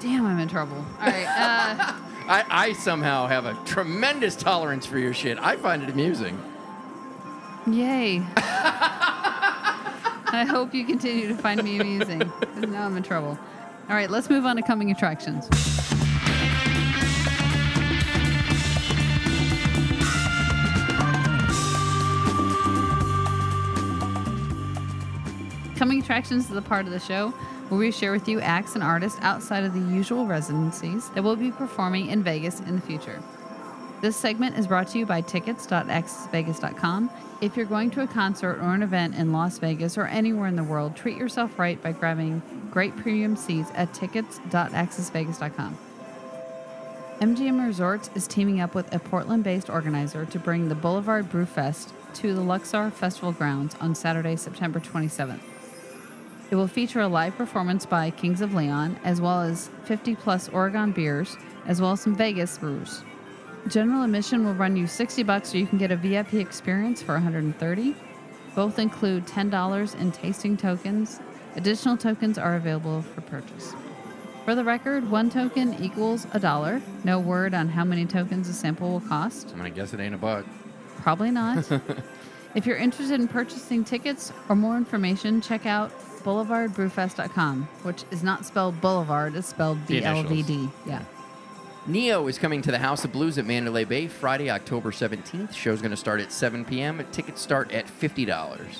Damn, 0.00 0.26
I'm 0.26 0.38
in 0.40 0.48
trouble. 0.48 0.84
All 1.00 1.06
right. 1.06 1.26
Uh, 1.26 1.94
I, 2.28 2.44
I 2.48 2.72
somehow 2.72 3.26
have 3.26 3.44
a 3.46 3.54
tremendous 3.64 4.36
tolerance 4.36 4.86
for 4.86 4.98
your 4.98 5.14
shit. 5.14 5.38
I 5.38 5.56
find 5.56 5.82
it 5.82 5.90
amusing. 5.90 6.40
Yay. 7.66 8.22
I 10.34 10.46
hope 10.48 10.74
you 10.74 10.84
continue 10.84 11.28
to 11.28 11.34
find 11.34 11.62
me 11.62 11.78
amusing. 11.78 12.20
'cause 12.20 12.62
Now 12.68 12.86
I'm 12.86 12.96
in 12.96 13.02
trouble. 13.02 13.38
All 13.88 13.96
right, 13.96 14.10
let's 14.10 14.30
move 14.30 14.46
on 14.46 14.56
to 14.56 14.62
coming 14.62 14.90
attractions. 14.90 15.48
Coming 25.76 26.00
attractions 26.00 26.44
is 26.44 26.50
the 26.50 26.62
part 26.62 26.86
of 26.86 26.92
the 26.92 27.00
show 27.00 27.34
where 27.72 27.78
we 27.78 27.90
share 27.90 28.12
with 28.12 28.28
you 28.28 28.38
acts 28.38 28.74
and 28.74 28.84
artists 28.84 29.18
outside 29.22 29.64
of 29.64 29.72
the 29.72 29.80
usual 29.80 30.26
residencies 30.26 31.08
that 31.14 31.22
will 31.22 31.36
be 31.36 31.50
performing 31.50 32.08
in 32.08 32.22
Vegas 32.22 32.60
in 32.60 32.76
the 32.76 32.82
future. 32.82 33.18
This 34.02 34.14
segment 34.14 34.58
is 34.58 34.66
brought 34.66 34.88
to 34.88 34.98
you 34.98 35.06
by 35.06 35.22
tickets.accessvegas.com. 35.22 37.10
If 37.40 37.56
you're 37.56 37.64
going 37.64 37.90
to 37.92 38.02
a 38.02 38.06
concert 38.06 38.58
or 38.58 38.74
an 38.74 38.82
event 38.82 39.14
in 39.14 39.32
Las 39.32 39.56
Vegas 39.56 39.96
or 39.96 40.04
anywhere 40.04 40.48
in 40.48 40.56
the 40.56 40.62
world, 40.62 40.94
treat 40.96 41.16
yourself 41.16 41.58
right 41.58 41.82
by 41.82 41.92
grabbing 41.92 42.42
great 42.70 42.94
premium 42.94 43.36
seats 43.36 43.70
at 43.74 43.94
tickets.accessvegas.com. 43.94 45.78
MGM 47.20 47.66
Resorts 47.66 48.10
is 48.14 48.26
teaming 48.26 48.60
up 48.60 48.74
with 48.74 48.94
a 48.94 48.98
Portland 48.98 49.44
based 49.44 49.70
organizer 49.70 50.26
to 50.26 50.38
bring 50.38 50.68
the 50.68 50.74
Boulevard 50.74 51.30
Brew 51.30 51.46
Fest 51.46 51.94
to 52.16 52.34
the 52.34 52.42
Luxor 52.42 52.90
Festival 52.90 53.32
grounds 53.32 53.74
on 53.80 53.94
Saturday, 53.94 54.36
September 54.36 54.78
27th. 54.78 55.51
It 56.52 56.56
will 56.56 56.68
feature 56.68 57.00
a 57.00 57.08
live 57.08 57.34
performance 57.38 57.86
by 57.86 58.10
Kings 58.10 58.42
of 58.42 58.52
Leon, 58.52 58.98
as 59.04 59.22
well 59.22 59.40
as 59.40 59.70
50 59.84 60.16
plus 60.16 60.50
Oregon 60.50 60.92
beers, 60.92 61.38
as 61.64 61.80
well 61.80 61.92
as 61.92 62.02
some 62.02 62.14
Vegas 62.14 62.58
brews. 62.58 63.00
General 63.68 64.02
admission 64.02 64.44
will 64.44 64.52
run 64.52 64.76
you 64.76 64.86
60 64.86 65.22
bucks 65.22 65.54
or 65.54 65.56
you 65.56 65.66
can 65.66 65.78
get 65.78 65.90
a 65.90 65.96
VIP 65.96 66.34
experience 66.34 67.00
for 67.00 67.14
130. 67.14 67.96
Both 68.54 68.78
include 68.78 69.26
$10 69.26 69.98
in 69.98 70.12
tasting 70.12 70.58
tokens. 70.58 71.20
Additional 71.56 71.96
tokens 71.96 72.36
are 72.36 72.56
available 72.56 73.00
for 73.00 73.22
purchase. 73.22 73.72
For 74.44 74.54
the 74.54 74.62
record, 74.62 75.10
one 75.10 75.30
token 75.30 75.82
equals 75.82 76.26
a 76.34 76.38
dollar. 76.38 76.82
No 77.02 77.18
word 77.18 77.54
on 77.54 77.70
how 77.70 77.84
many 77.84 78.04
tokens 78.04 78.50
a 78.50 78.52
sample 78.52 78.90
will 78.90 79.00
cost. 79.00 79.48
I'm 79.52 79.56
gonna 79.56 79.70
guess 79.70 79.94
it 79.94 80.00
ain't 80.00 80.14
a 80.14 80.18
buck. 80.18 80.44
Probably 80.98 81.30
not. 81.30 81.66
if 82.54 82.66
you're 82.66 82.76
interested 82.76 83.18
in 83.18 83.26
purchasing 83.26 83.84
tickets 83.84 84.34
or 84.50 84.54
more 84.54 84.76
information, 84.76 85.40
check 85.40 85.64
out 85.64 85.90
boulevardbrewfest.com, 86.24 87.68
which 87.82 88.04
is 88.10 88.22
not 88.22 88.44
spelled 88.44 88.80
boulevard, 88.80 89.34
it's 89.34 89.48
spelled 89.48 89.86
B 89.86 90.02
L 90.02 90.22
V. 90.22 90.42
D. 90.42 90.68
Yeah. 90.86 91.02
Ne-Yo 91.84 92.28
is 92.28 92.38
coming 92.38 92.62
to 92.62 92.70
the 92.70 92.78
House 92.78 93.04
of 93.04 93.10
Blues 93.10 93.38
at 93.38 93.44
Mandalay 93.44 93.84
Bay 93.84 94.06
Friday, 94.06 94.48
October 94.50 94.92
17th. 94.92 95.52
Show's 95.52 95.80
going 95.80 95.90
to 95.90 95.96
start 95.96 96.20
at 96.20 96.30
7 96.30 96.64
p.m. 96.64 97.04
Tickets 97.10 97.40
start 97.40 97.72
at 97.72 97.86
$50. 97.86 98.76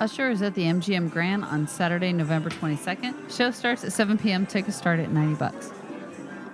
Usher 0.00 0.30
is 0.30 0.40
at 0.40 0.54
the 0.54 0.62
MGM 0.62 1.10
Grand 1.10 1.44
on 1.44 1.68
Saturday, 1.68 2.12
November 2.14 2.48
22nd. 2.48 3.36
Show 3.36 3.50
starts 3.50 3.84
at 3.84 3.92
7 3.92 4.16
p.m. 4.16 4.46
Tickets 4.46 4.76
start 4.76 5.00
at 5.00 5.10
90 5.10 5.34
bucks. 5.34 5.70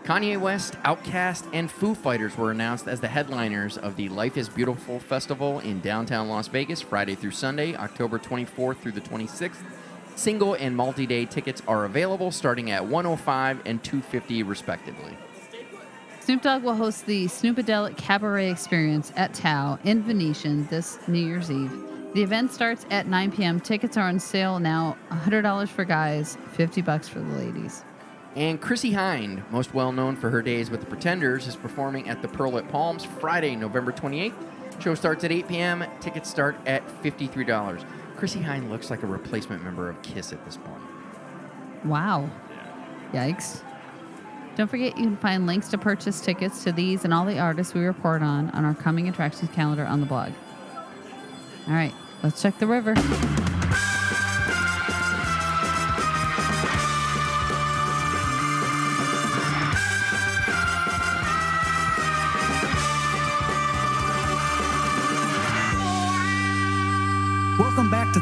Kanye 0.03 0.41
West, 0.41 0.75
Outkast, 0.85 1.49
and 1.53 1.71
Foo 1.71 1.95
Fighters 1.95 2.37
were 2.37 2.51
announced 2.51 2.89
as 2.89 3.01
the 3.01 3.07
headliners 3.07 3.79
of 3.79 3.95
the 3.95 4.09
Life 4.09 4.37
is 4.37 4.49
Beautiful 4.49 4.99
Festival 4.99 5.61
in 5.61 5.81
downtown 5.81 6.29
Las 6.29 6.49
Vegas, 6.49 6.81
Friday 6.81 7.15
through 7.15 7.31
Sunday, 7.31 7.77
October 7.77 8.19
24th 8.19 8.79
through 8.79 8.93
the 8.93 9.01
26th. 9.01 9.63
Single 10.17 10.55
and 10.55 10.77
multi-day 10.77 11.25
tickets 11.25 11.63
are 11.67 11.85
available 11.85 12.31
starting 12.31 12.71
at 12.71 12.85
105 12.87 13.63
and 13.65 13.83
250 13.83 14.43
respectively. 14.43 15.17
Snoop 16.21 16.43
Dogg 16.43 16.63
will 16.63 16.75
host 16.75 17.07
the 17.07 17.27
Snoopadelic 17.27 17.97
Cabaret 17.97 18.51
Experience 18.51 19.13
at 19.17 19.35
Tao 19.35 19.79
in 19.85 20.03
Venetian 20.03 20.67
this 20.67 20.99
New 21.09 21.19
Year's 21.19 21.51
Eve. 21.51 21.73
The 22.15 22.23
event 22.23 22.53
starts 22.53 22.87
at 22.91 23.07
9 23.07 23.33
p.m. 23.33 23.61
Tickets 23.61 23.97
are 23.97 24.07
on 24.07 24.19
sale 24.19 24.59
now. 24.59 24.97
$100 25.11 25.69
for 25.69 25.85
guys, 25.85 26.37
50 26.53 26.83
bucks 26.83 27.09
for 27.09 27.21
the 27.21 27.37
ladies. 27.37 27.85
And 28.37 28.61
Chrissie 28.61 28.93
Hynde, 28.93 29.49
most 29.51 29.75
well 29.75 29.93
known 29.93 30.15
for 30.15 30.31
her 30.31 30.43
days 30.43 30.71
with 30.71 30.81
the 30.81 30.87
Pretenders, 30.87 31.47
is 31.47 31.57
performing 31.57 32.09
at 32.09 32.23
the 32.23 32.29
Pearl 32.29 32.59
at 32.59 32.69
Palms 32.69 33.05
Friday, 33.05 33.57
November 33.57 33.91
28th. 33.91 34.35
Show 34.81 34.95
starts 34.95 35.25
at 35.25 35.33
8 35.33 35.49
p.m. 35.49 35.85
Tickets 36.01 36.31
start 36.31 36.57
at 36.67 36.87
$53. 37.03 37.85
Chrissie 38.21 38.41
Hynde 38.41 38.69
looks 38.69 38.91
like 38.91 39.03
a 39.03 39.07
replacement 39.07 39.65
member 39.65 39.89
of 39.89 40.01
Kiss 40.03 40.31
at 40.35 40.45
this 40.45 40.59
point. 40.59 40.83
Wow. 41.87 42.29
Yikes. 43.15 43.63
Don't 44.57 44.69
forget 44.69 44.99
you 44.99 45.05
can 45.05 45.17
find 45.17 45.47
links 45.47 45.69
to 45.69 45.79
purchase 45.79 46.21
tickets 46.21 46.63
to 46.65 46.73
these 46.73 47.07
and 47.07 47.15
all 47.15 47.25
the 47.25 47.39
artists 47.39 47.73
we 47.73 47.81
report 47.81 48.21
on 48.21 48.51
on 48.51 48.67
our 48.67 48.75
coming 48.75 49.09
attractions 49.09 49.51
calendar 49.53 49.87
on 49.87 50.01
the 50.01 50.07
blog. 50.07 50.33
All 51.67 51.73
right, 51.73 51.95
let's 52.23 52.43
check 52.43 52.59
the 52.59 52.67
river. 52.67 52.95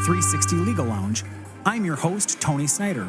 360 0.08 0.56
Legal 0.56 0.86
Lounge. 0.86 1.22
I'm 1.66 1.84
your 1.84 1.96
host, 1.96 2.40
Tony 2.40 2.66
Snyder. 2.66 3.06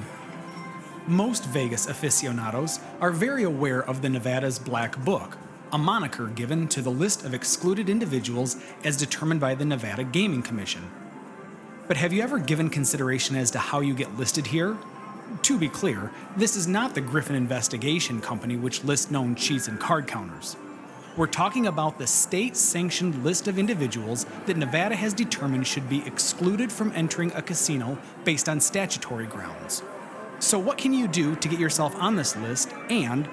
Most 1.07 1.45
Vegas 1.45 1.87
aficionados 1.87 2.81
are 2.99 3.11
very 3.11 3.43
aware 3.43 3.81
of 3.85 4.01
the 4.01 4.09
Nevada's 4.09 4.59
Black 4.59 5.01
Book, 5.05 5.37
a 5.71 5.77
moniker 5.77 6.27
given 6.27 6.67
to 6.67 6.81
the 6.81 6.91
list 6.91 7.23
of 7.23 7.33
excluded 7.33 7.87
individuals 7.87 8.57
as 8.83 8.97
determined 8.97 9.39
by 9.39 9.55
the 9.55 9.63
Nevada 9.63 10.03
Gaming 10.03 10.41
Commission. 10.41 10.91
But 11.87 11.95
have 11.95 12.11
you 12.11 12.21
ever 12.21 12.37
given 12.37 12.69
consideration 12.69 13.37
as 13.37 13.49
to 13.51 13.59
how 13.59 13.79
you 13.79 13.93
get 13.93 14.17
listed 14.17 14.45
here? 14.45 14.77
To 15.43 15.57
be 15.57 15.69
clear, 15.69 16.11
this 16.35 16.57
is 16.57 16.67
not 16.67 16.95
the 16.95 17.01
Griffin 17.01 17.37
Investigation 17.37 18.19
Company 18.19 18.57
which 18.57 18.83
lists 18.83 19.09
known 19.09 19.35
cheats 19.35 19.69
and 19.69 19.79
card 19.79 20.05
counters. 20.05 20.57
We're 21.17 21.27
talking 21.27 21.67
about 21.67 21.97
the 21.97 22.07
state 22.07 22.55
sanctioned 22.55 23.23
list 23.23 23.47
of 23.47 23.57
individuals 23.57 24.25
that 24.45 24.57
Nevada 24.57 24.95
has 24.95 25.13
determined 25.13 25.65
should 25.65 25.89
be 25.89 26.05
excluded 26.05 26.71
from 26.71 26.91
entering 26.93 27.31
a 27.33 27.41
casino 27.41 27.97
based 28.23 28.47
on 28.47 28.61
statutory 28.61 29.25
grounds. 29.25 29.83
So, 30.39 30.59
what 30.59 30.77
can 30.77 30.93
you 30.93 31.07
do 31.07 31.35
to 31.35 31.47
get 31.47 31.59
yourself 31.59 31.95
on 31.95 32.15
this 32.15 32.35
list? 32.37 32.71
And, 32.89 33.27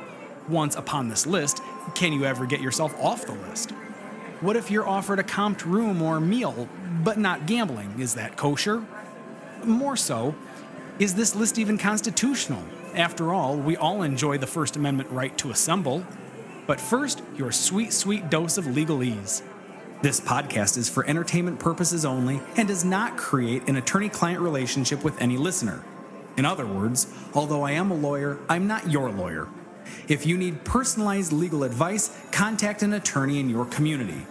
once 0.49 0.75
upon 0.75 1.09
this 1.09 1.27
list, 1.27 1.61
can 1.95 2.13
you 2.13 2.25
ever 2.25 2.47
get 2.47 2.61
yourself 2.61 2.99
off 3.01 3.27
the 3.27 3.33
list? 3.33 3.71
What 4.41 4.57
if 4.57 4.71
you're 4.71 4.89
offered 4.89 5.19
a 5.19 5.23
comped 5.23 5.65
room 5.65 6.03
or 6.03 6.19
meal, 6.19 6.69
but 7.05 7.19
not 7.19 7.47
gambling? 7.47 8.01
Is 8.01 8.15
that 8.15 8.37
kosher? 8.37 8.85
More 9.65 9.97
so, 9.97 10.35
is 10.99 11.15
this 11.15 11.37
list 11.37 11.59
even 11.59 11.79
constitutional? 11.79 12.63
After 12.95 13.33
all, 13.33 13.57
we 13.57 13.77
all 13.77 14.03
enjoy 14.03 14.39
the 14.39 14.47
First 14.47 14.77
Amendment 14.77 15.11
right 15.11 15.37
to 15.39 15.51
assemble. 15.51 16.05
But 16.67 16.81
first, 16.81 17.23
your 17.37 17.53
sweet, 17.53 17.93
sweet 17.93 18.31
dose 18.31 18.59
of 18.59 18.65
legalese. 18.65 19.43
This 20.03 20.21
podcast 20.21 20.77
is 20.77 20.89
for 20.89 21.07
entertainment 21.07 21.59
purposes 21.59 22.05
only 22.05 22.41
and 22.57 22.69
does 22.69 22.85
not 22.85 23.17
create 23.17 23.69
an 23.69 23.77
attorney 23.77 24.09
client 24.09 24.41
relationship 24.41 25.05
with 25.05 25.21
any 25.21 25.37
listener. 25.37 25.83
In 26.37 26.45
other 26.45 26.67
words, 26.67 27.07
although 27.35 27.63
I 27.63 27.73
am 27.73 27.91
a 27.91 27.95
lawyer, 27.95 28.39
I'm 28.49 28.67
not 28.67 28.91
your 28.91 29.11
lawyer. 29.11 29.49
If 30.09 30.27
you 30.27 30.37
need 30.37 30.65
personalized 30.65 31.33
legal 31.33 31.65
advice, 31.65 32.17
contact 32.31 32.83
an 32.83 32.93
attorney 32.93 33.41
in 33.41 33.49
your 33.49 33.65
community. 33.65 34.27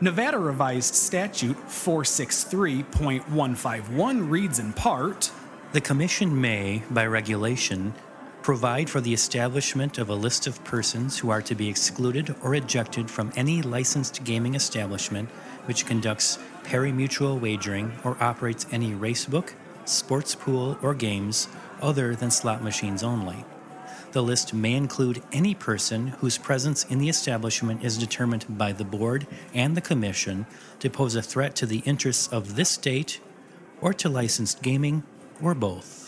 Nevada 0.00 0.38
Revised 0.38 0.94
Statute 0.94 1.56
463.151 1.68 4.30
reads 4.30 4.58
in 4.58 4.72
part 4.72 5.30
The 5.72 5.80
Commission 5.80 6.40
may, 6.40 6.82
by 6.90 7.06
regulation, 7.06 7.94
provide 8.46 8.88
for 8.88 9.00
the 9.00 9.12
establishment 9.12 9.98
of 9.98 10.08
a 10.08 10.14
list 10.14 10.46
of 10.46 10.62
persons 10.62 11.18
who 11.18 11.30
are 11.30 11.42
to 11.42 11.56
be 11.56 11.68
excluded 11.68 12.32
or 12.44 12.54
ejected 12.54 13.10
from 13.10 13.32
any 13.34 13.60
licensed 13.60 14.22
gaming 14.22 14.54
establishment 14.54 15.28
which 15.64 15.84
conducts 15.84 16.38
pari-mutuel 16.62 17.40
wagering 17.40 17.90
or 18.04 18.16
operates 18.22 18.64
any 18.70 18.92
racebook, 18.92 19.52
sports 19.84 20.36
pool, 20.36 20.78
or 20.80 20.94
games 20.94 21.48
other 21.82 22.14
than 22.14 22.30
slot 22.30 22.62
machines 22.62 23.02
only. 23.02 23.44
The 24.12 24.22
list 24.22 24.54
may 24.54 24.74
include 24.74 25.24
any 25.32 25.56
person 25.56 26.06
whose 26.20 26.38
presence 26.38 26.84
in 26.84 27.00
the 27.00 27.08
establishment 27.08 27.82
is 27.82 27.98
determined 27.98 28.46
by 28.56 28.70
the 28.70 28.84
board 28.84 29.26
and 29.54 29.76
the 29.76 29.80
commission 29.80 30.46
to 30.78 30.88
pose 30.88 31.16
a 31.16 31.20
threat 31.20 31.56
to 31.56 31.66
the 31.66 31.80
interests 31.80 32.28
of 32.28 32.54
this 32.54 32.68
state 32.68 33.18
or 33.80 33.92
to 33.94 34.08
licensed 34.08 34.62
gaming 34.62 35.02
or 35.42 35.52
both. 35.52 36.05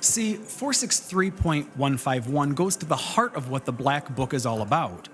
See, 0.00 0.34
463.151 0.34 2.54
goes 2.54 2.76
to 2.76 2.86
the 2.86 2.94
heart 2.94 3.34
of 3.34 3.50
what 3.50 3.64
the 3.64 3.72
Black 3.72 4.14
Book 4.14 4.32
is 4.32 4.46
all 4.46 4.62
about. 4.62 5.08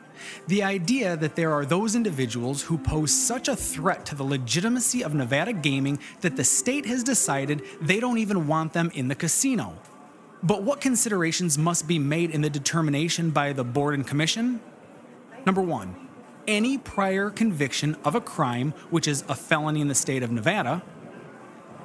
The 0.47 0.63
idea 0.63 1.17
that 1.17 1.37
there 1.37 1.53
are 1.53 1.65
those 1.65 1.95
individuals 1.95 2.61
who 2.63 2.77
pose 2.79 3.13
such 3.13 3.49
a 3.49 3.57
threat 3.57 4.05
to 4.07 4.15
the 4.15 4.25
legitimacy 4.25 5.03
of 5.03 5.15
Nevada 5.15 5.55
gaming 5.55 5.99
that 6.21 6.37
the 6.37 6.45
state 6.45 6.85
has 6.87 7.03
decided 7.03 7.63
they 7.81 7.99
don't 7.99 8.19
even 8.19 8.47
want 8.47 8.75
them 8.75 8.91
in 8.95 9.09
the 9.09 9.15
casino. 9.15 9.73
But 10.43 10.63
what 10.63 10.83
considerations 10.83 11.57
must 11.57 11.89
be 11.89 11.99
made 11.99 12.31
in 12.31 12.43
the 12.43 12.51
determination 12.51 13.31
by 13.31 13.55
the 13.55 13.65
board 13.65 13.95
and 13.95 14.07
commission? 14.07 14.61
Number 15.47 15.63
one, 15.63 15.97
any 16.47 16.77
prior 16.77 17.31
conviction 17.31 17.97
of 18.05 18.15
a 18.15 18.21
crime 18.21 18.75
which 18.91 19.09
is 19.09 19.25
a 19.29 19.35
felony 19.35 19.81
in 19.81 19.89
the 19.89 19.95
state 19.95 20.23
of 20.23 20.31
Nevada, 20.31 20.83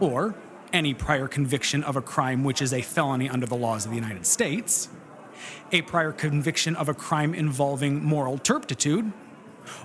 or 0.02 0.36
any 0.74 0.94
prior 0.94 1.28
conviction 1.28 1.84
of 1.84 1.96
a 1.96 2.02
crime 2.02 2.44
which 2.44 2.62
is 2.62 2.74
a 2.74 2.82
felony 2.82 3.30
under 3.30 3.46
the 3.46 3.56
laws 3.56 3.86
of 3.86 3.92
the 3.92 3.98
United 3.98 4.26
States, 4.26 4.90
a 5.72 5.82
prior 5.84 6.12
conviction 6.12 6.76
of 6.76 6.90
a 6.90 6.94
crime 6.94 7.34
involving 7.34 8.04
moral 8.04 8.38
turpitude, 8.38 9.12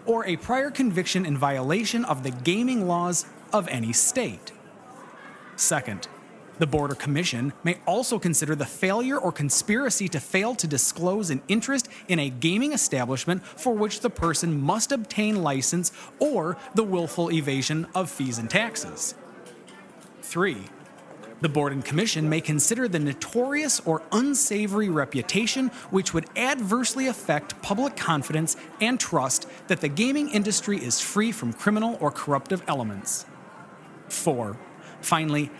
or 0.07 0.27
a 0.27 0.37
prior 0.37 0.71
conviction 0.71 1.27
in 1.27 1.37
violation 1.37 2.05
of 2.05 2.23
the 2.23 2.31
gaming 2.31 2.87
laws 2.87 3.27
of 3.53 3.69
any 3.69 3.93
state. 3.93 4.53
Second, 5.57 6.09
the 6.59 6.67
Board 6.67 6.93
or 6.93 6.95
Commission 6.95 7.53
may 7.65 7.79
also 7.87 8.19
consider 8.19 8.55
the 8.55 8.65
failure 8.65 9.19
or 9.19 9.33
conspiracy 9.33 10.09
to 10.09 10.21
fail 10.21 10.55
to 10.55 10.67
disclose 10.67 11.31
an 11.31 11.43
interest 11.49 11.89
in 12.09 12.19
a 12.19 12.31
gaming 12.31 12.73
establishment 12.73 13.45
for 13.45 13.75
which 13.75 14.01
the 14.01 14.11
person 14.11 14.61
must 14.61 14.93
obtain 14.93 15.43
license 15.43 15.93
or 16.19 16.57
the 16.75 16.85
willful 16.85 17.31
evasion 17.33 17.87
of 17.95 18.09
fees 18.09 18.39
and 18.39 18.49
taxes. 18.49 19.15
3. 20.23 20.57
The 21.45 21.51
Board 21.51 21.75
and 21.75 21.85
Commission 21.85 22.31
may 22.31 22.41
consider 22.41 22.89
the 22.89 22.99
notorious 22.99 23.79
or 23.81 24.01
unsavory 24.13 24.89
reputation 24.89 25.69
which 25.91 26.15
would 26.15 26.25
adversely 26.39 27.07
affect 27.07 27.61
public 27.61 27.99
confidence 27.99 28.57
and 28.81 28.99
trust 28.99 29.47
that 29.67 29.83
the 29.83 29.89
gaming 29.89 30.31
industry 30.31 30.83
is 30.83 31.03
free 31.03 31.33
from 31.33 31.53
criminal 31.53 31.99
or 32.01 32.11
corruptive 32.11 32.63
elements. 32.67 33.27
4. 34.09 34.57
Finally, 35.03 35.51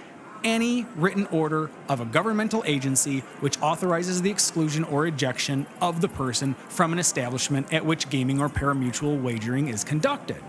any 0.43 0.87
written 0.97 1.27
order 1.27 1.71
of 1.87 2.01
a 2.01 2.07
governmental 2.07 2.63
agency 2.65 3.19
which 3.41 3.61
authorizes 3.61 4.23
the 4.23 4.31
exclusion 4.31 4.85
or 4.85 5.07
ejection 5.07 5.67
of 5.83 6.01
the 6.01 6.09
person 6.09 6.55
from 6.71 6.95
an 6.95 6.99
establishment 6.99 7.71
at 7.75 7.85
which 7.85 8.09
gaming 8.09 8.41
or 8.41 8.49
parimutuel 8.49 9.19
wagering 9.19 9.69
is 9.69 9.85
conducted. 9.85 10.43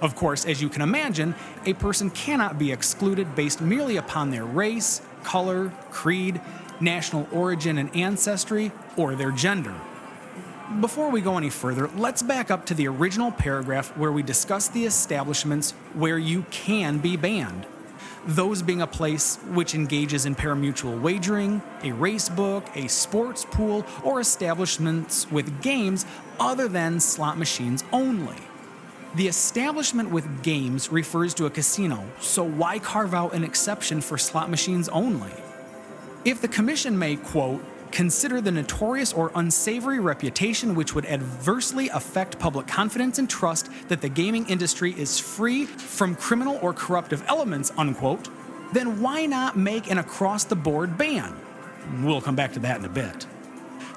Of 0.00 0.14
course, 0.14 0.44
as 0.44 0.62
you 0.62 0.68
can 0.68 0.82
imagine, 0.82 1.34
a 1.66 1.72
person 1.74 2.10
cannot 2.10 2.58
be 2.58 2.70
excluded 2.70 3.34
based 3.34 3.60
merely 3.60 3.96
upon 3.96 4.30
their 4.30 4.44
race, 4.44 5.02
color, 5.24 5.70
creed, 5.90 6.40
national 6.80 7.26
origin 7.32 7.78
and 7.78 7.94
ancestry, 7.96 8.70
or 8.96 9.14
their 9.14 9.32
gender. 9.32 9.74
Before 10.80 11.10
we 11.10 11.20
go 11.20 11.36
any 11.38 11.50
further, 11.50 11.88
let's 11.96 12.22
back 12.22 12.50
up 12.50 12.66
to 12.66 12.74
the 12.74 12.86
original 12.88 13.32
paragraph 13.32 13.96
where 13.96 14.12
we 14.12 14.22
discuss 14.22 14.68
the 14.68 14.84
establishments 14.84 15.72
where 15.94 16.18
you 16.18 16.44
can 16.50 16.98
be 16.98 17.16
banned. 17.16 17.66
Those 18.26 18.60
being 18.62 18.82
a 18.82 18.86
place 18.86 19.36
which 19.54 19.74
engages 19.74 20.26
in 20.26 20.34
parimutuel 20.34 21.00
wagering, 21.00 21.62
a 21.82 21.92
race 21.92 22.28
book, 22.28 22.66
a 22.74 22.86
sports 22.86 23.46
pool, 23.46 23.86
or 24.04 24.20
establishments 24.20 25.30
with 25.30 25.62
games 25.62 26.04
other 26.38 26.68
than 26.68 27.00
slot 27.00 27.38
machines 27.38 27.82
only. 27.90 28.36
The 29.18 29.26
establishment 29.26 30.12
with 30.12 30.44
games 30.44 30.92
refers 30.92 31.34
to 31.34 31.46
a 31.46 31.50
casino, 31.50 32.04
so 32.20 32.44
why 32.44 32.78
carve 32.78 33.14
out 33.14 33.34
an 33.34 33.42
exception 33.42 34.00
for 34.00 34.16
slot 34.16 34.48
machines 34.48 34.88
only? 34.90 35.32
If 36.24 36.40
the 36.40 36.46
Commission 36.46 36.96
may, 36.96 37.16
quote, 37.16 37.60
consider 37.90 38.40
the 38.40 38.52
notorious 38.52 39.12
or 39.12 39.32
unsavory 39.34 39.98
reputation 39.98 40.76
which 40.76 40.94
would 40.94 41.04
adversely 41.04 41.88
affect 41.88 42.38
public 42.38 42.68
confidence 42.68 43.18
and 43.18 43.28
trust 43.28 43.68
that 43.88 44.02
the 44.02 44.08
gaming 44.08 44.46
industry 44.46 44.92
is 44.96 45.18
free 45.18 45.66
from 45.66 46.14
criminal 46.14 46.56
or 46.62 46.72
corruptive 46.72 47.24
elements, 47.26 47.72
unquote, 47.76 48.28
then 48.72 49.02
why 49.02 49.26
not 49.26 49.56
make 49.56 49.90
an 49.90 49.98
across 49.98 50.44
the 50.44 50.54
board 50.54 50.96
ban? 50.96 51.34
We'll 52.04 52.20
come 52.20 52.36
back 52.36 52.52
to 52.52 52.60
that 52.60 52.78
in 52.78 52.84
a 52.84 52.88
bit. 52.88 53.26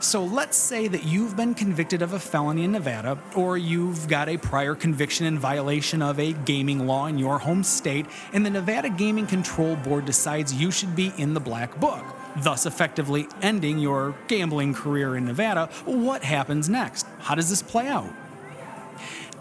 So 0.02 0.24
let's 0.26 0.58
say 0.58 0.88
that 0.88 1.04
you've 1.04 1.38
been 1.38 1.54
convicted 1.54 2.02
of 2.02 2.14
a 2.14 2.20
felony 2.20 2.64
in 2.64 2.72
Nevada, 2.72 3.20
or 3.36 3.56
you've 3.56 4.08
got 4.08 4.30
a 4.30 4.38
prior 4.38 4.74
conviction 4.74 5.28
in 5.28 5.38
violation 5.38 6.02
of 6.02 6.20
a 6.20 6.34
gaming 6.34 6.88
law 6.88 7.06
in 7.06 7.20
your 7.20 7.38
home 7.38 7.64
state, 7.64 8.08
and 8.34 8.44
the 8.44 8.50
Nevada 8.50 8.90
Gaming 8.90 9.28
Control 9.28 9.76
Board 9.76 10.06
decides 10.06 10.56
you 10.56 10.72
should 10.72 10.96
be 10.96 11.14
in 11.18 11.36
the 11.36 11.40
black 11.40 11.80
book, 11.80 12.04
thus 12.38 12.66
effectively 12.66 13.28
ending 13.44 13.78
your 13.78 14.16
gambling 14.28 14.74
career 14.74 15.16
in 15.16 15.26
Nevada. 15.26 15.68
What 15.86 16.24
happens 16.24 16.68
next? 16.68 17.06
How 17.20 17.36
does 17.36 17.52
this 17.52 17.62
play 17.62 17.88
out? 17.88 18.12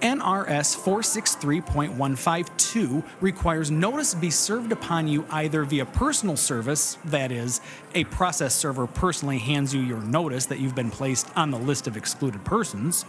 NRS 0.00 0.78
463.152 0.78 3.04
requires 3.20 3.70
notice 3.70 4.14
be 4.14 4.30
served 4.30 4.72
upon 4.72 5.06
you 5.08 5.26
either 5.30 5.64
via 5.64 5.84
personal 5.84 6.36
service, 6.36 6.96
that 7.04 7.30
is, 7.30 7.60
a 7.94 8.04
process 8.04 8.54
server 8.54 8.86
personally 8.86 9.36
hands 9.38 9.74
you 9.74 9.82
your 9.82 10.00
notice 10.00 10.46
that 10.46 10.58
you've 10.58 10.74
been 10.74 10.90
placed 10.90 11.26
on 11.36 11.50
the 11.50 11.58
list 11.58 11.86
of 11.86 11.98
excluded 11.98 12.42
persons, 12.44 13.04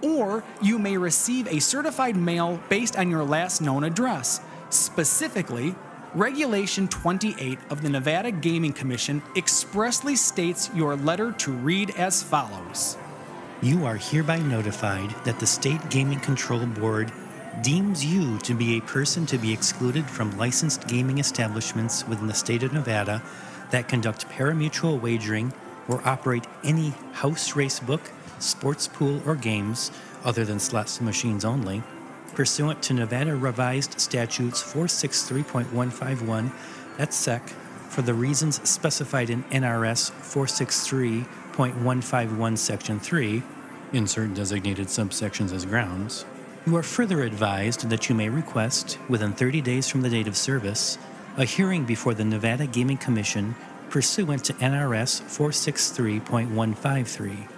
or 0.00 0.42
you 0.62 0.78
may 0.78 0.96
receive 0.96 1.46
a 1.48 1.60
certified 1.60 2.16
mail 2.16 2.58
based 2.70 2.96
on 2.96 3.10
your 3.10 3.24
last 3.24 3.60
known 3.60 3.84
address. 3.84 4.40
Specifically, 4.70 5.74
Regulation 6.14 6.88
28 6.88 7.58
of 7.70 7.82
the 7.82 7.88
Nevada 7.88 8.32
Gaming 8.32 8.72
Commission 8.72 9.22
expressly 9.36 10.16
states 10.16 10.68
your 10.74 10.96
letter 10.96 11.30
to 11.32 11.52
read 11.52 11.90
as 11.90 12.20
follows. 12.20 12.96
You 13.62 13.84
are 13.84 13.96
hereby 13.96 14.38
notified 14.38 15.10
that 15.24 15.38
the 15.38 15.46
State 15.46 15.90
Gaming 15.90 16.20
Control 16.20 16.64
Board 16.64 17.12
deems 17.60 18.02
you 18.02 18.38
to 18.38 18.54
be 18.54 18.78
a 18.78 18.80
person 18.80 19.26
to 19.26 19.36
be 19.36 19.52
excluded 19.52 20.06
from 20.06 20.38
licensed 20.38 20.88
gaming 20.88 21.18
establishments 21.18 22.08
within 22.08 22.26
the 22.26 22.32
state 22.32 22.62
of 22.62 22.72
Nevada 22.72 23.22
that 23.70 23.86
conduct 23.86 24.26
parimutuel 24.30 24.98
wagering 24.98 25.52
or 25.88 26.00
operate 26.08 26.46
any 26.64 26.94
house 27.12 27.54
race 27.54 27.80
book, 27.80 28.10
sports 28.38 28.88
pool, 28.88 29.20
or 29.26 29.36
games 29.36 29.90
other 30.24 30.46
than 30.46 30.58
slots 30.58 30.98
machines 31.02 31.44
only, 31.44 31.82
pursuant 32.34 32.82
to 32.84 32.94
Nevada 32.94 33.36
Revised 33.36 34.00
Statutes 34.00 34.62
463.151, 34.62 36.50
that's 36.96 37.14
SEC, 37.14 37.50
for 37.90 38.00
the 38.00 38.14
reasons 38.14 38.66
specified 38.66 39.28
in 39.28 39.44
NRS 39.44 40.12
463.151, 41.60 42.56
Section 42.56 42.98
3, 42.98 43.42
insert 43.92 44.32
designated 44.32 44.86
subsections 44.86 45.52
as 45.52 45.66
grounds. 45.66 46.24
You 46.66 46.74
are 46.76 46.82
further 46.82 47.22
advised 47.22 47.90
that 47.90 48.08
you 48.08 48.14
may 48.14 48.30
request, 48.30 48.98
within 49.10 49.34
30 49.34 49.60
days 49.60 49.86
from 49.86 50.00
the 50.00 50.08
date 50.08 50.26
of 50.26 50.38
service, 50.38 50.96
a 51.36 51.44
hearing 51.44 51.84
before 51.84 52.14
the 52.14 52.24
Nevada 52.24 52.66
Gaming 52.66 52.96
Commission 52.96 53.54
pursuant 53.90 54.42
to 54.44 54.54
NRS 54.54 55.20
463.153 55.22 57.48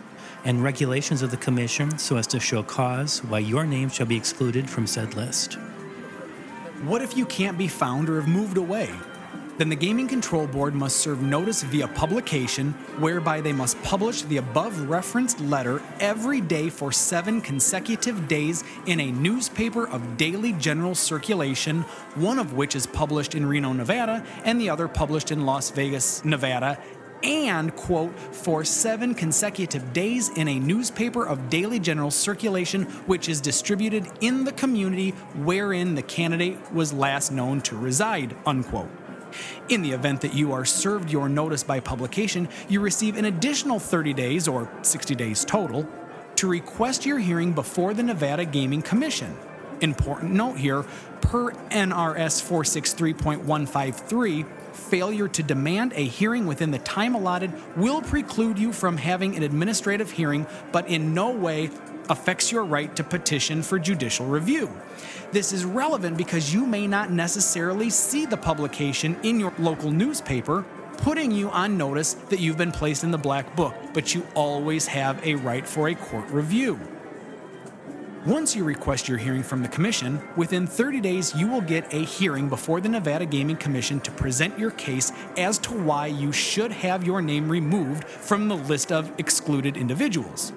and 0.45 0.65
regulations 0.65 1.23
of 1.23 1.31
the 1.31 1.37
Commission 1.37 1.97
so 1.97 2.17
as 2.17 2.27
to 2.27 2.41
show 2.41 2.65
cause 2.65 3.23
why 3.25 3.39
your 3.39 3.65
name 3.65 3.89
shall 3.89 4.07
be 4.07 4.17
excluded 4.17 4.69
from 4.69 4.89
said 4.89 5.15
list. 5.15 5.55
What 6.83 7.03
if 7.03 7.17
you 7.17 7.25
can't 7.25 7.57
be 7.57 7.69
found 7.69 8.11
or 8.11 8.21
have 8.21 8.29
moved 8.29 8.57
away? 8.57 8.91
Then 9.59 9.69
the 9.69 9.77
Gaming 9.77 10.09
Control 10.09 10.47
Board 10.47 10.75
must 10.75 10.97
serve 10.97 11.21
notice 11.21 11.63
via 11.63 11.87
publication, 11.87 12.73
whereby 12.99 13.43
they 13.43 13.53
must 13.53 13.81
publish 13.83 14.23
the 14.23 14.39
above 14.39 14.89
referenced 14.89 15.41
letter 15.41 15.83
every 16.01 16.41
day 16.41 16.71
for 16.71 16.91
seven 16.91 17.43
consecutive 17.43 18.29
days 18.29 18.65
in 18.87 18.99
a 18.99 19.13
newspaper 19.13 19.87
of 19.87 20.17
daily 20.17 20.55
general 20.55 20.95
circulation, 20.95 21.83
one 22.15 22.39
of 22.39 22.55
which 22.55 22.75
is 22.75 22.87
published 22.87 23.35
in 23.35 23.45
Reno, 23.45 23.75
Nevada, 23.75 24.25
and 24.45 24.59
the 24.59 24.71
other 24.71 24.89
published 24.89 25.31
in 25.31 25.45
Las 25.45 25.71
Vegas, 25.71 26.25
Nevada, 26.25 26.79
and, 27.23 27.77
quote, 27.77 28.19
for 28.35 28.65
seven 28.65 29.15
consecutive 29.15 29.93
days 29.93 30.31
in 30.31 30.49
a 30.49 30.59
newspaper 30.59 31.27
of 31.27 31.51
daily 31.51 31.79
general 31.79 32.11
circulation 32.11 32.85
which 33.07 33.29
is 33.29 33.41
distributed 33.41 34.09
in 34.21 34.45
the 34.45 34.53
community 34.53 35.11
wherein 35.37 35.95
the 35.95 36.03
candidate 36.03 36.73
was 36.73 36.93
last 36.93 37.31
known 37.31 37.61
to 37.61 37.77
reside, 37.77 38.35
unquote. 38.47 38.91
In 39.69 39.83
the 39.83 39.93
event 39.93 40.21
that 40.23 40.35
you 40.35 40.53
are 40.53 40.65
served 40.65 41.11
your 41.11 41.29
notice 41.29 41.63
by 41.63 41.79
publication, 41.81 42.49
you 42.69 42.81
receive 42.81 43.17
an 43.17 43.25
additional 43.25 43.79
30 43.79 44.13
days, 44.15 44.49
or 44.49 44.69
60 44.83 45.15
days 45.15 45.45
total, 45.45 45.89
to 46.37 46.49
request 46.49 47.07
your 47.07 47.19
hearing 47.19 47.53
before 47.53 47.95
the 47.95 48.03
Nevada 48.03 48.45
Gaming 48.45 48.83
Commission. 48.83 49.37
Important 49.81 50.33
note 50.33 50.59
here 50.59 50.85
per 51.21 51.53
NRS 51.71 52.43
463.153, 52.43 54.47
failure 54.75 55.29
to 55.29 55.43
demand 55.43 55.93
a 55.95 56.05
hearing 56.05 56.47
within 56.47 56.71
the 56.71 56.79
time 56.79 57.15
allotted 57.15 57.53
will 57.77 58.03
preclude 58.03 58.59
you 58.59 58.73
from 58.73 58.97
having 58.97 59.37
an 59.37 59.43
administrative 59.43 60.11
hearing, 60.11 60.47
but 60.73 60.89
in 60.89 61.15
no 61.15 61.31
way 61.31 61.71
affects 62.09 62.53
your 62.53 62.65
right 62.65 62.95
to 62.97 63.05
petition 63.05 63.63
for 63.63 63.79
judicial 63.79 64.27
review. 64.27 64.71
This 65.33 65.53
is 65.53 65.65
relevant 65.65 66.17
because 66.17 66.53
you 66.53 66.67
may 66.67 66.87
not 66.87 67.11
necessarily 67.11 67.91
see 67.91 68.27
the 68.27 68.37
publication 68.37 69.17
in 69.23 69.41
your 69.41 69.53
local 69.59 69.91
newspaper 69.91 70.65
putting 70.99 71.31
you 71.33 71.51
on 71.51 71.77
notice 71.77 72.15
that 72.15 72.39
you've 72.39 72.59
been 72.59 72.71
placed 72.71 73.03
in 73.03 73.11
the 73.11 73.19
black 73.19 73.57
book, 73.57 73.75
but 73.93 74.15
you 74.15 74.27
always 74.35 74.87
have 74.87 75.25
a 75.27 75.35
right 75.37 75.67
for 75.67 75.89
a 75.89 75.95
court 75.95 76.29
review. 76.31 76.79
Once 78.25 78.55
you 78.55 78.63
request 78.63 79.09
your 79.09 79.19
hearing 79.19 79.43
from 79.43 79.63
the 79.63 79.69
Commission, 79.69 80.23
within 80.37 80.65
30 80.65 81.01
days 81.01 81.35
you 81.35 81.49
will 81.49 81.61
get 81.61 81.93
a 81.93 82.05
hearing 82.05 82.49
before 82.49 82.81
the 82.81 82.89
Nevada 82.89 83.27
Gaming 83.27 83.57
Commission 83.57 83.99
to 83.99 84.13
present 84.13 84.57
your 84.57 84.71
case 84.71 85.11
as 85.37 85.59
to 85.59 85.73
why 85.73 86.07
you 86.07 86.31
should 86.31 86.71
have 86.71 87.05
your 87.05 87.21
name 87.21 87.49
removed 87.49 88.05
from 88.05 88.47
the 88.47 88.57
list 88.57 88.93
of 88.93 89.11
excluded 89.19 89.77
individuals. 89.77 90.53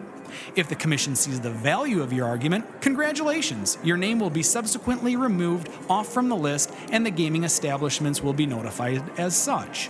If 0.56 0.70
the 0.70 0.76
Commission 0.76 1.16
sees 1.16 1.40
the 1.40 1.50
value 1.50 2.02
of 2.02 2.14
your 2.14 2.28
argument, 2.28 2.82
congratulations! 2.82 3.78
Your 3.84 3.98
name 3.98 4.20
will 4.20 4.30
be 4.30 4.44
subsequently 4.44 5.16
removed 5.16 5.70
off 5.90 6.12
from 6.12 6.30
the 6.30 6.36
list 6.36 6.72
and 6.92 7.06
the 7.06 7.12
gaming 7.12 7.44
establishments 7.44 8.22
will 8.22 8.34
be 8.34 8.46
notified 8.46 9.04
as 9.20 9.36
such. 9.36 9.90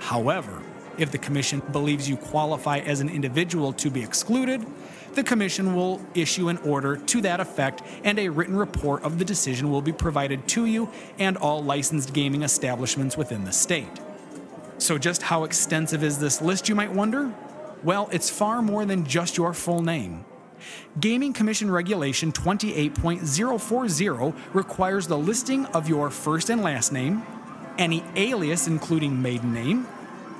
However, 0.00 0.62
if 0.98 1.10
the 1.10 1.18
Commission 1.18 1.62
believes 1.72 2.08
you 2.08 2.16
qualify 2.16 2.78
as 2.78 3.00
an 3.00 3.08
individual 3.08 3.72
to 3.74 3.90
be 3.90 4.02
excluded, 4.02 4.66
the 5.14 5.22
Commission 5.22 5.74
will 5.74 6.00
issue 6.14 6.48
an 6.48 6.58
order 6.58 6.96
to 6.96 7.20
that 7.20 7.40
effect, 7.40 7.82
and 8.04 8.18
a 8.18 8.28
written 8.28 8.56
report 8.56 9.02
of 9.02 9.18
the 9.18 9.24
decision 9.24 9.70
will 9.70 9.82
be 9.82 9.92
provided 9.92 10.48
to 10.48 10.64
you 10.64 10.90
and 11.18 11.36
all 11.36 11.62
licensed 11.62 12.12
gaming 12.12 12.42
establishments 12.42 13.16
within 13.16 13.44
the 13.44 13.52
state. 13.52 14.00
So, 14.78 14.98
just 14.98 15.22
how 15.22 15.44
extensive 15.44 16.02
is 16.02 16.18
this 16.18 16.40
list, 16.42 16.68
you 16.68 16.74
might 16.74 16.92
wonder? 16.92 17.32
Well, 17.84 18.08
it's 18.12 18.30
far 18.30 18.62
more 18.62 18.84
than 18.84 19.04
just 19.04 19.36
your 19.36 19.52
full 19.52 19.82
name. 19.82 20.24
Gaming 21.00 21.32
Commission 21.32 21.68
Regulation 21.68 22.30
28.040 22.30 24.34
requires 24.52 25.08
the 25.08 25.18
listing 25.18 25.66
of 25.66 25.88
your 25.88 26.08
first 26.10 26.48
and 26.48 26.62
last 26.62 26.92
name, 26.92 27.24
any 27.78 28.04
alias 28.14 28.68
including 28.68 29.20
maiden 29.20 29.52
name, 29.52 29.88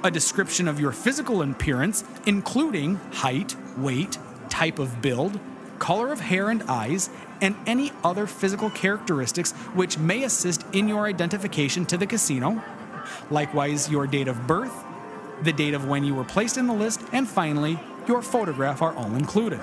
a 0.05 0.11
description 0.11 0.69
of 0.69 0.79
your 0.79 0.93
physical 0.93 1.43
appearance, 1.43 2.05
including 2.27 2.95
height, 3.13 3.57
weight, 3.77 4.19
type 4.49 4.79
of 4.79 5.03
build, 5.03 5.41
color 5.81 6.13
of 6.13 6.21
hair 6.21 6.51
and 6.51 6.63
eyes, 6.65 7.11
and 7.41 7.57
any 7.67 7.91
other 8.05 8.29
physical 8.29 8.71
characteristics 8.71 9.51
which 9.75 9.99
may 9.99 10.23
assist 10.23 10.65
in 10.73 10.87
your 10.87 11.07
identification 11.07 11.85
to 11.87 11.97
the 11.97 12.07
casino. 12.07 12.63
Likewise, 13.33 13.91
your 13.91 14.07
date 14.07 14.29
of 14.29 14.47
birth, 14.47 14.85
the 15.43 15.53
date 15.53 15.75
of 15.75 15.87
when 15.87 16.05
you 16.05 16.15
were 16.15 16.25
placed 16.25 16.57
in 16.57 16.67
the 16.67 16.75
list, 16.75 17.03
and 17.13 17.29
finally, 17.29 17.79
your 18.07 18.23
photograph 18.23 18.83
are 18.83 18.95
all 18.95 19.15
included. 19.15 19.61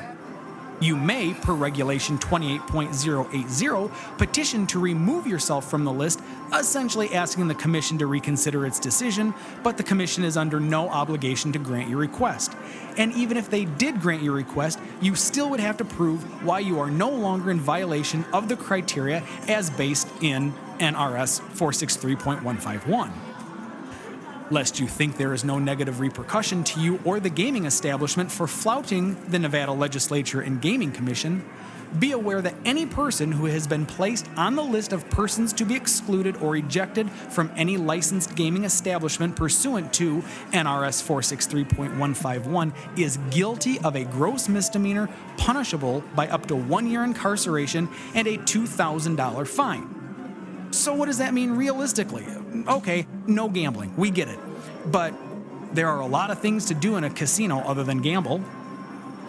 You 0.82 0.96
may, 0.96 1.34
per 1.34 1.54
Regulation 1.54 2.18
28.080, 2.20 4.18
petition 4.18 4.66
to 4.68 4.80
remove 4.80 5.28
yourself 5.28 5.70
from 5.70 5.84
the 5.84 5.92
list, 5.92 6.22
essentially 6.58 7.14
asking 7.14 7.50
the 7.50 7.56
Commission 7.56 7.98
to 7.98 8.08
reconsider 8.08 8.66
its 8.66 8.80
decision, 8.80 9.34
but 9.62 9.76
the 9.76 9.84
Commission 9.84 10.24
is 10.24 10.38
under 10.38 10.58
no 10.58 10.88
obligation 10.88 11.52
to 11.52 11.60
grant 11.60 11.90
your 11.90 12.00
request. 12.00 12.56
And 12.98 13.12
even 13.14 13.36
if 13.36 13.50
they 13.50 13.66
did 13.66 14.00
grant 14.00 14.24
your 14.24 14.34
request, 14.34 14.80
you 15.02 15.16
still 15.16 15.50
would 15.50 15.60
have 15.60 15.76
to 15.78 15.86
prove 15.86 16.24
why 16.46 16.60
you 16.60 16.80
are 16.80 16.90
no 16.90 17.10
longer 17.10 17.52
in 17.52 17.60
violation 17.60 18.24
of 18.32 18.48
the 18.48 18.56
criteria 18.56 19.22
as 19.50 19.70
based 19.70 20.08
in 20.22 20.54
NRS 20.80 21.42
463.151 21.58 23.29
lest 24.52 24.80
you 24.80 24.88
think 24.88 25.18
there 25.18 25.34
is 25.34 25.44
no 25.44 25.60
negative 25.60 26.00
repercussion 26.00 26.64
to 26.64 26.80
you 26.80 27.00
or 27.06 27.20
the 27.20 27.30
gaming 27.30 27.66
establishment 27.66 28.32
for 28.32 28.48
flouting 28.48 29.16
the 29.30 29.40
Nevada 29.40 29.72
Legislature 29.72 30.42
and 30.42 30.62
Gaming 30.62 30.92
Commission, 30.92 31.44
be 31.98 32.12
aware 32.12 32.42
that 32.42 32.54
any 32.66 32.86
person 32.86 33.32
who 33.32 33.46
has 33.46 33.66
been 33.66 33.86
placed 33.86 34.28
on 34.38 34.56
the 34.56 34.64
list 34.64 34.94
of 34.94 35.10
persons 35.10 35.54
to 35.54 35.66
be 35.66 35.76
excluded 35.76 36.38
or 36.38 36.56
ejected 36.56 37.10
from 37.12 37.52
any 37.56 37.78
licensed 37.78 38.36
gaming 38.36 38.64
establishment 38.64 39.36
pursuant 39.36 39.92
to 39.94 40.22
NRS 40.52 41.02
463.151 41.04 42.74
is 42.98 43.18
guilty 43.32 43.80
of 43.80 43.96
a 43.96 44.04
gross 44.06 44.48
misdemeanor 44.48 45.10
punishable 45.38 46.04
by 46.16 46.28
up 46.28 46.46
to 46.48 46.56
one 46.56 46.88
year 46.88 47.04
incarceration 47.04 47.90
and 48.14 48.28
a 48.28 48.38
$2,000 48.38 49.48
fine. 49.48 49.99
So, 50.72 50.94
what 50.94 51.08
does 51.08 51.18
that 51.18 51.34
mean 51.34 51.52
realistically? 51.52 52.26
Okay, 52.68 53.08
no 53.28 53.50
gambling, 53.50 53.96
we 53.98 54.12
get 54.12 54.28
it. 54.28 54.40
But 54.86 55.14
there 55.74 55.88
are 55.88 56.00
a 56.00 56.06
lot 56.06 56.32
of 56.32 56.40
things 56.40 56.66
to 56.66 56.74
do 56.74 56.96
in 56.96 57.04
a 57.04 57.10
casino 57.10 57.60
other 57.60 57.84
than 57.84 58.02
gamble. 58.02 58.42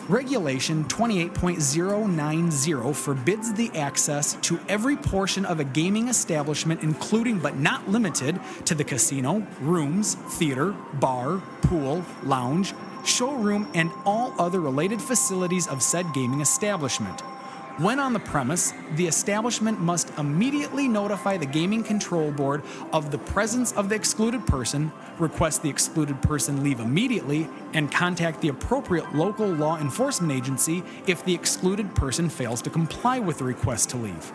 Regulation 0.08 0.84
28.090 0.86 2.96
forbids 2.96 3.52
the 3.54 3.70
access 3.76 4.34
to 4.42 4.58
every 4.68 4.96
portion 4.96 5.44
of 5.44 5.60
a 5.60 5.64
gaming 5.64 6.08
establishment, 6.08 6.82
including 6.82 7.38
but 7.38 7.58
not 7.58 7.88
limited 7.88 8.40
to 8.64 8.74
the 8.74 8.82
casino, 8.82 9.46
rooms, 9.60 10.14
theater, 10.14 10.74
bar, 10.94 11.40
pool, 11.62 12.04
lounge, 12.24 12.74
showroom, 13.04 13.70
and 13.74 13.92
all 14.04 14.34
other 14.38 14.60
related 14.60 15.00
facilities 15.00 15.68
of 15.68 15.82
said 15.82 16.12
gaming 16.12 16.40
establishment. 16.40 17.22
When 17.80 17.98
on 17.98 18.12
the 18.12 18.20
premise, 18.20 18.74
the 18.96 19.06
establishment 19.06 19.80
must 19.80 20.10
immediately 20.18 20.86
notify 20.86 21.38
the 21.38 21.46
Gaming 21.46 21.82
Control 21.82 22.30
Board 22.30 22.62
of 22.92 23.10
the 23.10 23.16
presence 23.16 23.72
of 23.72 23.88
the 23.88 23.94
excluded 23.94 24.46
person, 24.46 24.92
request 25.18 25.62
the 25.62 25.70
excluded 25.70 26.20
person 26.20 26.62
leave 26.62 26.80
immediately, 26.80 27.48
and 27.72 27.90
contact 27.90 28.42
the 28.42 28.48
appropriate 28.48 29.14
local 29.14 29.46
law 29.46 29.78
enforcement 29.78 30.30
agency 30.30 30.82
if 31.06 31.24
the 31.24 31.32
excluded 31.32 31.94
person 31.94 32.28
fails 32.28 32.60
to 32.60 32.68
comply 32.68 33.18
with 33.18 33.38
the 33.38 33.44
request 33.44 33.88
to 33.88 33.96
leave. 33.96 34.30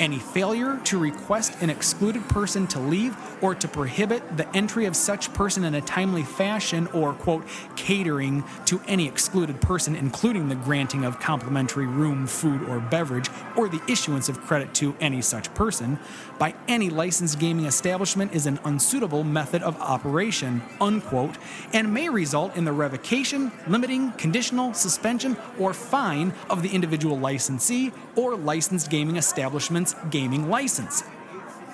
Any 0.00 0.18
failure 0.18 0.80
to 0.84 0.98
request 0.98 1.62
an 1.62 1.70
excluded 1.70 2.28
person 2.28 2.66
to 2.68 2.80
leave 2.80 3.16
or 3.42 3.54
to 3.54 3.68
prohibit 3.68 4.36
the 4.36 4.48
entry 4.56 4.86
of 4.86 4.96
such 4.96 5.32
person 5.32 5.64
in 5.64 5.74
a 5.74 5.80
timely 5.80 6.24
fashion 6.24 6.88
or, 6.88 7.12
quote, 7.12 7.44
catering 7.76 8.42
to 8.66 8.80
any 8.88 9.06
excluded 9.06 9.60
person, 9.60 9.94
including 9.94 10.48
the 10.48 10.56
granting 10.56 11.04
of 11.04 11.20
complimentary 11.20 11.86
room, 11.86 12.26
food, 12.26 12.62
or 12.68 12.80
beverage, 12.80 13.30
or 13.56 13.68
the 13.68 13.80
issuance 13.88 14.28
of 14.28 14.40
credit 14.40 14.74
to 14.74 14.96
any 15.00 15.22
such 15.22 15.52
person, 15.54 15.98
by 16.38 16.54
any 16.66 16.90
licensed 16.90 17.38
gaming 17.38 17.64
establishment 17.64 18.34
is 18.34 18.46
an 18.46 18.58
unsuitable 18.64 19.24
method 19.24 19.62
of 19.62 19.80
operation, 19.80 20.62
unquote, 20.80 21.36
and 21.72 21.92
may 21.92 22.08
result 22.08 22.56
in 22.56 22.64
the 22.64 22.72
revocation, 22.72 23.52
limiting, 23.66 24.12
conditional, 24.12 24.74
suspension, 24.74 25.36
or 25.58 25.72
fine 25.72 26.32
of 26.50 26.62
the 26.62 26.70
individual 26.70 27.18
licensee 27.18 27.92
or 28.16 28.36
licensed 28.36 28.90
gaming 28.90 29.16
establishment's 29.16 29.94
gaming 30.10 30.50
license. 30.50 31.04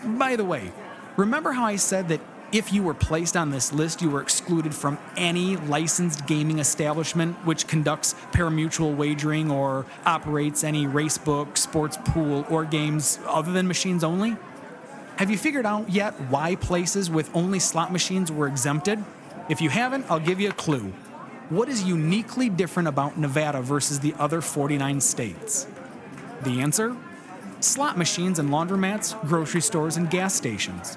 By 0.04 0.36
the 0.36 0.44
way, 0.44 0.72
remember 1.16 1.52
how 1.52 1.64
I 1.64 1.76
said 1.76 2.08
that 2.08 2.20
if 2.52 2.72
you 2.72 2.82
were 2.82 2.94
placed 2.94 3.36
on 3.36 3.50
this 3.50 3.72
list, 3.72 4.02
you 4.02 4.11
were 4.11 4.20
excluded 4.20 4.74
from 4.74 4.98
any 5.16 5.56
licensed 5.56 6.26
gaming 6.26 6.58
establishment 6.58 7.36
which 7.46 7.68
conducts 7.68 8.14
parimutuel 8.32 8.96
wagering 8.96 9.52
or 9.52 9.86
operates 10.04 10.64
any 10.64 10.84
racebook, 10.84 11.56
sports 11.56 11.96
pool, 12.04 12.44
or 12.50 12.64
games 12.64 13.20
other 13.26 13.52
than 13.52 13.68
machines 13.68 14.02
only? 14.02 14.36
Have 15.20 15.30
you 15.30 15.36
figured 15.36 15.66
out 15.66 15.90
yet 15.90 16.18
why 16.30 16.54
places 16.54 17.10
with 17.10 17.28
only 17.36 17.58
slot 17.58 17.92
machines 17.92 18.32
were 18.32 18.46
exempted? 18.46 19.04
If 19.50 19.60
you 19.60 19.68
haven't, 19.68 20.10
I'll 20.10 20.18
give 20.18 20.40
you 20.40 20.48
a 20.48 20.52
clue. 20.54 20.94
What 21.50 21.68
is 21.68 21.84
uniquely 21.84 22.48
different 22.48 22.88
about 22.88 23.18
Nevada 23.18 23.60
versus 23.60 24.00
the 24.00 24.14
other 24.18 24.40
49 24.40 24.98
states? 25.02 25.66
The 26.44 26.62
answer? 26.62 26.96
Slot 27.60 27.98
machines 27.98 28.38
and 28.38 28.48
laundromats, 28.48 29.12
grocery 29.28 29.60
stores, 29.60 29.98
and 29.98 30.08
gas 30.08 30.34
stations. 30.34 30.96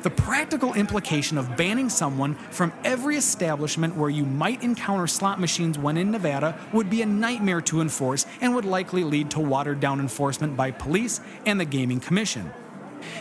The 0.00 0.08
practical 0.08 0.72
implication 0.72 1.36
of 1.36 1.54
banning 1.58 1.90
someone 1.90 2.36
from 2.50 2.72
every 2.84 3.16
establishment 3.16 3.96
where 3.96 4.08
you 4.08 4.24
might 4.24 4.62
encounter 4.62 5.06
slot 5.06 5.40
machines 5.40 5.78
when 5.78 5.98
in 5.98 6.10
Nevada 6.10 6.58
would 6.72 6.88
be 6.88 7.02
a 7.02 7.06
nightmare 7.06 7.60
to 7.60 7.82
enforce 7.82 8.24
and 8.40 8.54
would 8.54 8.64
likely 8.64 9.04
lead 9.04 9.30
to 9.32 9.40
watered 9.40 9.78
down 9.78 10.00
enforcement 10.00 10.56
by 10.56 10.70
police 10.70 11.20
and 11.44 11.60
the 11.60 11.66
Gaming 11.66 12.00
Commission. 12.00 12.50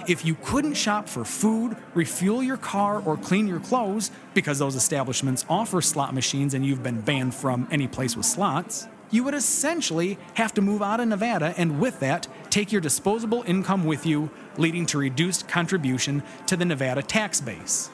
If 0.08 0.26
you 0.26 0.36
couldn't 0.44 0.76
shop 0.76 1.08
for 1.08 1.26
food, 1.26 1.78
refuel 1.94 2.44
your 2.44 2.58
car, 2.58 3.02
or 3.06 3.18
clean 3.18 3.48
your 3.48 3.60
clothes 3.60 4.12
because 4.34 4.60
those 4.60 4.76
establishments 4.76 5.46
offer 5.50 5.82
slot 5.82 6.14
machines 6.14 6.54
and 6.54 6.66
you've 6.66 6.84
been 6.84 7.02
banned 7.02 7.36
from 7.36 7.68
any 7.72 7.88
place 7.88 8.16
with 8.16 8.26
slots, 8.26 8.88
you 9.10 9.24
would 9.24 9.34
essentially 9.34 10.18
have 10.34 10.54
to 10.54 10.62
move 10.62 10.82
out 10.82 11.00
of 11.00 11.08
Nevada 11.08 11.54
and 11.58 11.80
with 11.80 12.00
that, 12.02 12.28
take 12.50 12.72
your 12.72 12.82
disposable 12.82 13.44
income 13.48 13.86
with 13.86 14.06
you, 14.06 14.30
leading 14.58 14.86
to 14.88 14.98
reduced 14.98 15.48
contribution 15.48 16.24
to 16.48 16.58
the 16.58 16.66
Nevada 16.66 17.02
tax 17.02 17.40
base. 17.40 17.90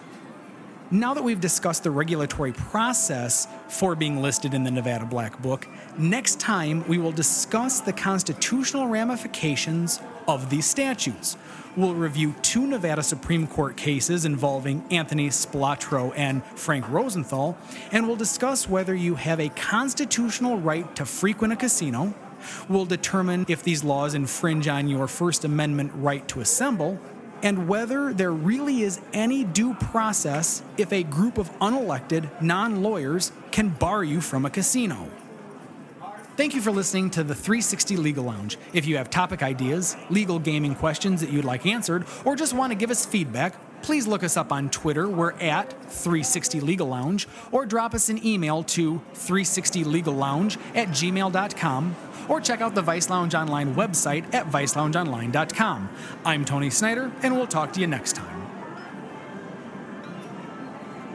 Now 0.91 1.13
that 1.13 1.23
we've 1.23 1.39
discussed 1.39 1.83
the 1.83 1.91
regulatory 1.91 2.51
process 2.51 3.47
for 3.67 3.95
being 3.95 4.21
listed 4.21 4.53
in 4.53 4.63
the 4.63 4.69
Nevada 4.69 5.05
Black 5.05 5.41
Book, 5.41 5.67
next 5.97 6.39
time 6.39 6.87
we 6.87 6.97
will 6.97 7.11
discuss 7.11 7.79
the 7.79 7.93
constitutional 7.93 8.87
ramifications 8.87 9.99
of 10.27 10.49
these 10.49 10.65
statutes. 10.65 11.37
We'll 11.75 11.95
review 11.95 12.35
two 12.43 12.67
Nevada 12.67 13.01
Supreme 13.01 13.47
Court 13.47 13.75
cases 13.75 14.25
involving 14.25 14.85
Anthony 14.91 15.29
Spilotro 15.29 16.13
and 16.15 16.43
Frank 16.45 16.87
Rosenthal, 16.89 17.57
and 17.91 18.05
we'll 18.05 18.17
discuss 18.17 18.69
whether 18.69 18.93
you 18.93 19.15
have 19.15 19.39
a 19.39 19.49
constitutional 19.49 20.57
right 20.57 20.95
to 20.95 21.05
frequent 21.05 21.53
a 21.53 21.55
casino. 21.55 22.13
We'll 22.69 22.85
determine 22.85 23.45
if 23.47 23.63
these 23.63 23.83
laws 23.83 24.13
infringe 24.13 24.67
on 24.67 24.87
your 24.87 25.07
First 25.07 25.45
Amendment 25.45 25.91
right 25.95 26.27
to 26.27 26.41
assemble, 26.41 26.99
and 27.43 27.67
whether 27.67 28.13
there 28.13 28.31
really 28.31 28.81
is 28.81 28.99
any 29.13 29.43
due 29.43 29.75
process 29.75 30.63
if 30.77 30.91
a 30.91 31.03
group 31.03 31.37
of 31.37 31.51
unelected, 31.59 32.41
non 32.41 32.81
lawyers 32.81 33.31
can 33.51 33.69
bar 33.69 34.03
you 34.03 34.21
from 34.21 34.45
a 34.45 34.49
casino. 34.49 35.07
Thank 36.35 36.55
you 36.55 36.61
for 36.61 36.71
listening 36.71 37.11
to 37.11 37.23
the 37.23 37.35
360 37.35 37.95
Legal 37.97 38.23
Lounge. 38.23 38.57
If 38.73 38.87
you 38.87 38.97
have 38.97 39.11
topic 39.11 39.43
ideas, 39.43 39.95
legal 40.09 40.39
gaming 40.39 40.73
questions 40.73 41.21
that 41.21 41.29
you'd 41.29 41.45
like 41.45 41.67
answered, 41.67 42.05
or 42.25 42.35
just 42.35 42.53
want 42.53 42.71
to 42.71 42.75
give 42.75 42.89
us 42.89 43.05
feedback, 43.05 43.53
please 43.83 44.07
look 44.07 44.23
us 44.23 44.35
up 44.35 44.51
on 44.51 44.71
Twitter. 44.71 45.07
We're 45.07 45.33
at 45.33 45.69
360 45.91 46.59
Legal 46.61 46.87
Lounge, 46.87 47.27
or 47.51 47.67
drop 47.67 47.93
us 47.93 48.09
an 48.09 48.25
email 48.25 48.63
to 48.63 48.99
360legallounge 49.13 50.57
at 50.73 50.87
gmail.com, 50.87 51.95
or 52.29 52.39
check 52.41 52.61
out 52.61 52.75
the 52.75 52.81
Vice 52.81 53.09
Lounge 53.09 53.35
Online 53.35 53.75
website 53.75 54.33
at 54.33 54.47
viceloungeonline.com. 54.49 55.89
I'm 56.25 56.45
Tony 56.45 56.69
Snyder, 56.69 57.11
and 57.21 57.35
we'll 57.35 57.47
talk 57.47 57.73
to 57.73 57.79
you 57.81 57.87
next 57.87 58.15
time. 58.15 58.41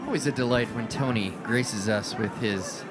Always 0.06 0.26
a 0.26 0.32
delight 0.32 0.68
when 0.68 0.88
Tony 0.88 1.30
graces 1.42 1.88
us 1.88 2.16
with 2.16 2.34
his 2.38 2.82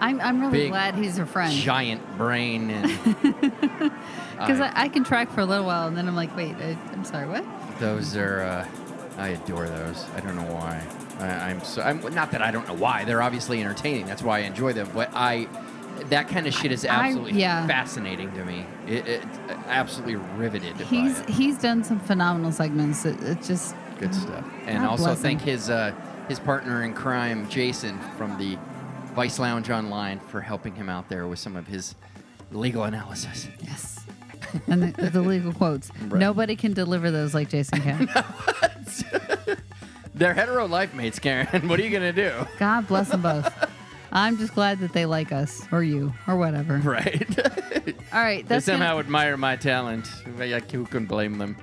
I'm, 0.00 0.20
I'm 0.20 0.40
really 0.40 0.58
Big, 0.64 0.70
glad 0.70 0.94
he's 0.96 1.18
a 1.18 1.24
friend. 1.24 1.52
giant 1.54 2.18
brain 2.18 2.68
and 2.70 2.84
Because 4.32 4.60
I, 4.60 4.70
I 4.74 4.88
can 4.88 5.04
track 5.04 5.30
for 5.30 5.40
a 5.40 5.46
little 5.46 5.64
while 5.64 5.86
and 5.86 5.96
then 5.96 6.06
I'm 6.08 6.16
like, 6.16 6.36
wait, 6.36 6.56
I, 6.56 6.76
I'm 6.92 7.04
sorry, 7.04 7.28
what? 7.28 7.44
those 7.80 8.14
are 8.16 8.42
uh, 8.42 8.68
I 9.16 9.28
adore 9.28 9.68
those. 9.68 10.04
I 10.14 10.20
don't 10.20 10.36
know 10.36 10.52
why. 10.52 10.82
I, 11.20 11.50
I'm 11.50 11.62
so 11.62 11.80
I'm 11.82 12.00
not 12.14 12.30
that 12.32 12.42
I 12.42 12.50
don't 12.50 12.66
know 12.68 12.74
why. 12.74 13.04
They're 13.04 13.22
obviously 13.22 13.60
entertaining. 13.60 14.06
That's 14.06 14.22
why 14.22 14.38
I 14.38 14.42
enjoy 14.42 14.72
them. 14.72 14.90
But 14.92 15.10
I 15.14 15.48
that 16.10 16.28
kind 16.28 16.46
of 16.46 16.54
shit 16.54 16.72
is 16.72 16.84
I- 16.84 17.06
absolutely 17.08 17.40
yeah. 17.40 17.66
fascinating 17.66 18.32
to 18.32 18.44
me. 18.44 18.66
It, 18.86 19.06
it 19.06 19.22
absolutely 19.66 20.16
riveted. 20.16 20.76
He's 20.76 21.20
he's 21.26 21.58
done 21.58 21.84
some 21.84 22.00
phenomenal 22.00 22.52
segments. 22.52 23.04
It, 23.04 23.20
it 23.22 23.42
just 23.42 23.74
good 23.98 24.14
stuff. 24.14 24.44
And 24.66 24.78
God 24.82 24.88
also 24.88 25.14
thank 25.14 25.40
him. 25.40 25.48
his 25.48 25.70
uh, 25.70 25.94
his 26.28 26.38
partner 26.38 26.84
in 26.84 26.94
crime, 26.94 27.48
Jason, 27.48 27.98
from 28.16 28.36
the 28.38 28.58
Vice 29.14 29.38
Lounge 29.38 29.70
Online, 29.70 30.20
for 30.20 30.40
helping 30.40 30.74
him 30.74 30.88
out 30.88 31.08
there 31.08 31.26
with 31.26 31.38
some 31.38 31.56
of 31.56 31.66
his 31.66 31.94
legal 32.52 32.84
analysis. 32.84 33.48
Yes. 33.62 34.00
And 34.66 34.94
the, 34.94 35.10
the 35.10 35.20
legal 35.20 35.52
quotes. 35.60 35.90
Right. 36.08 36.20
Nobody 36.20 36.56
can 36.56 36.72
deliver 36.72 37.10
those 37.10 37.34
like 37.34 37.48
Jason 37.48 37.80
can. 37.80 38.08
They're 40.14 40.34
hetero 40.34 40.66
life 40.66 40.94
mates, 40.94 41.18
Karen. 41.18 41.68
What 41.68 41.80
are 41.80 41.82
you 41.82 41.90
gonna 41.90 42.12
do? 42.12 42.32
God 42.58 42.86
bless 42.86 43.08
them 43.08 43.22
both. 43.22 43.52
I'm 44.14 44.38
just 44.38 44.54
glad 44.54 44.78
that 44.80 44.92
they 44.92 45.06
like 45.06 45.32
us 45.32 45.66
or 45.72 45.82
you 45.82 46.12
or 46.28 46.36
whatever. 46.36 46.78
Right. 46.84 47.26
All 48.12 48.20
right. 48.20 48.44
they 48.44 48.54
That's 48.54 48.66
gonna- 48.66 48.78
somehow 48.78 48.98
admire 49.00 49.36
my 49.36 49.56
talent. 49.56 50.06
Who 50.06 50.86
can 50.86 51.04
blame 51.06 51.38
them? 51.38 51.56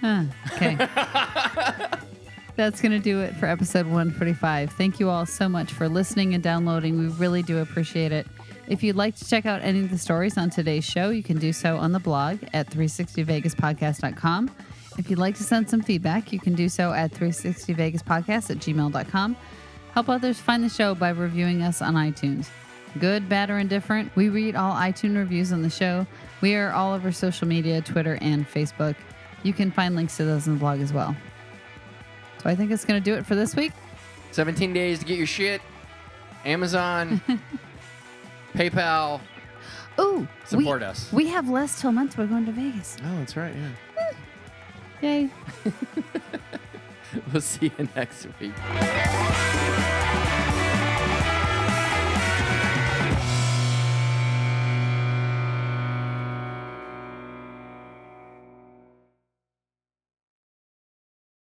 Huh, 0.00 0.24
okay. 0.54 0.76
That's 2.56 2.80
going 2.80 2.92
to 2.92 2.98
do 2.98 3.20
it 3.20 3.34
for 3.36 3.46
episode 3.46 3.84
145. 3.86 4.70
Thank 4.72 4.98
you 5.00 5.10
all 5.10 5.26
so 5.26 5.48
much 5.48 5.72
for 5.72 5.88
listening 5.90 6.32
and 6.34 6.42
downloading. 6.42 6.98
We 6.98 7.08
really 7.08 7.42
do 7.42 7.58
appreciate 7.58 8.12
it. 8.12 8.26
If 8.68 8.82
you'd 8.82 8.96
like 8.96 9.14
to 9.16 9.28
check 9.28 9.44
out 9.44 9.60
any 9.62 9.80
of 9.80 9.90
the 9.90 9.98
stories 9.98 10.38
on 10.38 10.48
today's 10.50 10.84
show, 10.84 11.10
you 11.10 11.22
can 11.22 11.38
do 11.38 11.52
so 11.52 11.76
on 11.76 11.92
the 11.92 11.98
blog 12.00 12.38
at 12.54 12.70
360vegaspodcast.com. 12.70 14.50
If 14.98 15.10
you'd 15.10 15.18
like 15.18 15.34
to 15.36 15.42
send 15.42 15.68
some 15.68 15.82
feedback, 15.82 16.32
you 16.32 16.40
can 16.40 16.54
do 16.54 16.68
so 16.68 16.92
at 16.92 17.12
360vegaspodcast 17.12 18.50
at 18.50 18.56
gmail.com. 18.58 19.36
Help 19.96 20.10
others 20.10 20.38
find 20.38 20.62
the 20.62 20.68
show 20.68 20.94
by 20.94 21.08
reviewing 21.08 21.62
us 21.62 21.80
on 21.80 21.94
iTunes. 21.94 22.48
Good, 23.00 23.30
bad, 23.30 23.48
or 23.48 23.56
indifferent, 23.56 24.14
we 24.14 24.28
read 24.28 24.54
all 24.54 24.74
iTunes 24.74 25.16
reviews 25.16 25.54
on 25.54 25.62
the 25.62 25.70
show. 25.70 26.06
We 26.42 26.54
are 26.54 26.70
all 26.70 26.92
over 26.92 27.10
social 27.10 27.48
media, 27.48 27.80
Twitter, 27.80 28.18
and 28.20 28.46
Facebook. 28.46 28.94
You 29.42 29.54
can 29.54 29.70
find 29.70 29.96
links 29.96 30.18
to 30.18 30.26
those 30.26 30.48
in 30.48 30.52
the 30.52 30.60
blog 30.60 30.80
as 30.80 30.92
well. 30.92 31.16
So 32.42 32.50
I 32.50 32.54
think 32.54 32.72
it's 32.72 32.84
going 32.84 33.02
to 33.02 33.10
do 33.10 33.16
it 33.16 33.24
for 33.24 33.34
this 33.34 33.56
week. 33.56 33.72
17 34.32 34.74
days 34.74 34.98
to 34.98 35.06
get 35.06 35.16
your 35.16 35.26
shit. 35.26 35.62
Amazon, 36.44 37.22
PayPal. 38.54 39.22
Ooh, 39.98 40.28
Support 40.44 40.80
we, 40.80 40.86
us. 40.86 41.10
We 41.10 41.26
have 41.28 41.48
less 41.48 41.80
till 41.80 41.92
months. 41.92 42.18
We're 42.18 42.26
going 42.26 42.44
to 42.44 42.52
Vegas. 42.52 42.98
Oh, 43.02 43.18
that's 43.20 43.34
right. 43.34 43.54
Yeah. 43.56 43.70
Hmm. 43.96 45.06
Yay. 45.06 45.30
we'll 47.32 47.40
see 47.40 47.72
you 47.78 47.88
next 47.96 48.26
week. 48.38 48.52